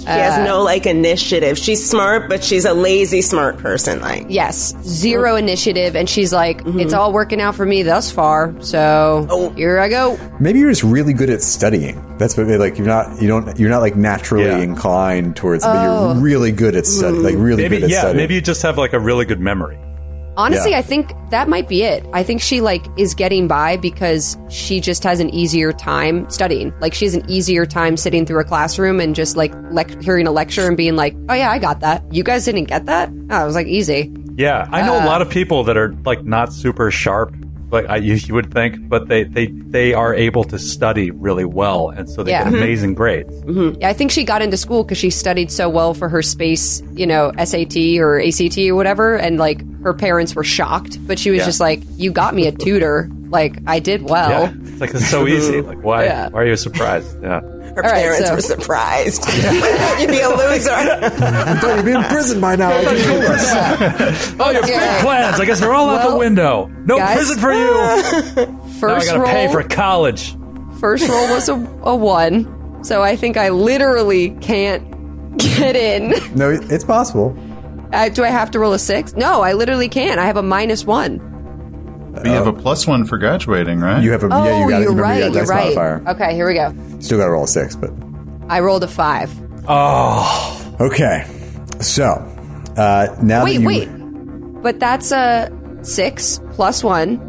[0.07, 1.59] She has uh, no like initiative.
[1.59, 4.01] She's smart, but she's a lazy smart person.
[4.01, 5.39] Like Yes, zero mm-hmm.
[5.49, 6.79] initiative, and she's like, mm-hmm.
[6.79, 9.51] "It's all working out for me thus far." So oh.
[9.51, 10.17] here I go.
[10.39, 12.01] Maybe you're just really good at studying.
[12.19, 14.59] That's what they like you're not you don't you're not like naturally Yeah.
[14.59, 16.13] inclined towards, but Oh.
[16.13, 17.25] you're really good at studying.
[17.25, 18.01] Like really Maybe good at yeah.
[18.01, 18.17] studying.
[18.19, 19.79] Maybe you just have like a really good memory.
[20.37, 20.79] Honestly, Yeah.
[20.79, 22.05] I think that might be it.
[22.13, 26.73] I think she like is getting by because she just has an easier time studying.
[26.81, 30.27] Like she has an easier time sitting through a classroom and just like lec- hearing
[30.27, 32.05] a lecture and being like, "Oh yeah, I got that.
[32.13, 35.07] You guys didn't get that." Oh, I was like, "Easy." Yeah, I know a uh,
[35.07, 37.35] lot of people that are like not super sharp,
[37.71, 41.91] like I, you, would think, but they, they they are able to study really well,
[41.91, 42.45] and so they Yeah.
[42.45, 42.63] get mm-hmm.
[42.63, 43.33] amazing grades.
[43.43, 43.81] Mm-hmm.
[43.81, 46.83] Yeah, I think she got into school because she studied so well for her space,
[46.93, 51.31] you know, SAT or ACT or whatever, and like her parents were shocked, but she
[51.31, 51.47] was Yeah.
[51.47, 53.11] just like, "You got me a tutor.
[53.29, 55.61] Like I did well." Yeah, it's like it's so easy.
[55.67, 57.21] Like why why are you surprised?
[57.23, 57.41] Yeah,
[57.77, 59.25] her right, parents so- were surprised.
[60.01, 60.71] You'd be a loser.
[60.73, 62.71] I thought you'd be in prison by now.
[62.83, 64.35] Like you told us.
[64.41, 64.79] Oh, your Okay.
[64.79, 65.39] big plans.
[65.41, 66.67] I guess they're all out the window.
[66.87, 67.65] No guys- prison for you.
[67.67, 70.35] now I First gotta roll, pay for college.
[70.81, 76.11] first roll was a, a one, so I think I literally can't get in.
[76.37, 77.37] No, it's possible.
[77.93, 79.15] Uh, do I have to roll a six?
[79.15, 80.19] No, I literally can't.
[80.19, 81.21] I have a minus one.
[82.17, 84.03] But you have a plus one for graduating, right?
[84.03, 84.59] You have a Oh, yeah.
[84.65, 85.15] You got you're remember right.
[85.17, 85.65] you got You're dice right.
[85.77, 86.03] modifier.
[86.09, 86.75] Okay, here we go.
[87.01, 87.91] Still got to roll a six, but
[88.49, 89.31] I rolled a five.
[89.69, 91.27] Oh, okay.
[91.81, 92.05] So
[92.77, 94.63] uh, now Wait, that you, wait.
[94.63, 95.51] But that's a
[95.83, 97.21] six plus one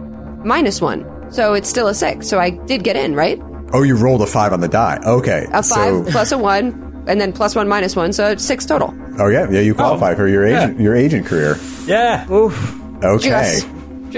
[0.45, 1.05] minus one.
[1.31, 2.27] So it's still a six.
[2.27, 3.39] So I did get in, right?
[3.73, 4.97] Oh, you rolled a five on the die.
[5.05, 8.13] Okay, A five So, plus a one, and then plus one minus one.
[8.13, 8.93] So six total.
[9.19, 9.59] oh yeah, yeah.
[9.59, 10.63] You qualify for your yeah.
[10.65, 11.57] agent your agent career.
[11.85, 12.31] Yeah.
[12.31, 12.53] Oof.
[13.03, 13.59] Okay.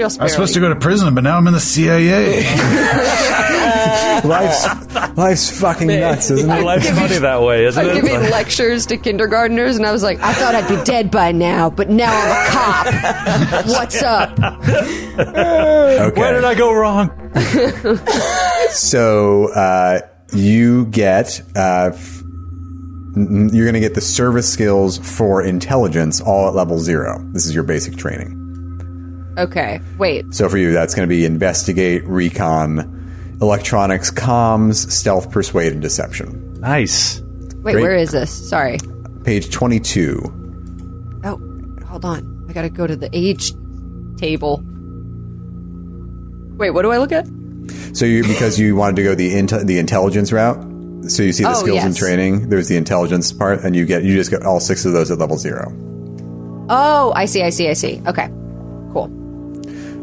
[0.00, 2.42] Just, just I was supposed to go to prison, but now I'm in the CIA.
[4.24, 4.66] life's
[5.14, 6.62] life's fucking nuts, isn't it?
[6.64, 7.90] Life's funny that way, isn't it?
[7.90, 8.02] I'm it?
[8.02, 11.68] giving lectures to kindergartners, and I was like, I thought I'd be dead by now,
[11.68, 13.66] but now I'm a cop.
[13.66, 14.38] What's up?
[15.20, 16.18] Okay.
[16.18, 17.10] Where did I go wrong?
[18.70, 20.00] So uh,
[20.32, 21.90] you get uh,
[23.16, 27.22] you're going to get the service skills for intelligence all at level zero.
[27.32, 28.39] This is your basic training.
[29.38, 30.34] Okay, wait.
[30.34, 36.54] So for you, that's going to be investigate, recon, electronics, comms, stealth, persuade, and deception.
[36.60, 37.20] Nice.
[37.62, 37.82] Wait, Great.
[37.82, 38.30] where is this?
[38.48, 38.78] Sorry.
[39.24, 40.20] Page twenty-two.
[41.24, 41.38] Oh,
[41.86, 42.46] hold on.
[42.48, 43.52] I gotta go to the age
[44.16, 44.62] table.
[46.56, 47.26] Wait, what do I look at?
[47.96, 50.56] So you because you wanted to go the inte- the intelligence route.
[51.10, 52.48] So you see the Oh, skills and training.
[52.50, 55.18] There's the intelligence part, and you get you just get all six of those at
[55.18, 55.72] level zero.
[56.68, 58.00] Oh, I see, I see, I see.
[58.06, 58.39] Okay, cool.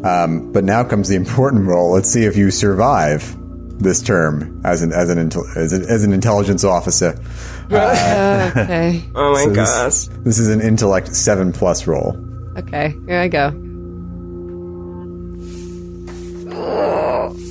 [0.04, 1.92] Um, but now comes the important role.
[1.92, 3.36] Let's see if you survive
[3.82, 5.18] this term as an as an
[5.56, 7.18] as, a, as an intelligence officer.
[7.70, 9.84] Okay, oh my So gosh.
[9.84, 12.16] this, this is an intellect seven plus roll.
[12.56, 13.50] okay, here I go.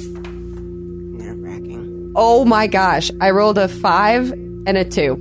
[0.08, 2.14] Nerve wracking.
[2.16, 5.18] Oh my gosh, I rolled a five and a two.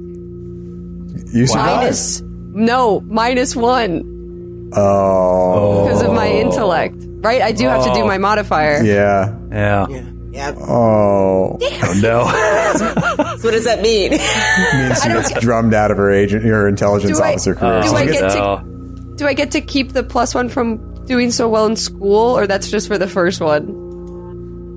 [1.33, 1.77] You survive.
[1.83, 6.97] Minus, no, minus one Oh, because of my intellect.
[7.27, 7.43] Right?
[7.43, 8.83] I do have to do my modifier.
[8.85, 9.37] yeah.
[9.51, 9.87] Yeah.
[9.89, 10.03] Yeah.
[10.33, 10.55] Yeah.
[10.59, 12.25] Oh, Oh, no.
[13.39, 14.11] So what does that mean?
[14.13, 17.83] means she gets drummed out of her agent, her intelligence Do I- officer career.
[17.83, 19.15] do So I get to- No.
[19.17, 22.47] Do I get to keep the plus one from doing so well in school, or
[22.47, 23.65] that's just for the first one?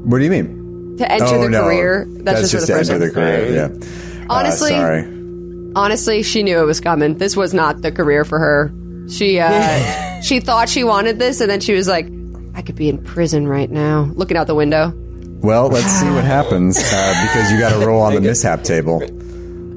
[0.10, 0.96] what do you mean?
[0.98, 3.10] To enter oh the no, career, that's, just, just for the to first enter one.
[3.10, 3.54] the career.
[3.54, 4.26] Yeah.
[4.30, 5.72] Honestly, uh, sorry.
[5.76, 7.18] honestly, she knew it was coming.
[7.18, 8.72] This was not the career for her.
[9.10, 12.08] She uh, she thought she wanted this, and then she was like,
[12.56, 14.94] "I could be in prison right now, looking out the window."
[15.42, 19.02] Well, let's see what happens uh, because you got to roll on the mishap table.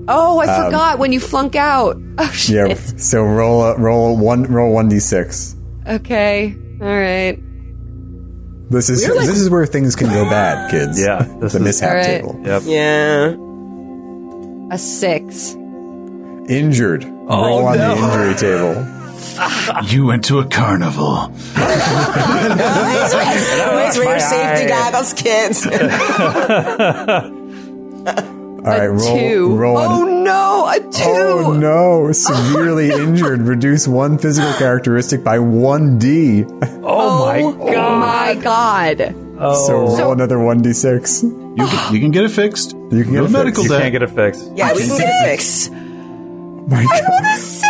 [0.08, 1.96] Oh, I forgot when you flunk out.
[2.18, 2.58] Oh shit.
[2.64, 2.74] Um, Yeah.
[2.98, 5.56] So roll a, roll one roll one d six.
[5.86, 6.54] Okay.
[6.80, 7.38] All right.
[8.70, 11.00] This is this is where things can go bad, kids.
[11.00, 12.04] Yeah, this the is- mishap All right.
[12.04, 12.40] table.
[12.44, 12.62] Yep.
[12.66, 13.36] yeah.
[14.74, 15.54] A six.
[16.48, 17.04] Injured.
[17.04, 17.94] roll on no.
[17.94, 19.01] the injury table.
[19.86, 21.06] You went to a carnival.
[21.06, 21.34] Always
[23.98, 25.66] wear your safety goggles, kids.
[28.62, 29.56] All right, roll Two.
[29.56, 29.90] roll on.
[29.90, 31.02] oh no, a two.
[31.04, 32.12] Oh no!
[32.12, 33.42] Severely injured.
[33.42, 36.44] Reduce one physical characteristic by one D.
[36.44, 37.98] Oh, oh my Oh god.
[37.98, 38.98] my god.
[38.98, 39.80] So oh.
[39.80, 41.22] roll So- another 1d6.
[41.58, 42.72] You can, you can get it fixed.
[42.72, 43.32] You can get No it fixed.
[43.32, 43.80] medical You debt.
[43.82, 44.50] can't get it fixed.
[44.54, 45.72] Yeah, we can get it fixed.
[45.72, 47.38] My God.
[47.38, 47.62] Six.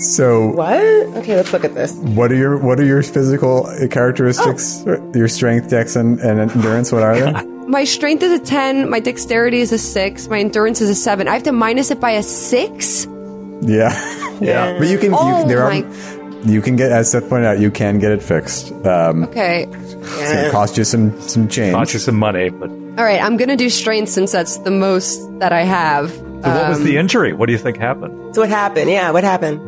[0.00, 0.78] So What?
[1.20, 1.92] Okay, let's look at this.
[1.92, 4.82] what are your what are your physical characteristics?
[5.14, 6.90] Your strength, dex, and, and endurance.
[6.92, 7.32] What are they?
[7.70, 11.28] My strength is a 10, my dexterity is a 6, my endurance is a 7.
[11.28, 13.06] I have to minus it by a 6?
[13.62, 13.92] yeah,
[14.40, 14.76] Yeah.
[14.76, 15.12] but you can.
[15.12, 16.50] you, Oh can- there my- are.
[16.50, 18.72] You can get, as Seth pointed out, you can get it fixed.
[18.84, 19.68] Um, Okay.
[19.70, 21.74] It's gonna cost you some some change.
[21.74, 24.70] Cost you some money, but All right, I'm going to do strength since that's the
[24.72, 26.10] most that I have.
[26.10, 27.34] so what was the injury?
[27.34, 28.34] What do you think happened?
[28.34, 28.90] So what happened?
[28.90, 29.60] Yeah, what happened?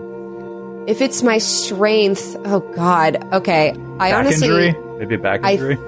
[0.86, 3.22] If it's my strength, oh god.
[3.32, 3.70] Okay.
[3.70, 4.98] I Back honestly injury?
[4.98, 5.78] Maybe a back I- injury?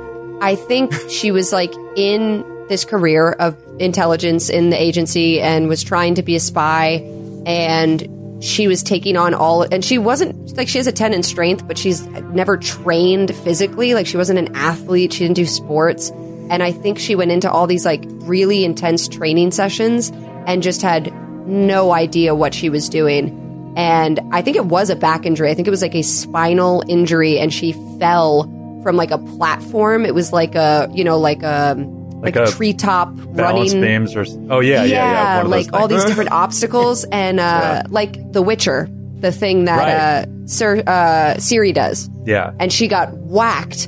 [0.40, 5.82] I think she was like in this career of intelligence in the agency and was
[5.82, 7.02] trying to be a spy
[7.46, 8.08] and
[8.42, 11.66] she was taking on all and she wasn't like she has a 10 in strength
[11.66, 16.10] but she's never trained physically like she wasn't an athlete she didn't do sports
[16.50, 20.10] and I think she went into all these like really intense training sessions
[20.46, 21.12] and just had
[21.46, 23.40] no idea what she was doing
[23.76, 25.51] and I think it was a back injury.
[25.51, 28.44] I think it was like a spinal injury, and she fell
[28.82, 30.05] from like a platform.
[30.06, 33.80] It was like a you know like a like, Like a, a treetop running.
[33.80, 35.42] beams or oh yeah, yeah, yeah.
[35.42, 36.02] those like all things.
[36.02, 38.88] these different obstacles, and uh, like The Witcher,
[39.20, 40.28] the thing that Right.
[40.28, 42.52] uh, Sir uh, Ciri does, yeah.
[42.60, 43.86] and she got whacked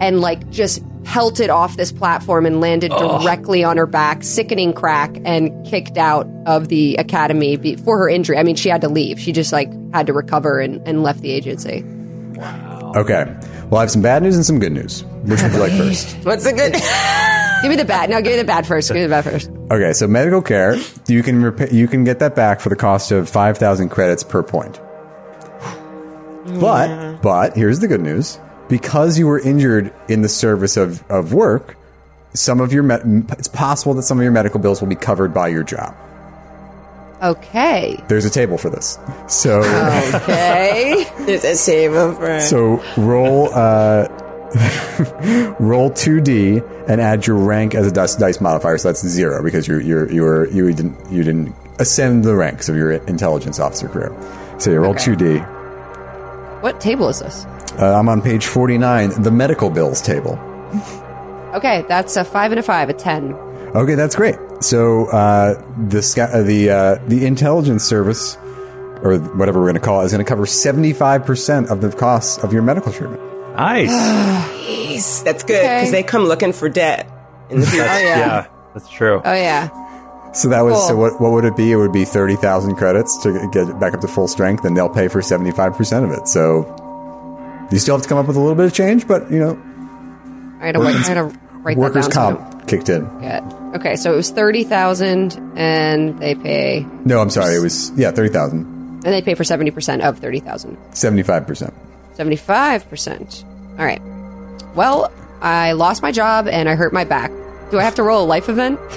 [0.00, 5.16] and like just pelted off this platform and landed directly on her back, sickening crack,
[5.24, 8.36] and kicked out of the academy be- for her injury.
[8.36, 9.18] I mean, she had to leave.
[9.18, 11.82] She just like had to recover and, and left the agency.
[12.34, 12.92] Wow.
[12.94, 13.24] Okay.
[13.70, 15.02] Well, I have some bad news and some good news.
[15.24, 16.14] Which would you like first?
[16.24, 16.74] What's the good?
[17.62, 18.10] Give me the bad.
[18.10, 18.88] No, give me the bad first.
[18.88, 19.50] Give me the bad first.
[19.70, 20.76] Okay, so medical care,
[21.08, 24.22] you can repa you can get that back for the cost of five thousand credits
[24.22, 24.78] per point.
[26.60, 28.38] But but here's the good news:
[28.68, 31.76] because you were injured in the service of, of work,
[32.34, 35.32] some of your me- it's possible that some of your medical bills will be covered
[35.34, 35.94] by your job.
[37.22, 38.02] Okay.
[38.08, 38.96] There's a table for this,
[39.26, 39.60] so
[40.14, 41.04] Okay.
[41.20, 42.40] There's a table for.
[42.40, 44.06] so roll uh,
[45.58, 48.78] roll two d and add your rank as a dice, dice modifier.
[48.78, 52.68] So that's zero because you you you were you didn't you didn't ascend the ranks
[52.68, 54.14] of your intelligence officer career.
[54.58, 55.04] So you roll Okay.
[55.04, 55.38] two d.
[56.60, 57.44] what table is this?
[57.78, 60.38] Uh, I'm on page 49, the medical bills table.
[61.54, 63.34] Okay, that's a five and a five, a ten.
[63.74, 64.36] Okay, that's great.
[64.60, 68.36] So uh, the sca- uh, the uh, the intelligence service,
[69.02, 71.90] or whatever we're going to call it, is going to cover 75 percent of the
[71.92, 73.22] costs of your medical treatment.
[73.56, 73.90] Nice.
[74.68, 75.90] Jeez, that's good because Okay.
[75.90, 77.08] they come looking for debt
[77.50, 77.84] in the future.
[77.84, 78.18] Oh yeah.
[78.18, 79.22] yeah, that's true.
[79.24, 79.68] Oh yeah.
[80.32, 80.92] So that was so.
[80.94, 81.02] Cool.
[81.02, 81.72] What what would it be?
[81.72, 84.90] It would be 30,000 credits to get it back up to full strength, and they'll
[84.90, 86.28] pay for 75 percent of it.
[86.28, 86.64] So
[87.70, 89.58] you still have to come up with a little bit of change, but you know,
[90.60, 92.36] I had to, write, I had to write workers' that down.
[92.36, 93.04] comp kicked in.
[93.20, 93.42] don't.
[93.76, 97.54] Okay, so it was thirty thousand, and they pay, No, I'm sorry.
[97.56, 100.76] It was yeah, 30,000, And they pay for seventy percent of thirty thousand.
[100.94, 101.74] 75 percent.
[102.16, 103.44] 75%.
[103.78, 104.02] All right.
[104.74, 107.30] Well, I lost my job and I hurt my back.
[107.70, 108.80] Do I have to roll a life event?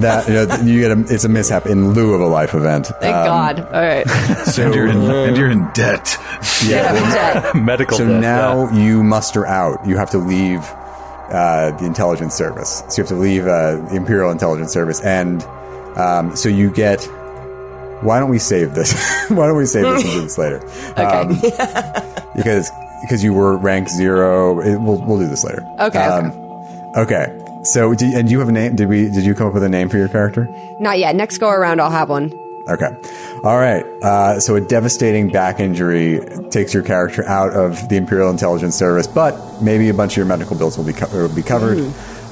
[0.00, 2.86] That you, know, you get a, it's a mishap in lieu of a life event.
[3.00, 3.60] Thank Um, God.
[3.60, 4.06] All right.
[4.46, 6.16] So, and, you're in, and you're in debt.
[6.64, 7.54] Yeah, I'm dead.
[7.64, 7.98] Medical.
[7.98, 8.84] so debt, now yeah.
[8.84, 9.84] you muster out.
[9.86, 10.60] You have to leave
[11.30, 12.82] uh, the intelligence service.
[12.88, 15.42] So you have to leave uh, the Imperial Intelligence Service, and
[15.96, 17.02] um, so you get.
[18.02, 18.92] Why don't we save this?
[19.28, 20.60] why don't we save this and do this later?
[20.96, 21.28] Um,
[22.36, 22.70] because
[23.02, 24.60] because you were rank zero.
[24.60, 25.66] It, we'll we'll do this later.
[25.80, 26.30] Okay, Um,
[26.96, 27.32] okay.
[27.66, 28.76] So do, and you have a name?
[28.76, 29.08] Did we?
[29.10, 30.48] Did you come up with a name for your character?
[30.80, 31.14] Not yet.
[31.16, 32.32] Next go around, I'll have one.
[32.68, 32.88] Okay.
[33.44, 33.84] All right.
[34.02, 36.20] Uh, so a devastating back injury
[36.50, 40.26] takes your character out of the Imperial Intelligence Service, but maybe a bunch of your
[40.26, 41.78] medical bills will be, co- will be covered.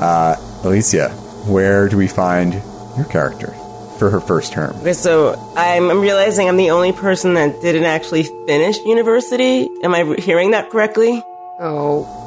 [0.01, 0.35] Uh,
[0.65, 1.11] Alicia,
[1.47, 2.55] where do we find
[2.97, 3.53] your character
[4.01, 4.75] for her first term?
[4.79, 9.69] Okay, so I'm, I'm realizing I'm the only person that didn't actually finish university.
[9.85, 11.23] Am I hearing that correctly?
[11.61, 12.24] Oh.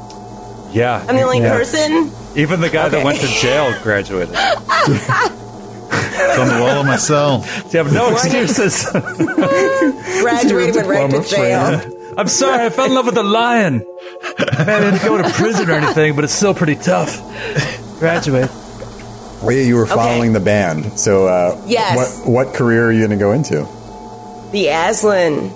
[0.72, 1.04] Yeah.
[1.08, 1.52] I'm the only Yeah.
[1.56, 2.10] person.
[2.36, 2.96] Even the guy Okay.
[2.96, 4.34] that went to jail graduated.
[5.90, 7.44] It's on the wall of my cell.
[7.70, 8.84] You have no excuses.
[10.20, 11.80] Graduated but right to jail.
[12.18, 13.78] I'm sorry, I fell in love with a lion.
[14.58, 17.16] Man, I didn't go to prison or anything, but it's still pretty tough.
[17.98, 18.50] Graduate.
[19.42, 20.98] Well, yeah, you were following the band.
[20.98, 22.20] So, uh, Yes.
[22.26, 23.66] what, what career are you going to go into?
[24.52, 25.50] The Aslan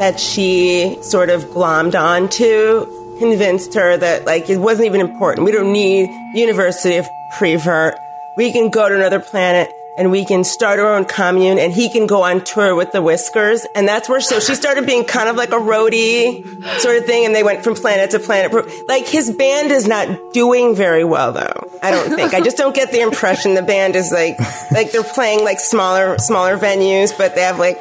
[0.00, 2.86] that she sort of glommed onto
[3.18, 5.44] convinced her that like it wasn't even important.
[5.44, 7.06] We don't need University of
[7.38, 7.98] Prevert.
[8.36, 11.90] We can go to another planet and we can start our own commune and he
[11.90, 13.66] can go on tour with the Whiskers.
[13.74, 16.44] And that's where, so she started being kind of like a roadie
[16.78, 17.26] sort of thing.
[17.26, 18.52] And they went from planet to planet.
[18.86, 21.68] Like his band is not doing very well though.
[21.82, 22.32] I don't think.
[22.32, 24.38] I just don't get the impression the band is like,
[24.70, 27.78] like they're playing like smaller, smaller venues, but they have like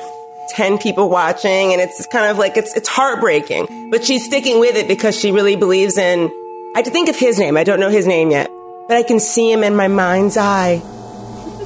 [0.49, 4.76] 10 people watching and it's kind of like, it's, it's heartbreaking, but she's sticking with
[4.76, 6.32] it because she really believes in,
[6.76, 7.57] I have to think of his name.
[7.57, 8.52] I don't know his name yet,
[8.88, 10.82] but I can see him in my mind's eye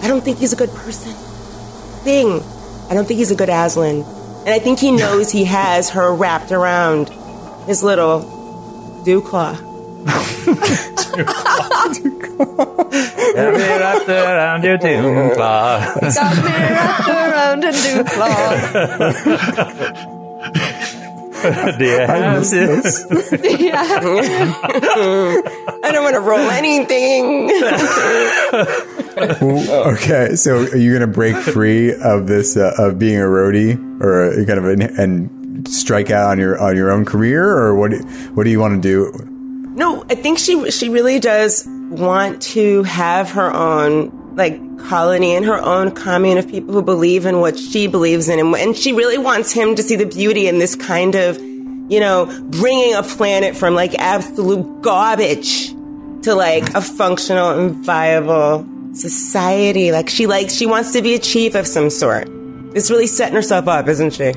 [0.01, 1.13] I don't think he's a good person.
[2.03, 2.41] Thing.
[2.89, 4.03] I don't think he's a good Aslan.
[4.45, 7.09] And I think he knows he has her wrapped around
[7.67, 9.53] his little dew claw.
[13.35, 15.79] Have me wrapped around your dew claw.
[15.95, 18.49] Got me wrapped around a dew claw.
[21.41, 23.05] Do you have this?
[23.59, 23.83] yeah.
[25.83, 27.49] I don't want to roll anything.
[29.17, 33.75] Okay, so are you going to break free of this uh, of being a roadie,
[34.01, 37.75] or uh, kind of an, and strike out on your on your own career, or
[37.75, 37.91] what?
[38.33, 39.11] What do you want to do?
[39.73, 45.45] No, I think she she really does want to have her own like colony and
[45.45, 48.93] her own commune of people who believe in what she believes in, and, and she
[48.93, 53.03] really wants him to see the beauty in this kind of, you know, bringing a
[53.03, 55.69] planet from like absolute garbage
[56.23, 59.91] to like a functional and viable society.
[59.91, 62.27] Like she likes, she wants to be a chief of some sort.
[62.73, 64.33] It's really setting herself up, isn't she?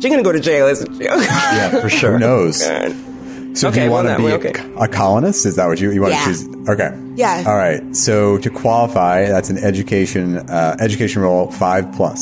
[0.00, 1.04] She's gonna go to jail, isn't she?
[1.04, 2.12] Yeah, for sure.
[2.12, 2.62] Who knows?
[2.62, 3.13] Oh, God.
[3.54, 4.52] So do Okay, you want well to be then, a, okay.
[4.52, 5.46] co- a colonist?
[5.46, 6.24] Is that what you you want Yeah.
[6.24, 6.68] to choose?
[6.68, 6.90] Okay.
[7.14, 7.44] Yeah.
[7.46, 7.94] All right.
[7.94, 12.20] So to qualify, that's an education uh, education roll five plus.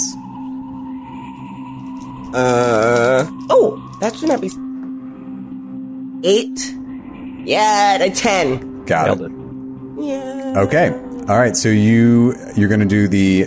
[2.34, 4.50] Uh, oh, that should not be
[6.26, 6.74] eight.
[7.46, 8.84] Yeah, a ten.
[8.84, 9.24] Got it.
[9.26, 9.32] it.
[9.98, 10.54] Yeah.
[10.64, 10.88] Okay.
[11.28, 11.56] All right.
[11.56, 13.46] So you you're going to do the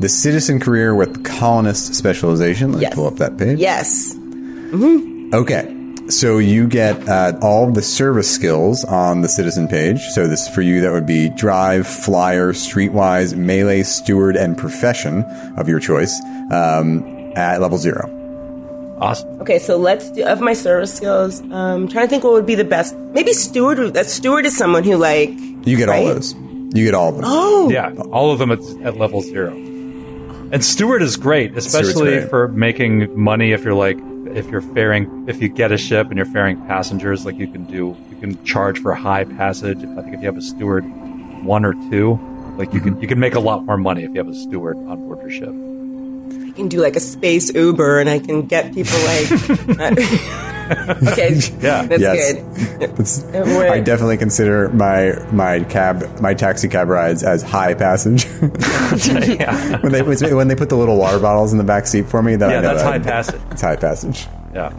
[0.00, 2.72] the citizen career with colonist specialization.
[2.72, 2.94] Let me Yes.
[2.94, 3.58] pull up that page.
[3.58, 4.16] Yes.
[5.34, 5.70] Okay.
[6.08, 10.00] So you get uh, all the service skills on the citizen page.
[10.10, 15.22] So this for you that would be drive, flyer, streetwise, melee, steward, and profession
[15.56, 16.20] of your choice
[16.50, 18.10] um, at level zero.
[19.00, 19.40] Awesome.
[19.40, 21.40] Okay, so let's do of my service skills.
[21.50, 22.94] Um, trying to think what would be the best.
[22.96, 23.94] Maybe steward.
[23.94, 25.30] That steward is someone who like
[25.64, 26.34] You get all those.
[26.34, 27.24] You get all of them.
[27.26, 29.52] Oh, Yeah, all of them at, at level zero.
[29.52, 32.28] And Steward is great, especially great.
[32.28, 33.98] for making money if you're like
[34.34, 37.64] if you're faring if you get a ship and you're faring passengers, like you can
[37.64, 39.78] do you can charge for high passage.
[39.78, 40.84] I think if you have a steward
[41.44, 42.18] one or two,
[42.58, 43.02] like you can mm-hmm.
[43.02, 45.30] you can make a lot more money if you have a steward on board your
[45.30, 45.48] ship.
[45.48, 49.30] I can do like a space Uber, and I can get people like.
[49.74, 50.50] Uh,
[51.12, 51.82] okay, Yeah.
[51.86, 52.32] that's Yes.
[52.32, 52.82] good.
[52.82, 58.24] It's- I definitely consider my my cab my taxi cab rides as high passage.
[59.08, 62.22] yeah, when they when they put the little water bottles in the back seat for
[62.22, 63.40] me, that I know that's that high passage.
[63.50, 64.26] It's high passage.
[64.54, 64.72] Yeah,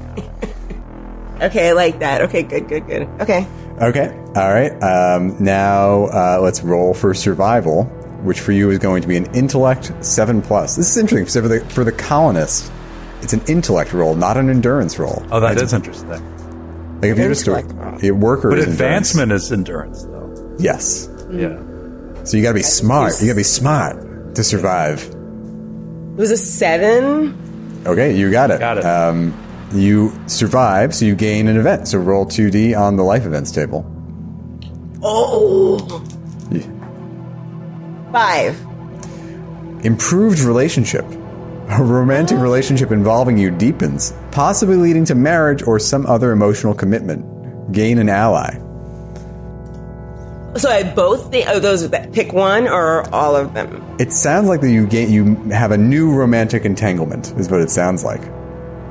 [1.41, 2.21] Okay, I like that.
[2.21, 3.03] Okay, good, good, good.
[3.19, 3.45] Okay.
[3.81, 4.07] Okay.
[4.35, 4.71] All right.
[4.81, 7.83] Um, now uh, let's roll for survival,
[8.23, 10.77] which for you is going to be an intellect seven plus.
[10.77, 11.41] This is interesting.
[11.41, 12.71] For the for the colonist,
[13.25, 15.21] it's an intellect role, not an endurance role.
[15.31, 16.09] oh, that It's- is interesting.
[17.01, 18.81] Like if you're just a, Intellect a worker, But is endurance.
[18.81, 20.55] advancement is endurance, though.
[20.57, 21.09] Yes.
[21.31, 21.57] Yeah,
[22.23, 23.13] So you got to be smart.
[23.19, 25.03] You got to be smart to survive.
[25.03, 27.35] It was a seven.
[27.85, 28.59] Okay, you got it.
[28.59, 28.85] Got it.
[28.85, 29.33] Um,
[29.73, 31.87] you survive, so you gain an event.
[31.89, 33.85] So roll two d on the life events table.
[35.03, 35.79] Oh,
[38.11, 38.55] five.
[39.83, 41.05] Improved relationship.
[41.69, 47.25] A romantic relationship involving you deepens, possibly leading to marriage or some other emotional commitment.
[47.71, 48.59] Gain an ally.
[50.57, 51.47] So I both think.
[51.49, 53.83] Oh, those that pick one or all of them.
[53.99, 57.33] It sounds like that you gain, you have a new romantic entanglement.
[57.37, 58.21] Is what it sounds like.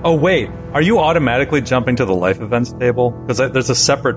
[0.02, 3.12] Oh wait, are you automatically jumping to the life events table?
[3.12, 4.16] Because there's a separate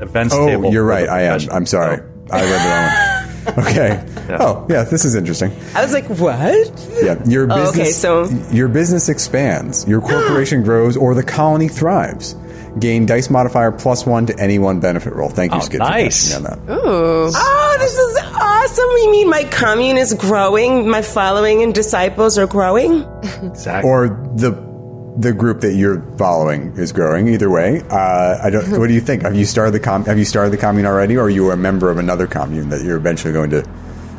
[0.00, 0.72] events Oh, table.
[0.72, 1.08] you're right.
[1.08, 1.40] I am.
[1.50, 1.98] I'm sorry.
[2.00, 2.34] Oh.
[2.34, 3.17] I read the wrong
[3.56, 3.66] one.
[3.68, 4.04] Okay.
[4.40, 4.84] Oh, yeah.
[4.84, 5.50] This is interesting.
[5.74, 6.88] I was like, what?
[7.02, 7.76] Yeah, your Oh, business.
[7.78, 12.34] okay, so- your business expands, your corporation grows, or the colony thrives.
[12.78, 15.30] Gain dice modifier plus one to any one benefit roll.
[15.30, 16.28] Thank you, Oh, Skid, nice.
[16.32, 16.72] for catching me on that.
[16.86, 17.30] Ooh.
[17.34, 18.84] Oh, this is awesome.
[18.98, 20.88] You mean my commune is growing?
[20.88, 23.04] My following and disciples are growing?
[23.42, 23.88] Exactly.
[23.90, 24.52] Or the
[25.18, 27.28] the group that you're following is growing.
[27.28, 28.78] Either way, uh, I don't.
[28.78, 29.22] What do you think?
[29.22, 31.56] Have you started the com- Have you started the commune already, or are you a
[31.56, 33.68] member of another commune that you're eventually going to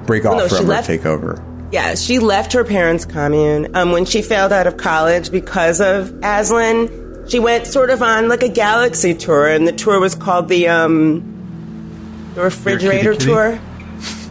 [0.06, 1.44] break off no, from or left- take over?
[1.72, 6.12] Yeah, she left her parents' commune um, when she failed out of college because of
[6.24, 7.28] Aslan.
[7.30, 10.68] She went sort of on like a galaxy tour, and the tour was called the
[10.68, 13.26] um, the refrigerator kitty.
[13.26, 13.60] tour.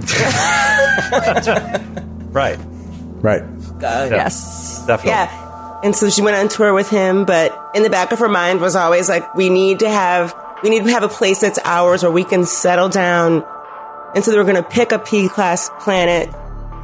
[2.28, 2.59] Right.
[3.23, 3.43] Right.
[3.81, 4.85] Yes.
[4.86, 5.12] Definitely.
[5.12, 5.48] Yeah.
[5.82, 8.60] And so she went on tour with him, but in the back of her mind
[8.60, 12.02] was always like, we need to have, we need to have a place that's ours
[12.02, 13.44] where we can settle down.
[14.14, 16.28] And so they were going to pick a P class planet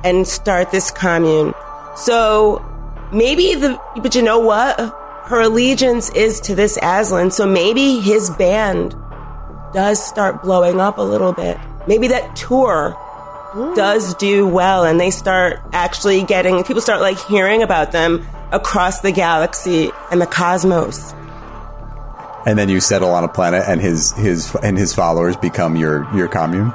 [0.04, 1.54] and start this commune.
[1.96, 2.64] So
[3.12, 4.78] maybe the, but you know what?
[5.24, 7.30] Her allegiance is to this Aslan.
[7.32, 8.94] So maybe his band
[9.72, 11.58] does start blowing up a little bit.
[11.88, 12.96] Maybe that tour
[13.74, 19.00] does do well and they start actually getting, people start like hearing about them across
[19.00, 21.12] the galaxy and the cosmos.
[22.46, 26.06] And then you settle on a planet, and his his and his followers become your
[26.14, 26.74] your commune.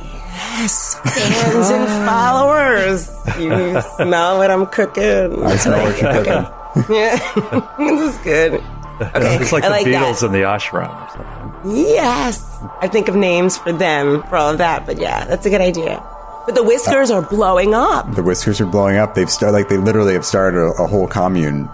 [0.00, 3.10] Yes, fans and followers.
[3.38, 5.44] You smell what I'm cooking.
[5.44, 6.94] I smell what you're cooking.
[6.94, 8.62] Yeah, this is good.
[9.00, 10.26] Okay, It's like I the like Beatles that.
[10.26, 11.76] in the ashram or something.
[11.76, 12.44] Yes,
[12.80, 15.60] I think of names for them for all of that, but yeah, that's a good
[15.60, 16.02] idea.
[16.46, 18.14] But the whiskers are blowing up.
[18.14, 19.14] The whiskers are blowing up.
[19.14, 21.68] They've started like they literally have started a, a whole commune.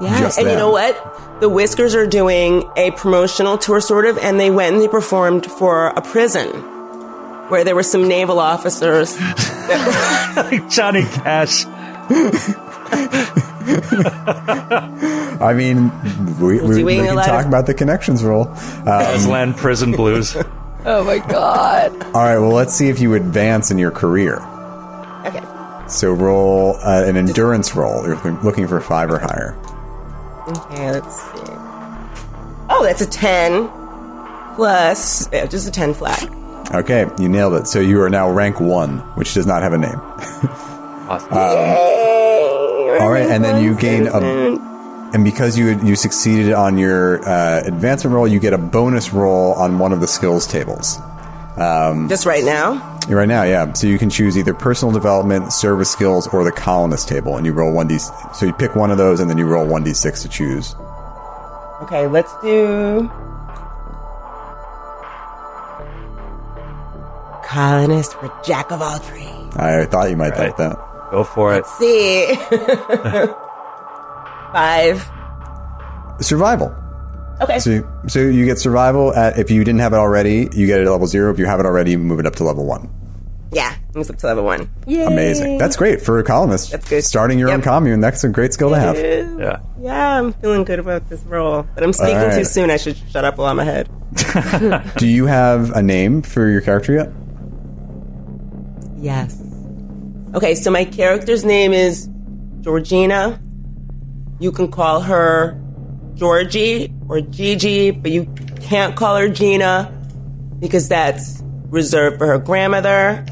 [0.00, 1.40] Yeah, Just and you know what?
[1.40, 5.46] The Whiskers are doing a promotional tour, sort of, and they went and they performed
[5.46, 6.48] for a prison
[7.48, 9.16] where there were some naval officers.
[10.68, 11.64] Johnny Cash.
[15.40, 15.90] I mean,
[16.38, 18.48] we, we, we can talk of- about the connections roll.
[18.86, 20.36] Uh, Aslan Prison Blues.
[20.82, 21.92] Oh my god.
[22.06, 24.36] all right, well, let's see if you advance in your career.
[25.26, 25.42] Okay.
[25.88, 28.02] So roll uh, an endurance roll.
[28.06, 29.54] You're looking- looking for five or higher.
[30.48, 31.52] Okay, let's see.
[32.70, 33.68] Oh, that's a 10
[34.56, 36.26] plus, yeah, just a 10 flat.
[36.74, 37.66] Okay, you nailed it.
[37.66, 40.00] So you are now rank one, which does not have a name.
[41.10, 41.28] Awesome.
[42.98, 44.18] All right, and then you gain a,
[45.12, 49.52] and because you you succeeded on your uh, advancement roll, you get a bonus roll
[49.54, 50.98] on one of the skills tables.
[52.08, 52.86] Just right now?
[53.08, 53.72] Right now, yeah.
[53.72, 57.52] So you can choose either personal development, service skills, or the colonist table, and you
[57.52, 57.98] roll one d.
[57.98, 60.74] So you pick one of those, and then you roll one d six to choose.
[61.82, 63.10] Okay, let's do.
[67.44, 69.56] Colonist for Jack of all trades.
[69.56, 70.56] I thought you might like Right.
[70.58, 70.78] that.
[71.10, 71.66] Go for it.
[71.66, 72.34] see.
[74.52, 75.08] Five.
[76.20, 76.74] Survival.
[77.40, 77.58] Okay.
[77.58, 80.80] So you, so you get survival at if you didn't have it already, you get
[80.80, 81.32] it at level zero.
[81.32, 82.90] If you have it already, you move it up to level one.
[83.52, 84.68] yeah, moves up to level one.
[84.86, 85.04] Yay.
[85.04, 85.56] Amazing.
[85.58, 86.70] That's great for a columnist.
[86.72, 87.02] That's good.
[87.04, 88.00] Starting your own commune.
[88.00, 88.96] That's a great skill to have.
[88.96, 89.60] Yeah.
[89.80, 91.66] Yeah, I'm feeling good about this role.
[91.74, 92.38] But I'm speaking All right.
[92.38, 92.70] too soon.
[92.70, 93.88] I should shut up while I'm ahead.
[94.98, 97.10] Do you have a name for your character yet?
[98.98, 99.40] Yes.
[100.32, 102.08] Okay, so my character's name is
[102.60, 103.40] Georgina.
[104.38, 105.60] You can call her
[106.14, 109.92] Georgie or Gigi, but you can't call her Gina
[110.60, 113.24] because that's reserved for her grandmother.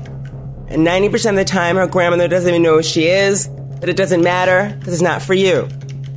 [0.69, 3.49] And 90% of the time, her grandmother doesn't even know who she is,
[3.79, 5.69] but it doesn't matter because it's not for you.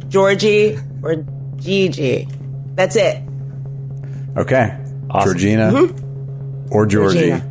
[0.09, 1.23] Georgie or
[1.57, 2.27] Gigi.
[2.73, 3.21] That's it.
[4.35, 4.77] Okay.
[5.11, 5.31] Awesome.
[5.31, 6.73] Georgina mm-hmm.
[6.73, 7.50] or Georgie Georgina.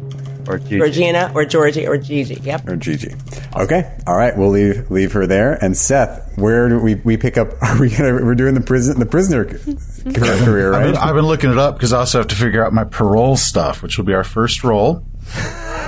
[0.50, 0.78] Or Gigi.
[0.78, 2.34] Georgina or Georgie or Gigi.
[2.42, 2.68] Yep.
[2.68, 3.14] or Gigi.
[3.56, 3.96] Okay.
[4.06, 4.36] All right.
[4.36, 5.54] We'll leave leave her there.
[5.62, 7.48] And Seth, where do we we pick up?
[7.62, 9.76] Are we gonna we're doing the prison the prisoner c-
[10.12, 12.72] career I've been, I've been looking it up because I also have to figure out
[12.72, 15.04] my parole stuff, which will be our first roll.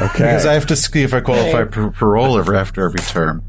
[0.01, 0.19] Okay.
[0.19, 3.43] Because I have to see if I qualify for parole ever after every term.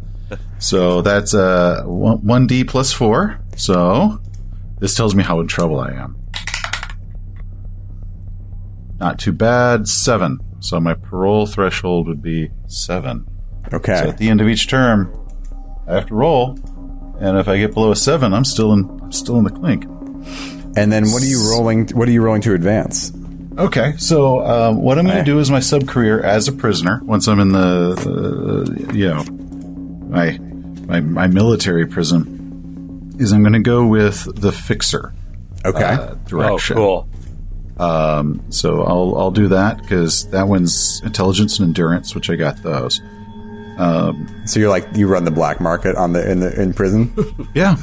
[0.60, 3.40] So that's uh, one D plus four.
[3.56, 4.20] So
[4.80, 6.18] this tells me how in trouble I am.
[9.00, 9.88] Not too bad.
[9.88, 10.40] Seven.
[10.64, 13.26] So my parole threshold would be seven.
[13.74, 13.98] Okay.
[13.98, 15.14] So at the end of each term,
[15.88, 16.58] I have to roll,
[17.20, 18.90] and if I get below a seven, I'm still in.
[19.04, 19.84] I'm still in the clink.
[20.76, 21.90] And then what are you rolling?
[21.90, 23.12] What are you rolling to advance?
[23.58, 27.02] Okay, so um, what I'm going to do is my sub career as a prisoner.
[27.04, 27.94] Once I'm in the,
[28.90, 29.24] uh, you know,
[30.10, 30.40] my,
[30.88, 35.14] my my military prison, is I'm going to go with the fixer
[35.66, 35.84] Okay.
[35.84, 36.78] uh, Oh, direction.
[37.78, 38.40] Cool.
[38.50, 43.02] So I'll I'll do that because that one's intelligence and endurance, which I got those.
[43.78, 47.14] Um, so you're like you run the black market on the in the in prison.
[47.56, 47.78] Yeah,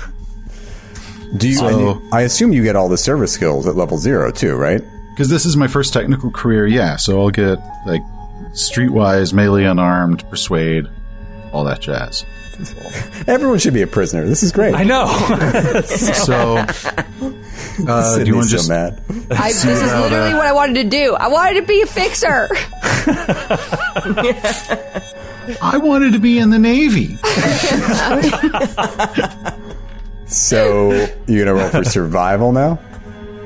[1.36, 1.54] Do you?
[1.56, 4.54] So- and you- I assume you get all the service skills at level zero too,
[4.56, 4.82] right?
[5.12, 6.66] because this is my first technical career.
[6.66, 8.00] Yeah, so I'll get like
[8.54, 10.86] streetwise, melee, unarmed, persuade,
[11.52, 12.24] all that jazz.
[13.26, 14.24] Everyone should be a prisoner.
[14.26, 14.74] This is great.
[14.74, 15.06] I know.
[15.84, 16.64] So,
[17.86, 19.00] uh, do you want Sydney's to just so mad?
[19.30, 21.14] I, this is literally what I wanted to do.
[21.14, 22.48] I wanted to be a fixer.
[25.62, 27.16] I wanted to be in the Navy.
[30.26, 30.90] So
[31.26, 32.78] you're gonna roll for survival now?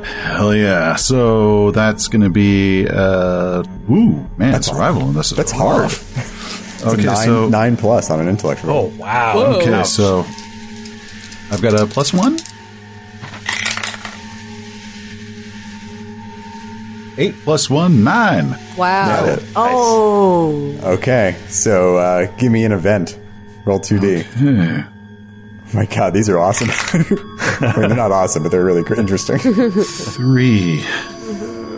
[0.05, 0.97] Hell yeah.
[0.97, 5.07] So that's going to be, uh, ooh, man, that's survival.
[5.07, 5.85] And this is That's hard.
[5.85, 6.85] rough.
[6.86, 8.93] Okay, nine, so- nine plus on an intellect roll.
[8.93, 9.39] Oh wow.
[9.61, 9.86] Okay, Ouch.
[9.89, 10.27] so
[11.51, 12.36] I've got a plus one.
[17.16, 18.51] Eight plus one, nine.
[18.77, 19.27] Wow.
[19.27, 19.45] Got it.
[19.57, 23.19] Oh, Okay, so uh, give me an event.
[23.65, 24.27] Roll 2D.
[25.66, 26.69] Oh my god, these are awesome.
[26.70, 29.39] I mean, they're not awesome, but they're really interesting.
[29.85, 30.82] Three.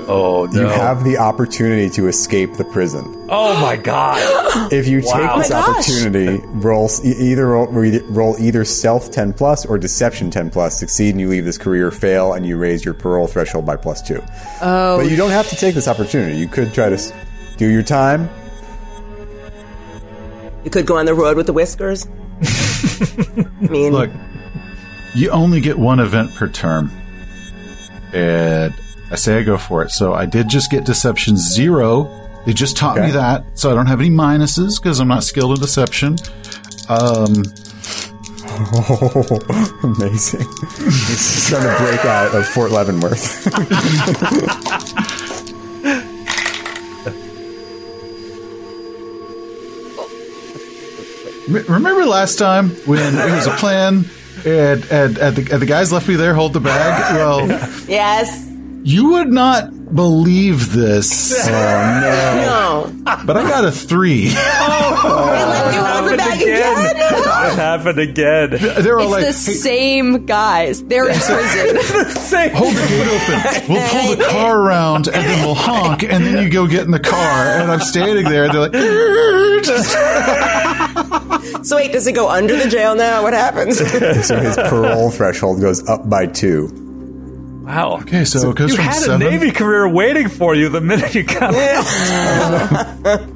[0.09, 0.61] Oh no.
[0.61, 3.05] You have the opportunity to escape the prison.
[3.29, 4.73] oh my god.
[4.73, 5.13] If you Wow.
[5.37, 5.69] take this Oh my gosh.
[5.91, 10.79] opportunity, roll s- either roll, roll either stealth 10 plus or deception 10 plus.
[10.79, 11.91] Succeed and you leave this career.
[11.91, 14.23] Fail and you raise your parole threshold by plus two.
[14.63, 16.37] Oh, But you don't have to take this opportunity.
[16.39, 17.13] You could try to
[17.57, 18.29] do your time.
[20.65, 22.07] you could go on the road with the whiskers.
[22.43, 24.11] I mean, Look,
[25.15, 26.91] you only get one event per term.
[28.13, 28.75] And
[29.11, 29.91] I say I go for it.
[29.91, 32.11] So I did just get deception zero.
[32.45, 33.07] They just taught Okay.
[33.09, 33.45] me that.
[33.55, 36.17] So I don't have any minuses because I'm not skilled in deception.
[36.89, 37.43] Um,
[38.59, 39.39] Oh,
[39.83, 40.47] amazing.
[40.79, 43.47] He's trying to break out of Fort Leavenworth.
[51.49, 54.05] remember last time when it was a plan
[54.45, 57.15] and, and, and, the, and the guys left me there, hold the bag?
[57.17, 57.47] Well,
[57.89, 58.47] yes,
[58.89, 63.17] you would not believe this, oh, no.
[63.27, 64.33] but I got a three.
[65.09, 65.27] Oh.
[65.27, 66.97] They let you hold the bag again.
[67.47, 68.51] It happened again.
[68.51, 70.83] They were it's like, the "Hey, same guys.
[70.85, 71.77] They're in prison.
[72.55, 73.73] hold the gate open.
[73.73, 76.91] We'll pull the car around and then we'll honk and then you go get in
[76.91, 77.19] the car.
[77.61, 78.49] And I'm standing there.
[78.49, 79.65] They're like,
[81.65, 83.23] So wait, does it go under the jail now?
[83.23, 83.79] What happens?
[84.27, 86.86] so his parole threshold goes up by two.
[87.67, 87.99] Wow.
[88.03, 89.27] okay, so it goes You from had seven.
[89.27, 91.53] a Navy career waiting for you the minute you got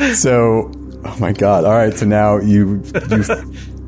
[0.16, 0.70] So,
[1.04, 1.64] oh my god!
[1.64, 3.24] All right, so now you you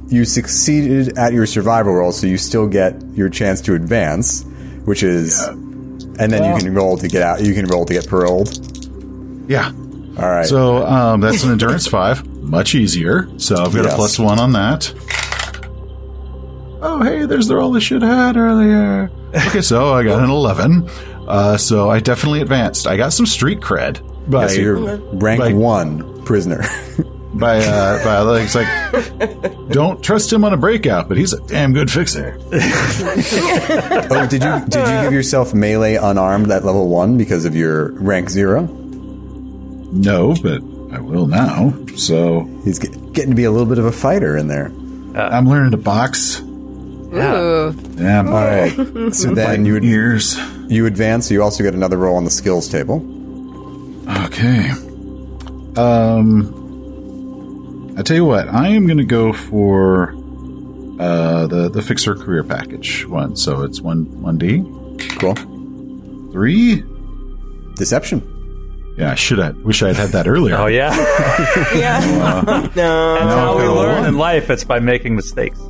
[0.09, 4.45] you succeeded at your survival roll, so you still get your chance to advance,
[4.85, 7.43] which is, and then you can roll to get out.
[7.43, 8.49] You can roll to get paroled.
[9.51, 9.71] Yeah.
[10.19, 10.47] All right.
[10.47, 12.27] So um, that's an endurance five.
[12.43, 13.29] Much easier.
[13.39, 13.93] So I've got Yes.
[13.93, 14.93] a plus one on that.
[16.81, 19.11] Oh, hey, there's the roll I should have had earlier.
[19.35, 20.89] Okay, so I got an 11.
[21.27, 22.87] Uh, so I definitely advanced.
[22.87, 24.01] I got some street cred.
[24.31, 26.63] By, Yeah, so you're rank by- one prisoner.
[27.35, 31.41] by, uh, by like, it's like, don't trust him on a breakout, but he's a
[31.47, 32.39] damn good fixer.
[32.53, 37.93] oh, did you did you give yourself melee unarmed at level one because of your
[37.93, 38.63] rank zero?
[38.63, 41.75] No, but I will now.
[41.97, 44.67] So He's get, getting to be a little bit of a fighter in there.
[45.15, 46.41] I'm learning to box.
[47.13, 47.75] Ooh.
[47.97, 48.73] Yeah, All right.
[49.15, 50.39] So then you would, ears.
[50.69, 51.29] you advance.
[51.29, 52.97] So you also get another roll on the skills table.
[54.27, 54.71] Okay.
[55.77, 60.13] Um, I tell you what, I am going to go for
[61.01, 63.37] uh, the the fixer career package one.
[63.37, 64.63] So it's one one D
[65.19, 65.35] Cool.
[66.33, 66.83] three.
[67.77, 68.23] Deception.
[68.99, 69.57] Yeah, I should have.
[69.59, 70.57] Wish I had had that earlier.
[70.57, 70.93] Oh yeah.
[71.75, 72.69] yeah.
[72.77, 73.15] no.
[73.15, 74.09] That's how we I've got a learn one.
[74.09, 74.51] in life.
[74.51, 75.61] It's by making mistakes.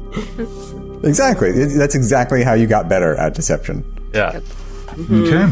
[1.04, 1.52] Exactly.
[1.52, 3.84] That's exactly how you got better at deception.
[4.12, 4.40] Yeah.
[5.10, 5.50] Okay.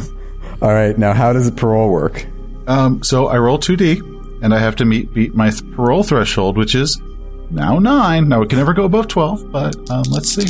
[0.62, 0.96] All right.
[0.98, 2.26] Now, how does the parole work?
[2.66, 4.00] Um, so I roll two D,
[4.42, 7.00] and I have to meet beat my th- parole threshold, which is
[7.50, 8.28] now nine.
[8.28, 10.46] Now it can never go above twelve, but um, let's see.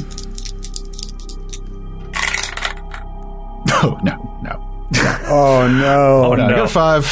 [3.69, 4.63] No, no, no.
[5.29, 6.25] Oh no!
[6.27, 6.49] Oh, I no.
[6.49, 7.05] got a five.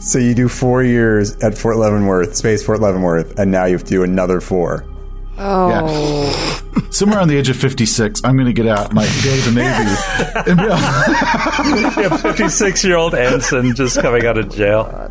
[0.00, 3.84] So you do four years at Fort Leavenworth, Space Fort Leavenworth, and now you have
[3.84, 4.84] to do another four.
[5.38, 5.68] Oh.
[6.74, 6.90] Yeah.
[6.90, 9.52] Somewhere on the age of 56, I'm going to get out, like, go to the
[9.52, 9.90] Navy.
[10.50, 10.58] and
[11.96, 15.10] be A 56 year old ensign just coming out of jail.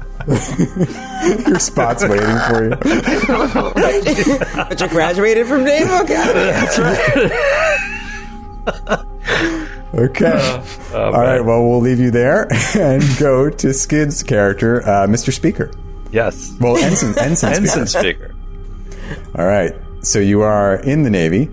[1.48, 2.76] Your spot's waiting for you.
[4.70, 7.34] But you graduated from Naval Academy.
[9.94, 10.64] Okay.
[10.94, 11.42] All right.
[11.42, 15.34] Well, we'll leave you there and go to Skid's character, uh, Mr.
[15.34, 15.72] Speaker.
[16.12, 16.56] Yes.
[16.60, 18.34] Well, Ensign, Ensign, Ensign Speaker.
[18.34, 18.36] speaker.
[19.38, 19.74] All right.
[20.02, 21.50] So you are in the Navy.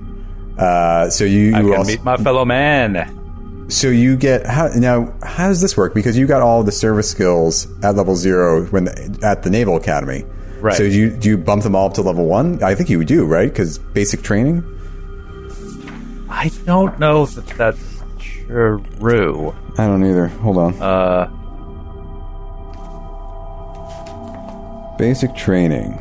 [0.58, 3.66] Uh, so you, I you can also, meet my fellow man.
[3.70, 5.14] so you get how now?
[5.22, 5.94] How does this work?
[5.94, 9.76] Because you got all the service skills at level zero when the, at the Naval
[9.76, 10.24] Academy.
[10.60, 10.74] Right.
[10.74, 12.62] So do you do you bump them all up to level one?
[12.62, 13.48] I think you do, right?
[13.48, 14.64] Because basic training.
[16.28, 19.54] I don't know that that's true.
[19.76, 20.26] I don't either.
[20.28, 20.82] Hold on.
[20.82, 21.30] Uh,
[24.98, 25.96] Basic training.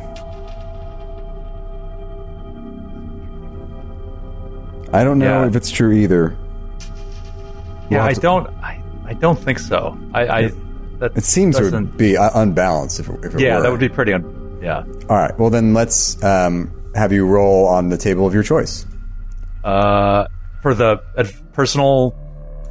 [4.98, 5.48] I don't know Yeah.
[5.48, 6.36] if it's true either.
[7.90, 8.46] yeah, We'll I don't.
[8.62, 9.98] I, I don't think so.
[10.12, 10.52] I, I
[10.98, 13.62] that It seems to be unbalanced if it, if it yeah, were.
[13.62, 14.12] that would be pretty.
[14.12, 14.84] Un- Yeah.
[15.08, 15.38] All right.
[15.38, 18.84] Well, then let's um, have you roll on the table of your choice.
[19.64, 20.26] Uh,
[20.62, 22.14] for the uh, personal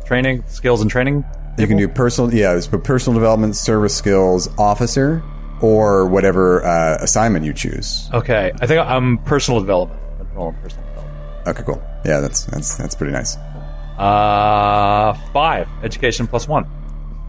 [0.06, 1.24] training skills and training.
[1.58, 5.24] You can do personal, yeah, it's for personal development, service skills, officer,
[5.62, 8.10] or whatever uh, assignment you choose.
[8.14, 9.99] Okay, I think I'm personal development.
[10.20, 10.86] I'm personal development.
[11.48, 11.82] Okay, cool.
[12.06, 13.36] Yeah, that's that's that's pretty nice.
[13.98, 16.65] Uh, five education plus one.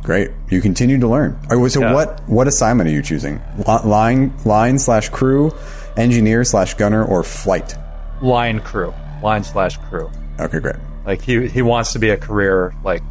[0.02, 0.30] Great.
[0.50, 1.38] You continue to learn.
[1.50, 1.92] Right, so Yeah.
[1.94, 3.40] what what assignment are you choosing?
[3.66, 5.52] Line line slash crew,
[5.96, 7.74] engineer slash gunner, or flight?
[8.20, 8.92] Line crew,
[9.22, 10.10] line slash crew.
[10.40, 10.76] Okay, great.
[11.06, 13.02] Like he he wants to be a career like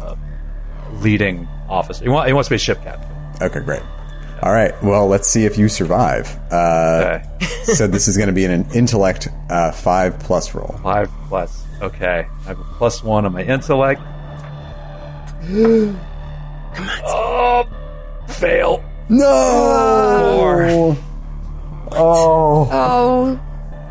[0.00, 0.14] uh,
[1.00, 2.02] leading officer.
[2.04, 3.08] He, want, he wants to be a ship captain.
[3.40, 3.82] Okay, great.
[4.42, 4.72] All right.
[4.82, 6.34] Well, let's see if you survive.
[6.50, 10.78] Uh, Okay, so this is going to be an intellect uh, five plus roll.
[10.82, 11.64] five plus.
[11.82, 14.00] Okay, I have a plus one on my intellect.
[15.50, 17.00] Come on.
[17.04, 17.66] Oh,
[18.28, 18.84] fail.
[19.08, 19.26] No.
[20.38, 20.66] Four.
[21.92, 22.68] Oh.
[22.72, 23.40] Oh,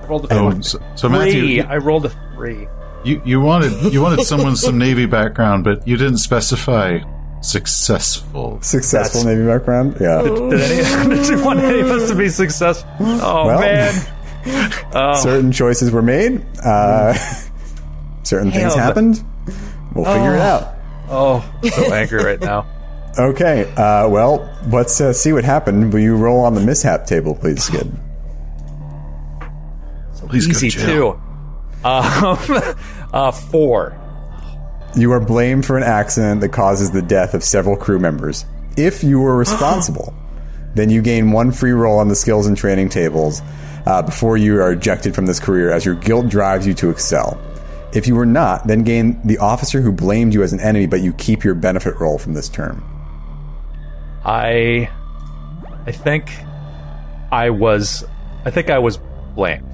[0.02, 1.18] I rolled a Oh, so, so three.
[1.18, 2.68] Matthew, I rolled a three.
[3.04, 7.00] you, you wanted you wanted someone with some Navy background, but you didn't specify
[7.42, 8.60] successful.
[8.62, 9.96] Successful That's- Navy background.
[10.00, 10.22] Yeah.
[10.24, 12.90] Did, any, did you want any of us to be successful?
[13.00, 13.60] Oh Well.
[13.60, 15.16] man.
[15.22, 16.46] Certain choices were made.
[16.64, 17.14] Uh,
[18.24, 19.24] certain things Hell, but- happened.
[19.96, 20.76] We'll figure it out.
[21.10, 22.66] Oh, I'm so angry right now.
[23.18, 23.64] Okay.
[23.76, 25.92] Uh, well, let's uh, see what happened.
[25.92, 27.92] Will you roll on the mishap table, please, Skid?
[30.14, 31.14] So please go to Easy jail.
[31.14, 31.88] too.
[31.88, 32.38] Um,
[33.14, 33.98] uh, four.
[34.96, 38.46] You are blamed for an accident that causes the death of several crew members.
[38.76, 40.14] If you were responsible,
[40.76, 43.42] then you gain one free roll on the skills and training tables
[43.86, 47.40] uh, before you are ejected from this career, as your guilt drives you to excel.
[47.94, 51.02] If you were not, then gain the officer who blamed you as an enemy, but
[51.02, 52.84] you keep your benefit roll from this term.
[54.24, 54.90] I,
[55.86, 56.32] I think,
[57.32, 58.04] I was,
[58.46, 59.00] I think I was
[59.34, 59.69] blamed.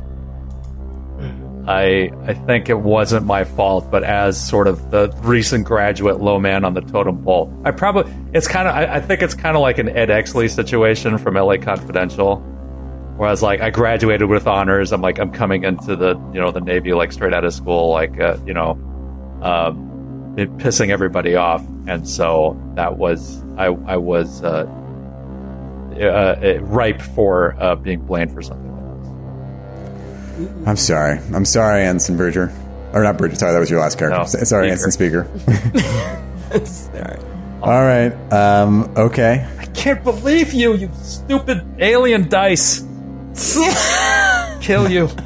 [1.68, 6.40] I, I think it wasn't my fault, but as sort of the recent graduate low
[6.40, 9.56] man on the totem pole, I probably it's kind of I, I think it's kind
[9.56, 12.38] of like an Ed Exley situation from LA Confidential,
[13.18, 14.92] where I was like I graduated with honors.
[14.92, 17.90] I'm like I'm coming into the you know the Navy like straight out of school,
[17.90, 18.72] like uh, you know,
[19.42, 24.68] um, pissing everybody off, and so that was I I was uh,
[26.00, 28.74] uh, ripe for uh, being blamed for something.
[30.38, 30.68] Like this.
[30.68, 31.20] I'm sorry.
[31.34, 32.52] I'm sorry, Ensign Bridger.
[32.94, 34.18] Or not Bridger, sorry, that was your last character.
[34.18, 35.28] No, S- sorry, Speaker.
[36.52, 37.20] Ensign Speaker.
[37.62, 38.12] All right.
[38.32, 39.48] Um, okay.
[39.60, 42.82] I can't believe you, you stupid alien dice.
[44.62, 45.10] Kill you.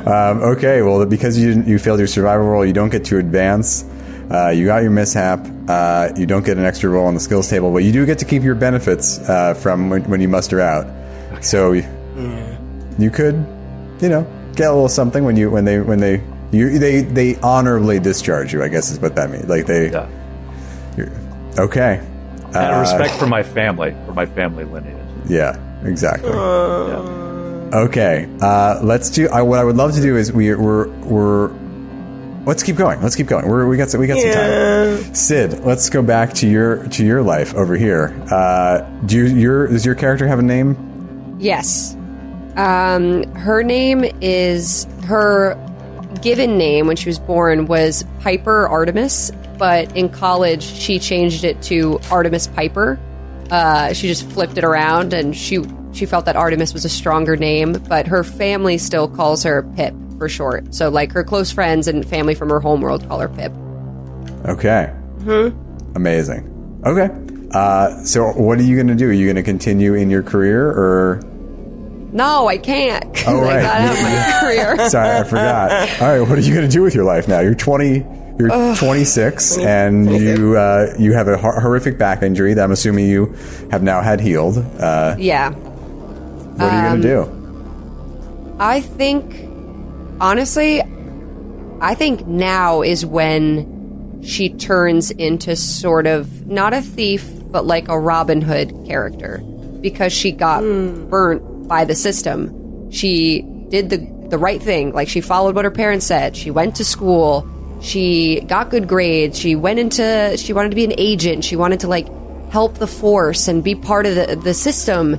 [0.00, 3.18] Um, okay, well, because you didn't, you failed your survival roll, you don't get to
[3.18, 3.84] advance.
[4.30, 5.46] Uh, you got your mishap.
[5.68, 8.18] Uh, you don't get an extra roll on the skills table, but you do get
[8.18, 10.86] to keep your benefits uh, from when, when you muster out.
[11.44, 11.84] So you,
[12.98, 13.46] you could,
[14.00, 16.22] you know, get a little something when you when they when they
[16.52, 18.62] you they they honorably discharge you.
[18.62, 19.48] I guess is what that means.
[19.48, 20.08] Like they, Yeah.
[20.96, 21.10] you're-
[21.58, 22.00] okay,
[22.54, 24.96] Out of Uh, respect for my family, for my family lineage.
[25.28, 26.30] Yeah, exactly.
[26.30, 27.18] Yeah.
[27.72, 29.28] Okay, uh, let's do.
[29.28, 31.50] I, what I would love to do is we, we're we're.
[32.46, 33.00] Let's keep going.
[33.02, 33.46] Let's keep going.
[33.46, 35.14] We're, we got some, we got some time.
[35.14, 38.12] Sid, let's go back to your to your life over here.
[38.30, 41.36] Uh, do you, your does your character have a name?
[41.38, 41.94] yes.
[42.56, 45.56] Um, her name is her
[46.22, 51.60] given name when she was born was Piper Artemis, but in college she changed it
[51.62, 52.98] to Artemis Piper.
[53.50, 57.36] Uh, she just flipped it around, and she she felt that Artemis was a stronger
[57.36, 60.74] name, but her family still calls her Pip for short.
[60.74, 63.52] So like her close friends and family from her homeworld call her Pip.
[64.46, 64.86] Okay.
[65.22, 65.48] Hmm.
[65.96, 66.82] Amazing.
[66.86, 67.10] Okay.
[67.52, 69.08] Uh, so what are you going to do?
[69.08, 71.20] Are you going to continue in your career or?
[72.12, 73.04] No, I can't.
[73.14, 73.58] 'cause Oh, right.
[73.58, 74.40] I gotta have my
[74.76, 74.88] career.
[74.90, 75.70] Sorry, I forgot.
[76.02, 77.40] All right, what are you going to do with your life now?
[77.40, 78.04] You're 20.
[78.38, 83.06] You're 26, and you uh, you have a hor- horrific back injury that I'm assuming
[83.06, 83.36] you
[83.70, 84.56] have now had healed.
[84.78, 85.50] Uh, Yeah.
[85.50, 88.56] what are you going to do?
[88.58, 89.46] I think,
[90.22, 90.80] honestly,
[91.82, 97.88] I think now is when she turns into sort of not a thief, but like
[97.88, 99.42] a Robin Hood character
[99.82, 102.90] because she got burnt by the system.
[102.90, 103.98] She did the
[104.28, 106.36] the right thing, like she followed what her parents said.
[106.36, 107.48] She went to school.
[107.80, 109.38] She got good grades.
[109.38, 110.36] She went into.
[110.36, 111.44] She wanted to be an agent.
[111.44, 112.08] She wanted to like
[112.50, 115.14] help the force and be part of the the system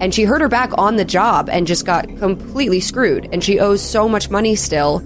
[0.00, 3.58] and she hurt her back on the job and just got completely screwed and she
[3.58, 4.98] owes so much money still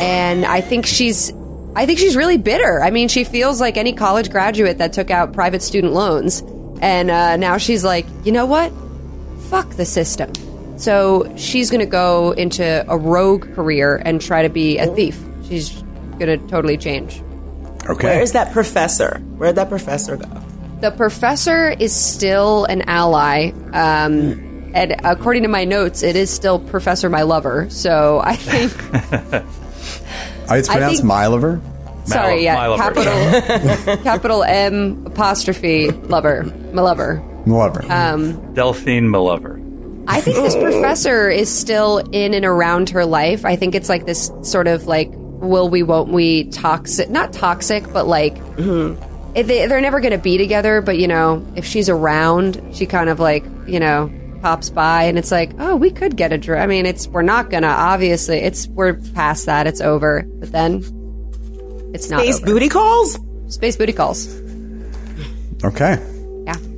[0.00, 1.32] and i think she's
[1.76, 5.10] i think she's really bitter i mean she feels like any college graduate that took
[5.10, 6.42] out private student loans
[6.80, 8.72] and uh, now she's like you know what
[9.52, 10.32] fuck the system.
[10.78, 15.22] So she's going to go into a rogue career and try to be a thief.
[15.46, 15.70] She's
[16.18, 17.22] going to totally change.
[17.88, 18.08] Okay.
[18.08, 19.18] Where is that professor?
[19.36, 20.26] Where'd that professor go?
[20.80, 23.50] The professor is still an ally.
[23.74, 27.68] Um, and according to my notes, it is still Professor My Lover.
[27.68, 28.72] So I think,
[30.48, 31.60] Oh, it's pronounced think- Mylover?
[32.08, 32.82] sorry, yeah, My Lover.
[33.04, 37.22] capital, capital M apostrophe lover, my lover.
[37.46, 37.84] Lover.
[37.90, 39.58] Um, Delphine Malover.
[40.08, 43.44] I think this professor is still in and around her life.
[43.44, 47.92] I think it's like this sort of like will we, won't we, toxic, not toxic,
[47.92, 50.80] but like if they, they're never going to be together.
[50.80, 55.18] But you know, if she's around, she kind of like you know pops by, and
[55.18, 56.62] it's like, oh, we could get a drink.
[56.62, 58.38] I mean, it's we're not gonna obviously.
[58.38, 59.66] It's we're past that.
[59.66, 60.22] It's over.
[60.22, 60.82] But then
[61.94, 62.46] it's not Space over.
[62.46, 63.18] booty calls?
[63.48, 64.40] Space booty calls.
[65.64, 66.04] okay.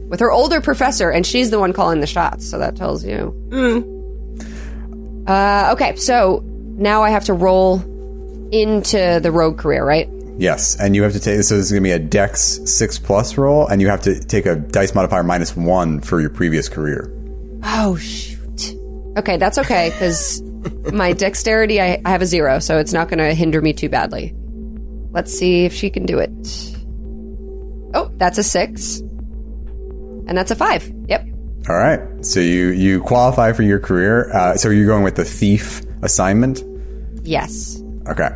[0.05, 2.49] Yeah, with her older professor, and she's the one calling the shots.
[2.49, 3.35] So that tells you.
[5.27, 7.81] Uh, okay, so now I have to roll
[8.53, 10.09] into the rogue career, right?
[10.37, 11.43] Yes, and you have to take.
[11.43, 14.19] So this is going to be a Dex six plus roll, and you have to
[14.21, 17.11] take a dice modifier minus one for your previous career.
[17.63, 18.77] Oh shoot.
[19.17, 20.43] Okay, that's okay because
[20.93, 23.89] my dexterity I, I have a zero, so it's not going to hinder me too
[23.89, 24.35] badly.
[25.13, 26.31] Let's see if she can do it.
[27.95, 29.01] Oh, that's a six,
[30.27, 30.91] and that's a five.
[31.09, 31.27] Yep.
[31.69, 34.31] All right, so you you qualify for your career.
[34.35, 36.63] Uh, so you're going with the thief assignment.
[37.23, 37.81] Yes.
[38.07, 38.29] Okay,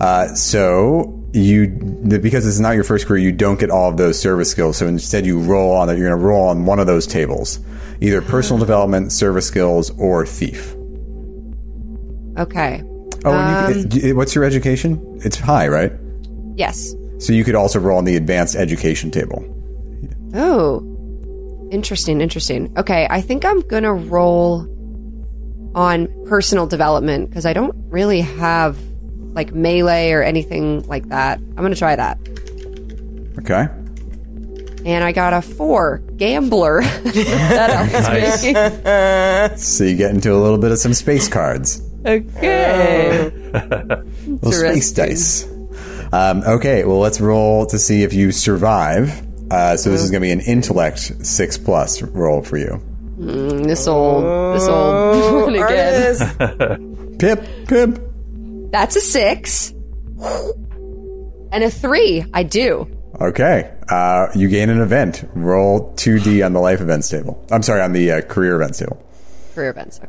[0.00, 1.68] uh, so you
[2.06, 4.76] because it's not your first career, you don't get all of those service skills.
[4.76, 5.96] So instead, you roll on that.
[5.98, 7.58] You're going to roll on one of those tables,
[8.00, 10.74] either personal development, service skills, or thief.
[12.38, 12.82] Okay.
[13.24, 15.20] Oh, and you, it- what's your education?
[15.24, 15.92] It's high, right?
[16.56, 16.94] Yes.
[17.18, 19.44] So you could also roll on the advanced education table.
[20.34, 20.80] Oh,
[21.70, 22.72] interesting, interesting.
[22.76, 24.66] Okay, I think I'm gonna roll
[25.74, 28.78] on personal development because I don't really have
[29.32, 31.38] like melee or anything like that.
[31.38, 32.18] I'm gonna try that.
[33.38, 33.68] Okay.
[34.84, 36.80] And I got a four gambler.
[37.04, 38.54] that helps me.
[39.56, 41.82] So you get into a little bit of some space cards.
[42.04, 43.30] Okay.
[44.26, 45.46] Little space dice.
[46.12, 49.22] Um, okay, well, let's roll to see if you survive.
[49.50, 52.80] Uh, so this is going to be an intellect six plus roll for you.
[53.18, 54.24] this old,
[54.54, 57.16] this old one again.
[57.18, 58.00] Pip, pip.
[58.70, 59.74] That's a six
[61.52, 62.24] and a three.
[62.32, 62.88] I do.
[63.20, 65.28] Okay, uh, you gain an event.
[65.34, 67.44] Roll two D on the life events table.
[67.50, 69.04] I'm sorry, on the uh, career events table.
[69.54, 69.98] Career events.
[70.02, 70.08] Okay.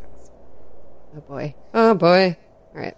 [1.17, 1.55] Oh boy.
[1.73, 2.37] Oh boy.
[2.73, 2.95] All right.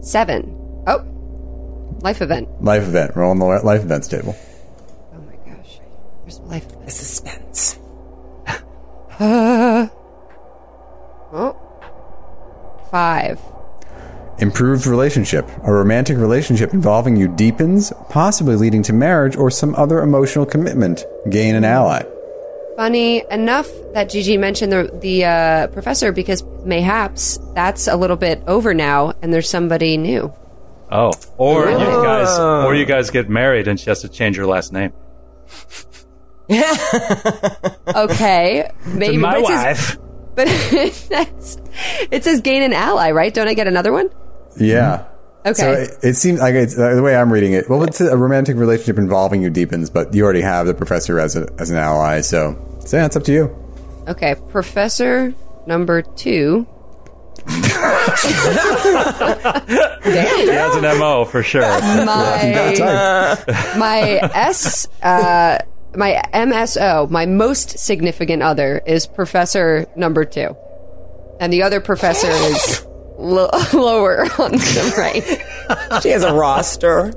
[0.00, 0.56] Seven.
[0.86, 1.04] Oh.
[2.02, 2.48] Life event.
[2.62, 3.14] Life event.
[3.14, 4.34] Roll on the life events table.
[5.14, 5.80] Oh my gosh.
[6.22, 6.90] There's life event?
[6.90, 7.78] Suspense.
[8.46, 8.56] uh,
[11.32, 11.56] oh.
[12.90, 13.38] Five.
[14.38, 15.46] Improved relationship.
[15.64, 21.04] A romantic relationship involving you deepens, possibly leading to marriage or some other emotional commitment.
[21.28, 22.02] Gain an ally.
[22.76, 28.42] Funny enough that Gigi mentioned the the uh, professor because mayhaps that's a little bit
[28.46, 30.32] over now and there's somebody new.
[30.92, 34.46] Oh, or you guys, or you guys get married and she has to change her
[34.46, 34.92] last name.
[37.94, 38.70] Okay.
[38.86, 39.98] Maybe My but it says- wife.
[40.36, 41.60] But it says,
[42.10, 43.34] it says gain an ally, right?
[43.34, 44.08] Don't I get another one?
[44.58, 45.06] Yeah.
[45.44, 45.52] Okay.
[45.54, 47.68] So it, it seems like it's uh, the way I'm reading it.
[47.68, 51.34] Well, it's a romantic relationship involving you deepens, but you already have the professor as
[51.36, 52.20] a, as an ally.
[52.20, 52.56] So,
[52.86, 53.56] so yeah, it's up to you.
[54.06, 55.34] Okay, Professor
[55.66, 56.66] number two.
[60.04, 60.12] He
[60.50, 61.62] has an mo for sure.
[61.62, 63.36] My
[63.76, 64.00] my
[64.34, 65.58] S uh,
[65.96, 70.56] my MSO, my most significant other is Professor number two,
[71.40, 72.86] and the other professor is
[73.18, 76.02] lo- lower on the right.
[76.02, 77.12] She has a roster.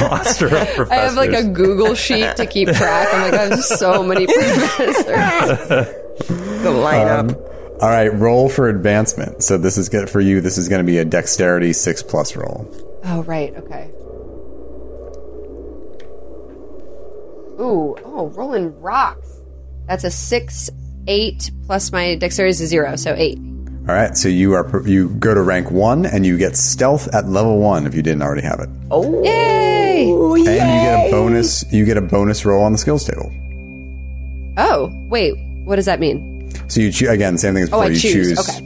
[0.00, 0.90] Roster of professors.
[0.90, 1.44] I have like a.
[1.44, 3.08] Google sheet to keep track.
[3.12, 5.04] I'm like, I have so many professors.
[6.26, 7.46] the lineup.
[7.80, 9.42] All right, roll for advancement.
[9.42, 10.40] So this is good for you.
[10.40, 12.70] This is going to be a dexterity six plus roll.
[13.04, 13.90] Oh right, okay.
[17.60, 19.28] Ooh, oh, rolling rocks.
[19.86, 20.70] That's a six,
[21.06, 23.38] eight plus my dexterity is a zero, so eight.
[23.38, 27.28] All right, so you are you go to rank one and you get stealth at
[27.28, 30.10] level one if you didn't already have it, Oh, Yay!
[30.10, 31.64] And you get a bonus.
[31.72, 33.32] You get a bonus roll on the skills table.
[34.58, 35.34] Oh, wait,
[35.64, 36.39] what does that mean?
[36.70, 37.84] So you choose again, same thing as Oh, before.
[37.84, 38.28] I you choose.
[38.28, 38.48] choose.
[38.48, 38.58] Okay.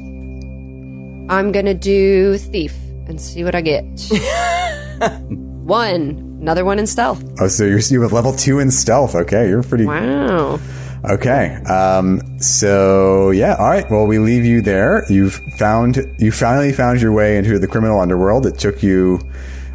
[1.30, 2.74] I'm gonna do thief
[3.08, 3.84] and see what I get.
[5.64, 7.24] One another one in stealth.
[7.40, 9.14] Oh, so you're you have level two in stealth.
[9.14, 9.86] Okay, you're pretty.
[9.86, 10.60] Wow.
[11.08, 11.54] Okay.
[11.64, 13.90] Um, so yeah, all right.
[13.90, 15.04] Well, we leave you there.
[15.10, 18.44] You've found you finally found your way into the criminal underworld.
[18.46, 19.20] It took you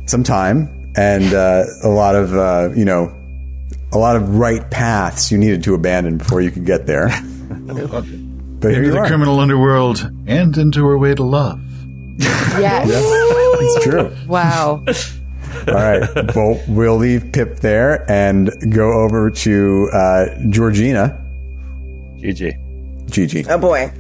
[0.06, 3.12] some time and uh, a lot of uh, you know
[3.92, 7.10] a lot of right paths you needed to abandon before you could get there.
[8.60, 9.08] but here Into the are.
[9.08, 11.60] criminal underworld and into her way to love.
[12.20, 12.88] Yes.
[12.92, 14.16] It's true.
[14.28, 14.84] wow.
[15.68, 16.36] All right.
[16.36, 21.18] Well, we'll leave Pip there and go over to uh, Georgina.
[22.22, 23.10] GG.
[23.10, 23.46] Gigi.
[23.50, 23.92] Oh boy.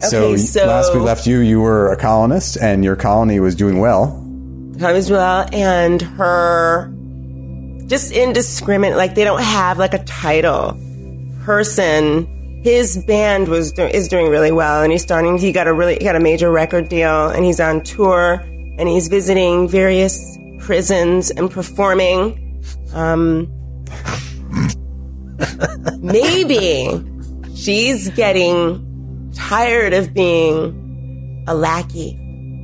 [0.00, 3.54] so, Okay, so last we left you, you were a colonist, and your colony was
[3.54, 4.12] doing well.
[4.78, 6.92] Time as well, and her
[7.86, 8.96] just indiscriminate.
[8.96, 10.78] Like they don't have like a title
[11.44, 12.26] person.
[12.66, 15.38] His band was do- is doing really well, and he's starting.
[15.38, 18.42] He got a really got a major record deal, and he's on tour,
[18.76, 22.60] and he's visiting various prisons and performing.
[22.92, 23.46] Um,
[26.00, 26.90] maybe
[27.54, 32.18] she's getting tired of being a lackey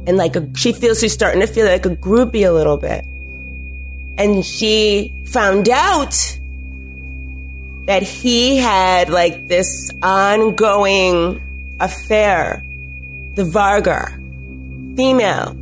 [0.09, 3.05] and like a, she feels she's starting to feel like a groupie a little bit.
[4.19, 6.41] And she found out
[7.87, 11.41] that he had like this ongoing
[11.81, 12.63] affair,
[13.35, 14.17] the Vargr,
[14.97, 15.55] female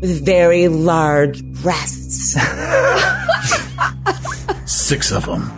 [0.00, 2.36] with very large breasts.
[4.64, 5.50] Six of them.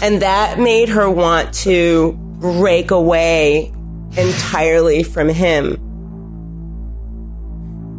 [0.00, 3.72] And that made her want to break away
[4.16, 5.76] entirely from him.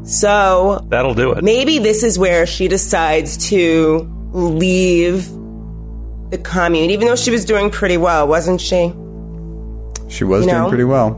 [0.04, 1.44] So That'll do it.
[1.44, 5.28] maybe this is where she decides to leave
[6.32, 8.94] the commune, even though she was doing pretty well, wasn't she?
[10.10, 11.12] She was You doing pretty well.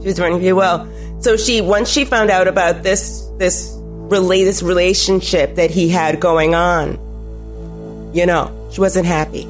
[0.00, 0.88] She was doing pretty well.
[1.20, 6.20] So she, once she found out about this, this relate, this relationship that he had
[6.20, 6.92] going on,
[8.14, 9.46] you know, she wasn't happy.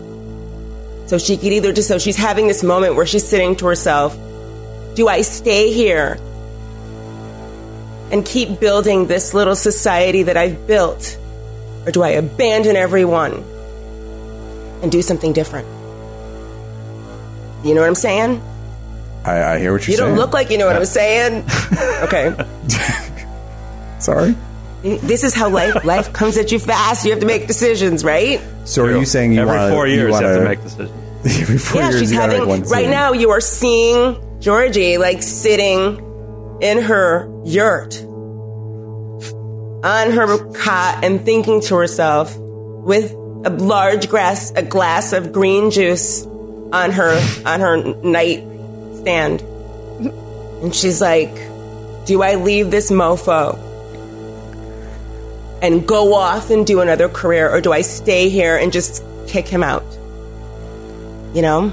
[1.06, 4.16] So she could either just, so she's having this moment where she's sitting to herself,
[4.94, 6.18] do I stay here
[8.10, 11.18] and keep building this little society that I've built?
[11.86, 13.44] Or do I abandon everyone
[14.82, 15.66] and do something different?
[17.64, 18.42] You know what I'm saying?
[19.24, 20.10] I, I hear what you're You saying.
[20.10, 21.44] You don't look like you know what I'm saying.
[22.02, 22.34] Okay.
[23.98, 24.36] Sorry.
[24.82, 27.04] This is how life life comes at you fast.
[27.04, 28.40] You have to make decisions, right?
[28.64, 30.62] So are you saying you Every want four years you, you wanna, have to make
[30.62, 30.92] decisions.
[31.40, 34.98] every four yeah, years she's you gotta having make right now you are seeing Georgie
[34.98, 35.98] like sitting
[36.62, 37.98] in her yurt
[39.84, 43.12] on her cot and thinking to herself with
[43.44, 46.26] a large glass a glass of green juice
[46.72, 48.44] on her on her night
[49.00, 49.40] stand.
[50.62, 51.34] And she's like,
[52.04, 53.56] "Do I leave this mofo
[55.62, 59.48] and go off and do another career or do I stay here and just kick
[59.48, 59.84] him out?"
[61.34, 61.72] You know?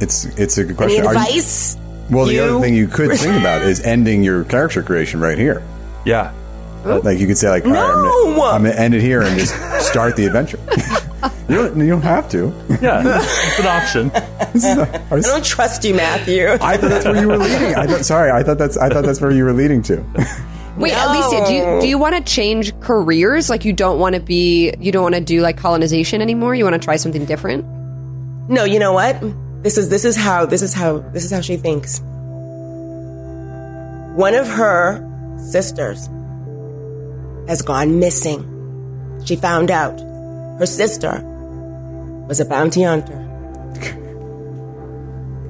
[0.00, 1.04] It's it's a good Any question.
[1.04, 1.76] You- advice?
[2.10, 5.62] Well, the other thing you could think about is ending your character creation right here.
[6.04, 6.32] Yeah.
[6.84, 8.34] Like you could say, like, all right, I'm, No!
[8.36, 9.54] gonna, I'm gonna end it here and just
[9.86, 10.58] start the adventure.
[11.48, 12.52] you don't you don't have to.
[12.82, 13.02] Yeah.
[13.22, 14.10] it's an option.
[15.10, 16.46] I don't trust you, Matthew.
[16.48, 17.74] I thought that's where you were leading.
[17.74, 19.96] I thought, sorry, I thought that's I thought that's where you were leading to.
[20.76, 21.12] Wait, No.
[21.12, 23.48] Alicia, do you do you want to change careers?
[23.48, 26.54] Like you don't want to be you don't want to do like colonization anymore?
[26.54, 27.64] You want to try something different?
[28.50, 29.16] no, you know what?
[29.64, 32.00] This is this is how this is how this is how she thinks.
[34.14, 35.00] One of her
[35.38, 36.06] sisters
[37.48, 38.44] has gone missing.
[39.24, 39.98] She found out
[40.58, 41.18] her sister
[42.28, 43.16] was a bounty hunter.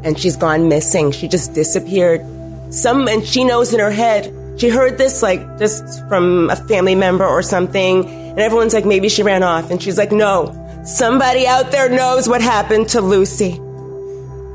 [0.04, 1.10] And she's gone missing.
[1.10, 2.24] She just disappeared.
[2.72, 4.32] Some and she knows in her head.
[4.60, 9.08] She heard this like just from a family member or something, and everyone's like maybe
[9.08, 10.54] she ran off and she's like no.
[10.84, 13.60] Somebody out there knows what happened to Lucy.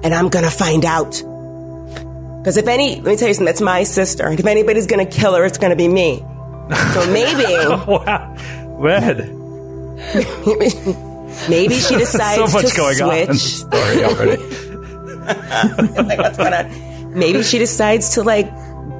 [0.03, 1.11] And I'm to find out.
[2.45, 4.25] Cuz if any let me tell you something that's my sister.
[4.27, 6.23] And if anybody's to kill her it's to be me.
[6.93, 7.43] So maybe
[7.87, 8.35] wow.
[8.79, 9.35] Man.
[11.49, 13.53] maybe she So decides much to going on in switch.
[13.55, 14.43] story already.
[16.07, 17.17] like what's going on.
[17.19, 18.49] Maybe she decides to like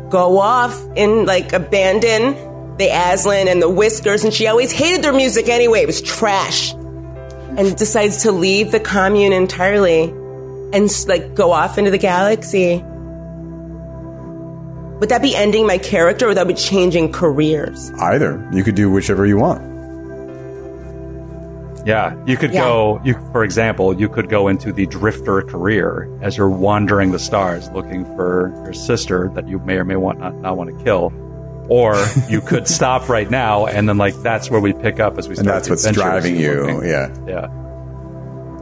[0.10, 2.36] go off and like abandon
[2.78, 5.82] the Aslan and the Whiskers, and she always hated their music anyway.
[5.82, 10.14] It was trash, and decides to leave the commune entirely
[10.74, 12.84] and like go off into the galaxy.
[15.00, 17.90] Would that be ending my character, or would that be changing careers?
[18.02, 19.68] Either you could do whichever you want.
[21.86, 22.62] Yeah, you could Yeah.
[22.62, 23.02] go.
[23.06, 27.70] You, for example, you could go into the drifter career as you're wandering the stars
[27.72, 31.14] looking for your sister that you may or may want not, not want to kill,
[31.70, 31.96] or
[32.30, 35.36] you could stop right now and then like that's where we pick up as we
[35.36, 35.48] start.
[35.48, 36.64] And that's the what's driving you.
[36.66, 36.90] looking.
[36.90, 37.16] Yeah.
[37.26, 37.48] yeah.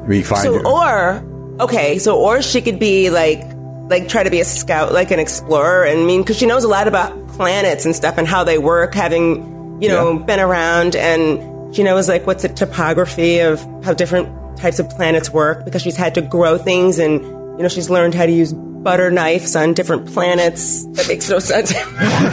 [0.07, 0.61] We find So, you.
[0.67, 1.21] or
[1.59, 3.41] okay, so or she could be like,
[3.89, 6.63] like try to be a scout, like an explorer, and I mean, because she knows
[6.63, 10.25] a lot about planets and stuff and how they work, having you know Yeah.
[10.25, 15.29] been around, and she knows like what's the topography of how different types of planets
[15.31, 18.53] work because she's had to grow things, and you know she's learned how to use
[18.53, 20.85] butter knives on different planets.
[20.93, 21.73] That makes no sense.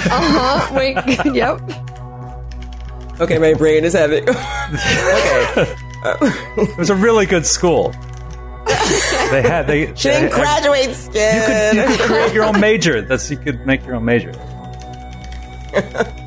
[0.07, 0.21] Uh,
[0.69, 0.75] huh.
[0.77, 0.97] wait,
[1.35, 1.61] yep.
[3.21, 4.25] okay, my brain is having.
[4.35, 5.75] Okay.
[6.59, 7.95] It was a really good school.
[9.31, 9.95] they had they.
[9.95, 13.03] she they didn't graduate, you could, you could create your own major.
[13.03, 14.33] That's you could make your own major.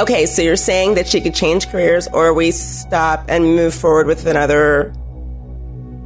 [0.00, 4.06] Okay, so you're saying that she could change careers, or we stop and move forward
[4.06, 4.94] with another.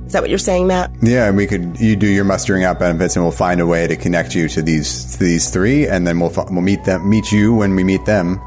[0.06, 0.90] Is that what you're saying, Matt?
[1.00, 3.86] Yeah, and we could you do your mustering out benefits, and we'll find a way
[3.86, 7.30] to connect you to these to these three, and then we'll we'll meet them meet
[7.30, 8.40] you when we meet them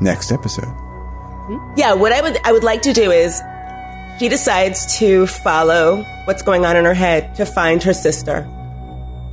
[0.00, 0.64] next episode.
[0.64, 1.58] Hmm?
[1.76, 3.40] Yeah, what I would I would like to do is
[4.20, 8.46] she decides to follow what's going on in her head to find her sister.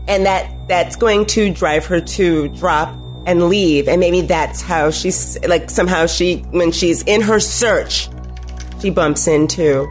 [0.08, 2.96] And that that's going to drive her to drop
[3.26, 8.08] and leave and maybe that's how she's like somehow she when she's in her search
[8.82, 9.86] she bumps into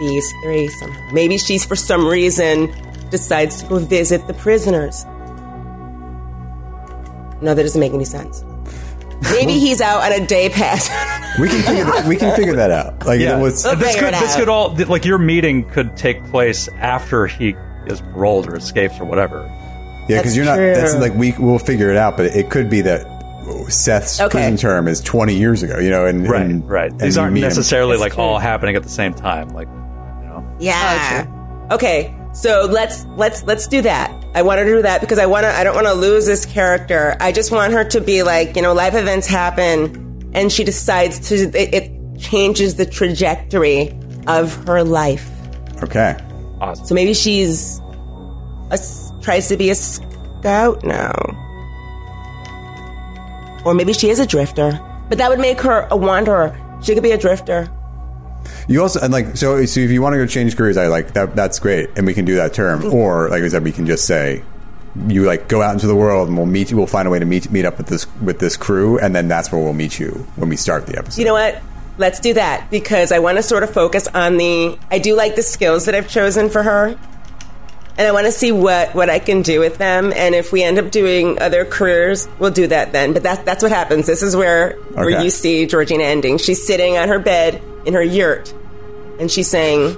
[0.00, 1.12] these three somehow.
[1.12, 2.72] Maybe she's for some reason
[3.10, 5.04] decides to go visit the prisoners.
[7.42, 8.42] No, that doesn't make any sense.
[9.30, 10.88] Maybe he's out on a day pass.
[11.40, 13.06] We can figure that, we can figure that out.
[13.06, 16.22] Like Yeah, let's- We'll this could it this could all like your meeting could take
[16.26, 19.40] place after he is paroled or escapes or whatever.
[20.10, 20.56] yeah, because you're not.
[20.56, 20.74] true.
[20.74, 23.06] That's like we we'll figure it out, but it could be that
[23.68, 24.30] Seth's Okay.
[24.30, 25.78] prison term is 20 years ago.
[25.78, 26.90] You know, and Right, and, right.
[26.90, 28.22] and These you aren't necessarily like true.
[28.24, 29.48] all happening at the same time.
[29.54, 31.26] Like, you know, Yeah.
[31.70, 32.14] Oh, okay.
[32.34, 34.12] So let's let's let's do that.
[34.34, 35.50] I want her to do that because I want to.
[35.50, 37.16] I don't want to lose this character.
[37.20, 41.28] I just want her to be like you know, life events happen, and she decides
[41.28, 41.34] to.
[41.34, 43.94] It, it changes the trajectory
[44.26, 45.28] of her life.
[45.82, 46.16] Okay.
[46.60, 46.86] awesome.
[46.86, 47.80] So maybe she's
[48.70, 48.78] a,
[49.20, 51.12] tries to be a scout now,
[53.64, 54.80] or maybe she is a drifter.
[55.08, 56.56] But that would make her a wanderer.
[56.82, 57.70] She could be a drifter.
[58.68, 59.64] You also and like so.
[59.64, 61.34] So if you want to go change careers, I like that.
[61.36, 62.82] That's great, and we can do that term.
[62.82, 62.94] Mm-hmm.
[62.94, 64.42] Or like I said, we can just say
[65.08, 66.70] you like go out into the world, and we'll meet.
[66.70, 66.76] you.
[66.76, 69.28] We'll find a way to meet meet up with this with this crew, and then
[69.28, 71.20] that's where we'll meet you when we start the episode.
[71.20, 71.62] You know what?
[71.98, 74.78] Let's do that because I want to sort of focus on the.
[74.90, 76.98] I do like the skills that I've chosen for her,
[77.98, 80.12] and I want to see what what I can do with them.
[80.14, 83.12] And if we end up doing other careers, we'll do that then.
[83.12, 84.06] But that's that's what happens.
[84.06, 86.38] This is where where you see Georgina ending.
[86.38, 88.52] She's sitting on her bed in her yurt,
[89.20, 89.96] and she's saying,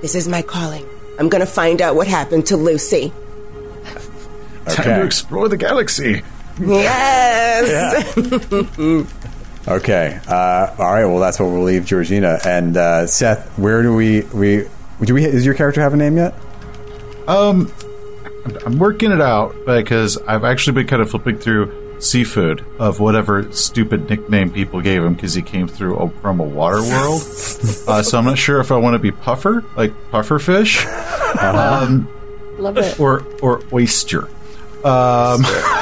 [0.00, 0.86] "This is my calling.
[1.18, 3.12] I'm going to find out what happened to Lucy."
[4.66, 6.22] Time to explore the galaxy.
[6.60, 8.16] Yes.
[9.68, 10.18] Okay.
[10.26, 11.04] Uh, all right.
[11.04, 13.56] Well, that's what we'll leave Georgina and uh, Seth.
[13.56, 14.66] Where do we we
[15.06, 15.22] do we?
[15.22, 16.34] Does your character have a name yet?
[17.26, 17.72] Um,
[18.66, 23.50] I'm working it out because I've actually been kind of flipping through seafood of whatever
[23.52, 27.22] stupid nickname people gave him because he came through a, from a water world.
[27.86, 30.84] uh, so I'm not sure if I want to be puffer, like puffer fish,
[31.40, 32.08] um,
[32.58, 32.98] Love it.
[32.98, 34.28] or or oyster.
[34.84, 35.44] Um,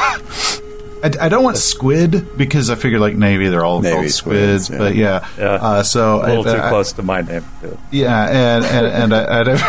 [1.02, 4.66] I, I don't want squid because I figure like Navy they're all Navy called squids,
[4.66, 4.78] squids, yeah.
[4.78, 5.28] but yeah.
[5.38, 5.44] Yeah.
[5.54, 7.44] Uh, so a little I- too I- close to my name.
[7.62, 7.78] Too.
[7.90, 9.60] Yeah, and and and I, I don't.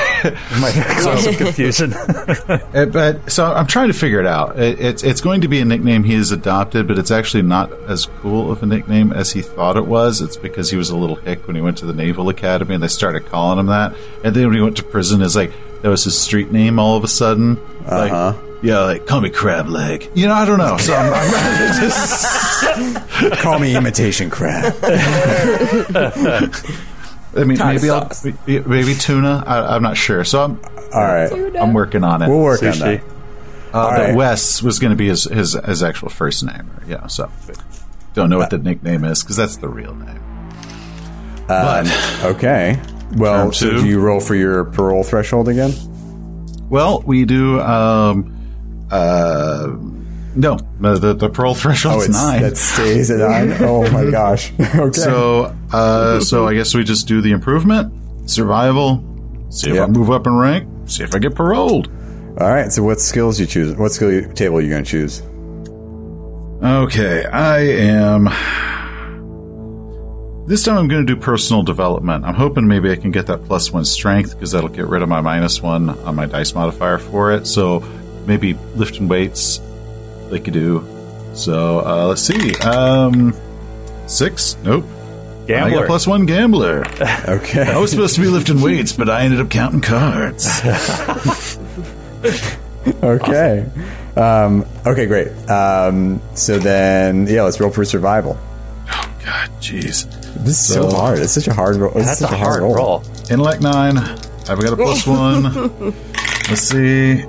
[0.61, 1.93] Might cause some confusion.
[1.93, 4.59] Uh, but so I'm trying to figure it out.
[4.59, 7.71] It, it's it's going to be a nickname he has adopted, but it's actually not
[7.89, 10.21] as cool of a nickname as he thought it was.
[10.21, 12.83] It's because he was a little hick when he went to the Naval Academy, and
[12.83, 13.95] they started calling him that.
[14.23, 15.51] And then when he went to prison, it's like
[15.81, 17.57] that was his street name all of a sudden.
[17.85, 18.33] Uh-huh.
[18.61, 20.09] Yeah, like call me Crab Leg.
[20.15, 20.77] You know, I don't know.
[20.77, 24.73] So I'm, I'm just, Call me imitation crab.
[24.83, 26.49] I
[27.45, 28.25] mean, Tartar maybe I'll, sauce.
[28.45, 29.43] maybe tuna.
[29.45, 30.23] I, I'm not sure.
[30.23, 30.59] So I'm
[30.93, 31.31] All right.
[31.55, 32.29] I'm working on it.
[32.29, 33.03] We'll work on that.
[33.03, 34.15] Uh, but right.
[34.15, 36.69] Wes was going to be his, his his actual first name.
[36.87, 37.31] Yeah, so
[38.13, 40.19] don't know what the nickname is because that's the real name.
[41.47, 41.87] but
[42.23, 42.79] Okay.
[43.15, 43.81] Well, Term so two.
[43.81, 45.71] do you roll for your parole threshold again?
[46.69, 47.59] well, we do.
[47.61, 48.37] Um,
[48.91, 49.67] uh,
[50.35, 52.41] no, the the, parole threshold's Oh, it's, nine.
[52.41, 53.51] that stays at nine.
[53.61, 54.51] Oh my gosh.
[54.75, 54.99] Okay.
[54.99, 57.93] so uh, so I guess we just do the improvement,
[58.29, 59.03] survival.
[59.49, 59.83] See if Yeah.
[59.83, 60.67] I move up in rank.
[60.89, 61.87] See if I get paroled.
[62.39, 62.71] all right.
[62.71, 63.75] So what skills you choose?
[63.75, 65.21] What skill you- table are you going to choose?
[66.63, 68.29] Okay, I am.
[70.47, 72.25] This time I'm going to do personal development.
[72.25, 75.07] I'm hoping maybe I can get that plus one strength because that'll get rid of
[75.09, 77.47] my minus one on my dice modifier for it.
[77.47, 77.79] So
[78.25, 79.59] maybe lifting weights,
[80.29, 80.85] they could do.
[81.33, 82.53] So uh, let's see.
[82.61, 83.33] Um,
[84.07, 84.57] six?
[84.63, 84.85] Nope.
[85.47, 85.55] Gambler.
[85.55, 85.79] I Gambler.
[85.79, 86.83] got plus one gambler.
[87.27, 87.63] Okay.
[87.63, 90.47] I was supposed to be lifting weights, but I ended up counting cards.
[93.03, 93.69] Okay.
[94.15, 95.27] Um, okay, great.
[95.49, 98.37] Um, so then, yeah, let's roll for survival.
[98.91, 100.09] Oh, God, jeez.
[100.43, 101.19] This is so, So- hard.
[101.19, 101.91] It's such a hard roll.
[101.95, 103.03] It's That's such a hard roll.
[103.29, 103.97] Intellect nine.
[103.97, 105.93] I've got a plus one.
[106.49, 107.23] Let's see.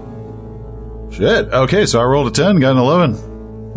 [1.13, 1.49] Shit.
[1.53, 3.15] Okay, so I rolled a ten, got an eleven.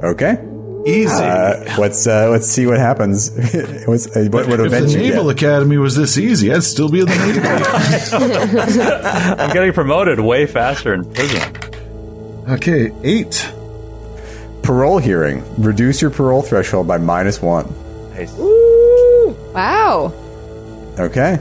[0.03, 0.37] Okay.
[0.85, 1.11] Easy.
[1.11, 3.31] Uh, let's uh, let's see what happens.
[3.87, 6.99] What's, uh, what would if the eventually Naval Academy was this easy, I'd still be
[6.99, 7.39] in the Navy.
[9.41, 11.41] I'm getting promoted way faster in prison.
[12.49, 13.51] okay, eight.
[14.61, 15.43] parole hearing.
[15.61, 17.65] Reduce your parole threshold by minus one.
[18.11, 18.31] Nice.
[19.55, 20.13] Wow.
[20.99, 21.39] Okay,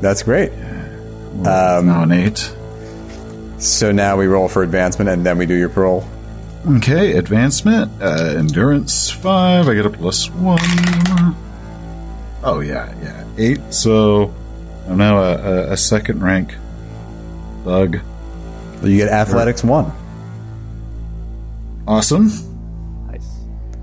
[0.00, 0.52] that's great.
[0.52, 2.52] now an eight.
[3.60, 6.04] So now we roll for advancement, and then we do your parole.
[6.66, 9.68] Okay, advancement, uh, endurance five.
[9.68, 10.58] I get a plus one.
[12.42, 13.60] Oh yeah, yeah, eight.
[13.72, 14.34] So
[14.88, 16.54] I'm now a, a, a second rank
[17.64, 18.00] thug.
[18.82, 19.92] You get athletics one,
[21.86, 22.30] Awesome,
[23.10, 23.26] Nice.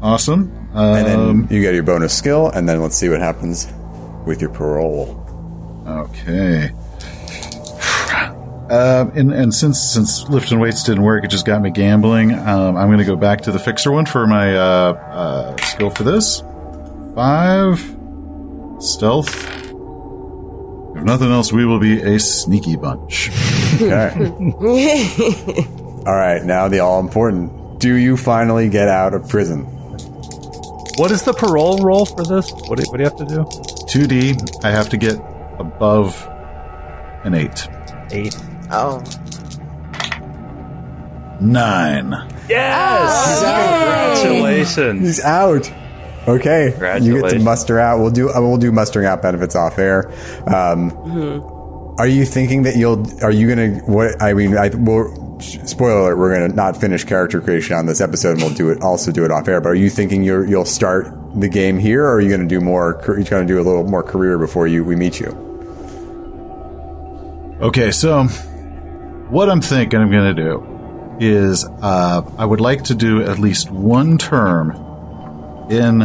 [0.02, 0.52] awesome.
[0.74, 3.68] and then Um, you get your bonus skill, and then let's see what happens
[4.26, 5.24] with your parole.
[5.88, 6.72] okay.
[8.70, 12.34] Um, and, and since since lifting weights didn't work, it just got me gambling.
[12.34, 15.90] Um, I'm going to go back to the fixer one for my uh, uh, skill
[15.90, 16.44] for this.
[17.16, 17.80] Five
[18.80, 19.34] stealth.
[20.96, 23.30] If nothing else, we will be a sneaky bunch.
[23.76, 24.14] Okay.
[26.06, 27.80] all right, now the all important.
[27.80, 29.66] Do you finally get out of prison?
[30.98, 32.52] What is the parole roll for this?
[32.52, 33.44] What do, what do you have to do?
[33.88, 35.16] 2D, I have to get
[35.60, 36.28] above
[37.24, 37.70] an 8.
[38.12, 38.36] Eight.
[38.72, 39.04] Oh.
[41.40, 42.12] 9.
[42.50, 43.42] Yes!
[44.24, 45.02] Congratulations.
[45.02, 45.72] He's out.
[46.28, 48.00] Okay, you get to muster out.
[48.02, 48.30] We'll do.
[48.30, 50.12] uh, We'll do mustering out benefits off air.
[50.46, 50.92] Um,
[52.00, 53.06] Are you thinking that you'll?
[53.24, 53.78] Are you gonna?
[53.86, 55.40] What I mean, I will.
[55.40, 58.82] Spoiler alert: We're gonna not finish character creation on this episode, and we'll do it.
[58.82, 59.62] Also, do it off air.
[59.62, 61.08] But are you thinking you're, you'll start
[61.40, 63.02] the game here, or are you gonna do more?
[63.08, 65.30] You're gonna do a little more career before you we meet you?
[67.62, 68.28] Okay, so
[69.30, 73.40] what I'm thinking I'm going to do is uh, I would like to do at
[73.40, 74.72] least one term
[75.70, 76.02] in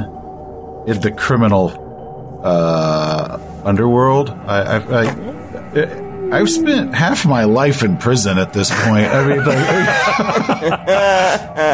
[0.87, 4.31] in the criminal uh, underworld.
[4.31, 9.07] I, I, I I've spent half my life in prison at this point.
[9.07, 9.67] I mean, like,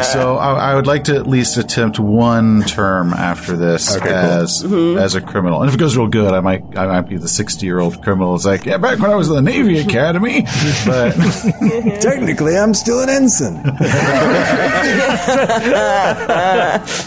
[0.05, 4.15] so I, I would like to at least attempt one term after this Okay, cool.
[4.15, 4.97] as mm-hmm.
[4.99, 5.61] as a criminal.
[5.61, 8.03] And if it goes real good, I might I might be the sixty year old
[8.03, 8.35] criminal.
[8.35, 10.41] It's like yeah, back when I was in the Navy Academy,
[10.85, 11.13] but.
[12.01, 13.63] Technically, I'm still an ensign.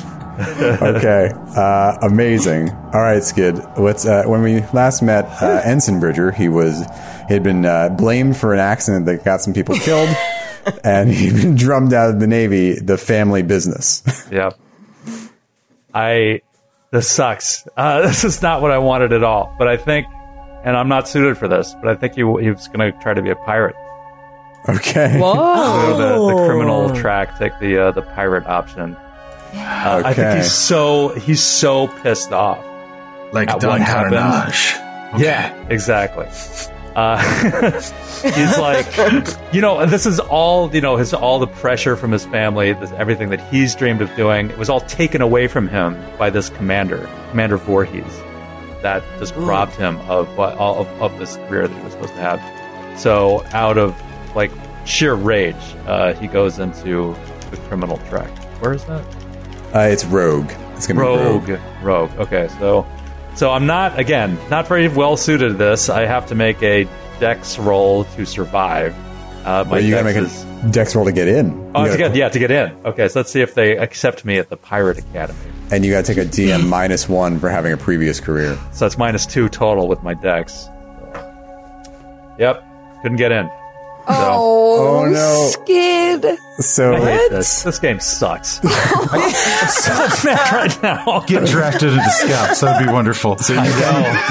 [0.82, 2.70] okay, uh, amazing.
[2.70, 3.58] All right, Skid.
[3.78, 4.04] Let's.
[4.06, 6.80] Uh, when we last met uh, Ensign Bridger, he was
[7.28, 10.08] he had been uh, blamed for an accident that got some people killed,
[10.84, 12.74] and he'd been drummed out of the Navy.
[12.74, 14.02] The family business.
[14.32, 14.58] Yep.
[15.94, 16.40] I.
[16.90, 17.66] This sucks.
[17.76, 19.54] Uh, this is not what I wanted at all.
[19.58, 20.06] But I think,
[20.64, 21.74] and I'm not suited for this.
[21.82, 23.76] But I think he, he was going to try to be a pirate.
[24.68, 25.18] okay.
[25.18, 27.38] Go the, the criminal track.
[27.38, 28.96] Take the uh, the pirate option.
[29.52, 32.64] Uh, I think he's so he's so pissed off.
[33.32, 33.84] like At Don?
[33.84, 34.74] Carnage.
[35.18, 36.26] Yeah, exactly.
[36.94, 37.16] Uh,
[38.22, 38.86] he's like,
[39.54, 42.92] you know, this is all, you know, his all the pressure from his family, this,
[42.92, 46.50] everything that he's dreamed of doing, it was all taken away from him by this
[46.50, 48.04] commander, Commander Voorhees,
[48.82, 52.14] that just robbed him of what all of, of this career that he was supposed
[52.14, 53.00] to have.
[53.00, 53.94] So, out of
[54.36, 54.50] like
[54.84, 55.56] sheer rage,
[55.86, 57.16] uh, he goes into
[57.50, 58.30] the criminal track.
[58.60, 59.04] Where is that?
[59.74, 60.50] Uh, it's Rogue.
[60.76, 61.46] It's gonna Rogue.
[61.46, 61.60] be Rogue.
[61.82, 62.10] Rogue.
[62.20, 62.86] Okay, so
[63.34, 65.88] so I'm not again not very well suited to this.
[65.88, 66.86] I have to make a
[67.20, 68.94] dex roll to survive.
[69.46, 71.50] Uh, my Well, you gotta make is- a dex roll to get in.
[71.74, 72.72] Oh, gotta- get, yeah, to get in.
[72.84, 75.38] Okay, so let's see if they accept me at the Pirate Academy.
[75.72, 78.56] and you got to take a DM minus one for having a previous career.
[78.72, 80.68] So it's minus two total with my dex.
[82.38, 82.62] Yep,
[83.02, 83.48] couldn't get in.
[84.08, 85.48] Oh, Oh, no.
[85.50, 86.38] Skid.
[86.60, 87.62] So I hate this.
[87.62, 88.60] This game sucks.
[88.64, 91.04] I'm so mad right now.
[91.06, 92.60] I'll Get drafted into scouts.
[92.60, 93.38] That would be wonderful.
[93.38, 93.54] So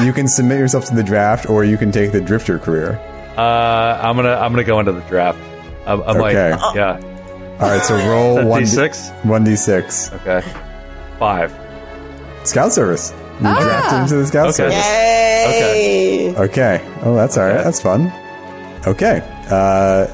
[0.03, 2.99] you can submit yourself to the draft, or you can take the drifter career.
[3.37, 5.39] Uh, I'm gonna I'm gonna go into the draft.
[5.85, 6.51] I'm, I'm Okay.
[6.51, 6.99] like, yeah,
[7.59, 9.25] All right, so roll one D6?
[9.25, 10.11] One d six.
[10.13, 10.41] okay,
[11.17, 11.51] five.
[12.43, 13.13] Scout service.
[13.41, 14.53] You're drafted into the scout Okay.
[14.53, 14.85] service.
[14.85, 16.35] Yay!
[16.37, 16.81] Okay.
[17.03, 17.55] Oh, that's all right.
[17.55, 17.63] Okay.
[17.63, 18.11] That's fun.
[18.85, 19.21] Okay.
[19.51, 20.07] Uh,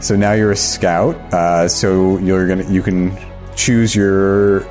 [0.00, 1.16] so now you're a scout.
[1.32, 3.16] Uh, so you're gonna you can
[3.56, 4.66] choose your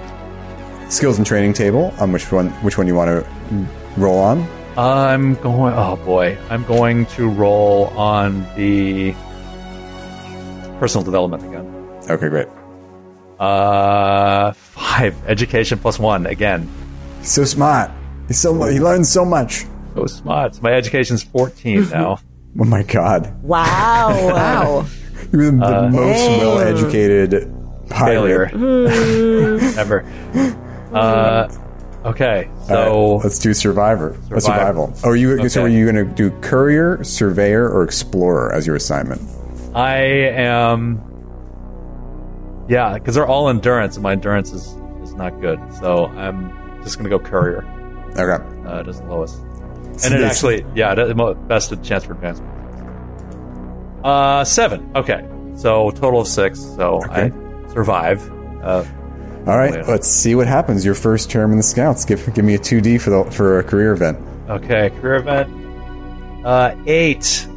[0.89, 3.67] skills and training table on which one which one you want to
[3.97, 4.47] roll on.
[4.77, 5.73] I'm going.
[5.73, 9.13] Oh boy, I'm going to roll on the
[10.79, 11.65] personal development again.
[12.09, 12.47] Okay, great.
[13.39, 16.69] Uh, five education plus one again.
[17.23, 17.91] So smart.
[18.27, 19.65] He's so he learns so much.
[19.95, 20.61] So smart.
[20.61, 22.19] My education's fourteen now.
[22.59, 23.41] Oh my god.
[23.43, 24.09] Wow.
[24.31, 24.85] Wow.
[25.31, 27.53] You're the, the most well-educated
[27.89, 28.45] Failure.
[29.77, 30.05] Ever.
[30.91, 31.47] Uh,
[32.03, 32.49] okay.
[32.67, 34.13] So right, let's do survivor.
[34.29, 34.87] Uh, Survival.
[34.87, 34.99] survival.
[35.05, 39.21] Oh, you so are you going to do courier, surveyor, or explorer as your assignment?
[39.73, 40.99] I am.
[42.67, 45.61] Yeah, because they're all endurance, and my endurance is is not good.
[45.75, 46.51] So I'm
[46.83, 47.63] just gonna go courier.
[48.17, 48.43] Okay.
[48.67, 49.39] Uh, it is the lowest.
[50.05, 51.13] And it actually, yeah, the
[51.47, 52.49] best chance for advancement.
[54.03, 54.89] Uh, seven.
[54.95, 55.23] Okay,
[55.55, 56.59] so total of six.
[56.59, 57.31] So Okay.
[57.31, 58.21] I survive.
[58.63, 58.83] Uh,
[59.47, 59.83] All right, Yeah.
[59.87, 60.85] let's see what happens.
[60.85, 62.05] Your first term in the Scouts.
[62.05, 64.17] Give give me a two D for the for a career event.
[64.49, 65.49] okay, career event.
[66.45, 67.47] Uh, eight.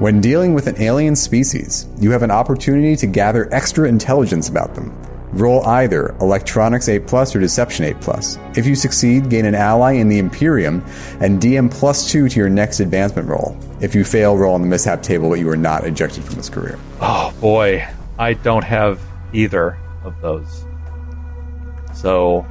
[0.00, 4.74] When dealing with an alien species, you have an opportunity to gather extra intelligence about
[4.74, 4.92] them.
[5.34, 8.38] Roll either Electronics 8 Plus or Deception 8 Plus.
[8.56, 10.84] If you succeed, gain an ally in the Imperium
[11.20, 13.56] and DM plus 2 to your next advancement roll.
[13.80, 16.48] If you fail, roll on the mishap table, but you are not ejected from this
[16.48, 16.78] career.
[17.00, 17.84] Oh boy,
[18.18, 19.00] I don't have
[19.32, 20.64] either of those.
[21.94, 22.46] So,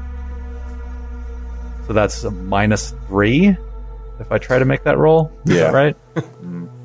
[1.87, 3.55] so that's a minus three
[4.19, 5.31] if I try to make that roll.
[5.45, 5.71] Is Yeah.
[5.71, 5.97] that right?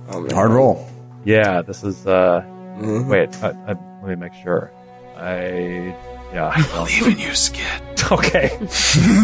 [0.08, 0.32] Mm.
[0.32, 0.88] Hard roll.
[1.26, 2.06] Yeah, this is.
[2.06, 2.40] uh
[2.80, 3.08] mm-hmm.
[3.10, 4.72] Wait, I, I, let me make sure.
[5.18, 5.96] I
[6.32, 6.52] yeah.
[6.54, 7.64] I believe in you, Skid.
[8.10, 8.48] Okay,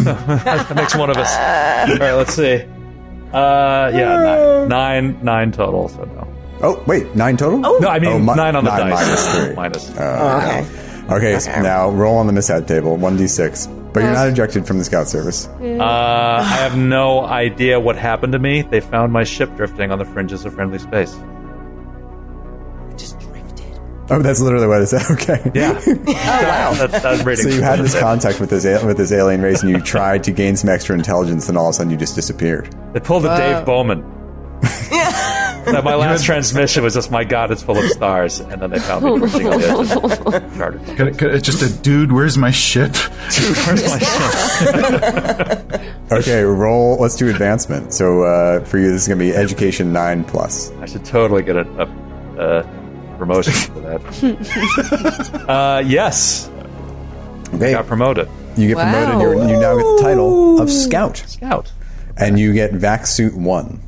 [0.03, 1.31] that makes one of us.
[1.89, 2.61] All right, let's see.
[3.33, 5.89] Uh, yeah, nine, nine, nine total.
[5.89, 6.27] So no,
[6.61, 7.65] Oh, wait, nine total?
[7.65, 7.79] Oh.
[7.81, 9.05] no, I mean Oh, mi- nine on the nine dice.
[9.07, 9.55] minus three.
[9.55, 9.89] Minus.
[9.91, 10.65] Okay.
[11.15, 13.93] Okay, so now roll on the mishap table, 1d6.
[13.93, 15.47] But you're not ejected from the Scout service.
[15.47, 18.61] Uh, I have no idea what happened to me.
[18.61, 21.15] They found my ship drifting on the fringes of friendly space.
[24.07, 24.15] Just drifted.
[24.15, 25.01] Oh, that's literally what it said.
[25.11, 25.51] Okay.
[25.53, 25.81] Yeah.
[25.87, 26.73] oh wow.
[26.73, 27.43] That's, that's reading.
[27.45, 30.31] So you had this contact with this with this alien race, and you tried to
[30.31, 32.73] gain some extra intelligence, and all of a sudden you just disappeared.
[32.93, 34.11] They pulled a Dave Bowman.
[34.61, 38.39] that my last transmission was just, my God, it's full of stars.
[38.39, 39.91] And then they found me drifting on the edge
[40.43, 40.79] of charter.
[40.95, 42.95] Could it- could it- just a dude, where's my ship?
[42.95, 45.81] Where's my ship?
[46.11, 46.97] Okay, roll.
[46.97, 47.93] Let's do advancement.
[47.93, 50.71] So uh, for you, this is going to be education nine plus.
[50.79, 51.87] I should totally get a, a,
[52.59, 52.63] a
[53.17, 55.45] promotion for that.
[55.49, 56.49] uh, yes,
[57.53, 58.27] Okay, got promoted.
[58.57, 58.91] you get Wow.
[58.91, 59.21] promoted.
[59.21, 61.71] You're, you now get the title of scout, Scout,
[62.17, 63.81] and you get vac suit one.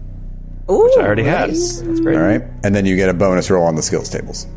[0.69, 1.49] Ooh, which I already had.
[1.49, 2.17] That's great.
[2.17, 4.47] All right, and then you get a bonus roll on the skills tables.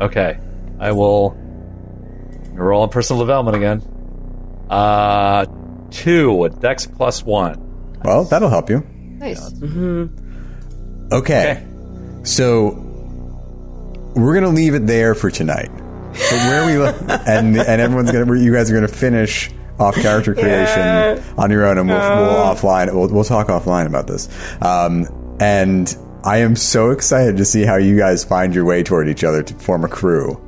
[0.00, 0.38] Okay,
[0.78, 1.34] I will
[2.52, 3.82] roll on personal development again.
[4.70, 5.46] Uh,
[5.90, 7.56] two, a Dex plus one.
[8.04, 8.86] Well, that'll help you.
[9.18, 9.52] Nice.
[9.62, 10.10] Okay.
[11.12, 11.66] Okay.
[12.22, 12.70] So
[14.22, 15.70] we're gonna leave it there for tonight.
[15.74, 16.86] But where we
[17.26, 21.78] and and everyone's gonna you guys are gonna finish off character creation on your own,
[21.78, 22.92] and we'll, we'll offline.
[22.92, 24.28] We'll, we'll talk offline about this.
[24.60, 25.06] Um,
[25.40, 29.24] and I am so excited to see how you guys find your way toward each
[29.24, 30.38] other to form a crew.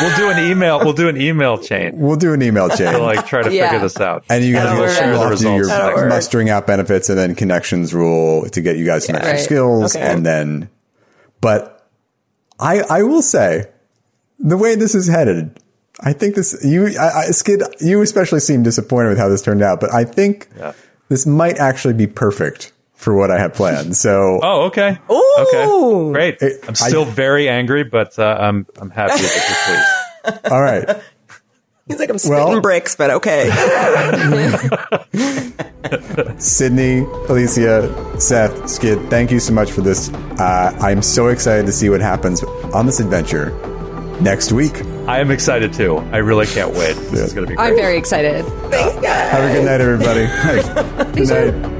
[0.00, 0.78] We'll do an email.
[0.80, 1.92] We'll do an email chain.
[1.94, 2.92] We'll do an email chain.
[2.92, 3.70] to like try to Yeah.
[3.70, 4.24] figure this out.
[4.30, 4.96] And you guys That'll will work.
[4.96, 6.00] share off to your results.
[6.08, 9.40] Mustering out benefits and then connections rule to get you guys some extra Right.
[9.40, 9.94] skills.
[9.96, 10.04] Okay.
[10.04, 10.70] And then,
[11.40, 11.88] but
[12.58, 13.66] I, I will say
[14.38, 15.58] the way this is headed,
[16.00, 19.62] I think this, you, I, I, Skid, you especially seem disappointed with how this turned
[19.62, 20.72] out, but I think Yeah.
[21.08, 23.96] this might actually be perfect for what I have planned.
[23.96, 24.98] So Oh, okay.
[25.10, 25.36] Ooh.
[25.40, 26.12] Okay.
[26.12, 26.42] Great.
[26.42, 30.38] It- I'm still I- very angry, but uh, I'm I'm happy with this, please.
[30.52, 30.86] all right.
[31.90, 33.50] He's like, I'm spitting Well- bricks, but okay.
[36.38, 40.08] Sydney, Alicia, Seth, Skid, thank you so much for this.
[40.38, 43.50] Uh, I'm so excited to see what happens on this adventure
[44.20, 44.80] next week.
[45.08, 45.96] I am excited too.
[46.12, 46.94] I really can't wait.
[46.94, 48.44] This is going to be I'm very excited.
[48.44, 50.26] Have a good night, everybody.
[51.16, 51.79] good night.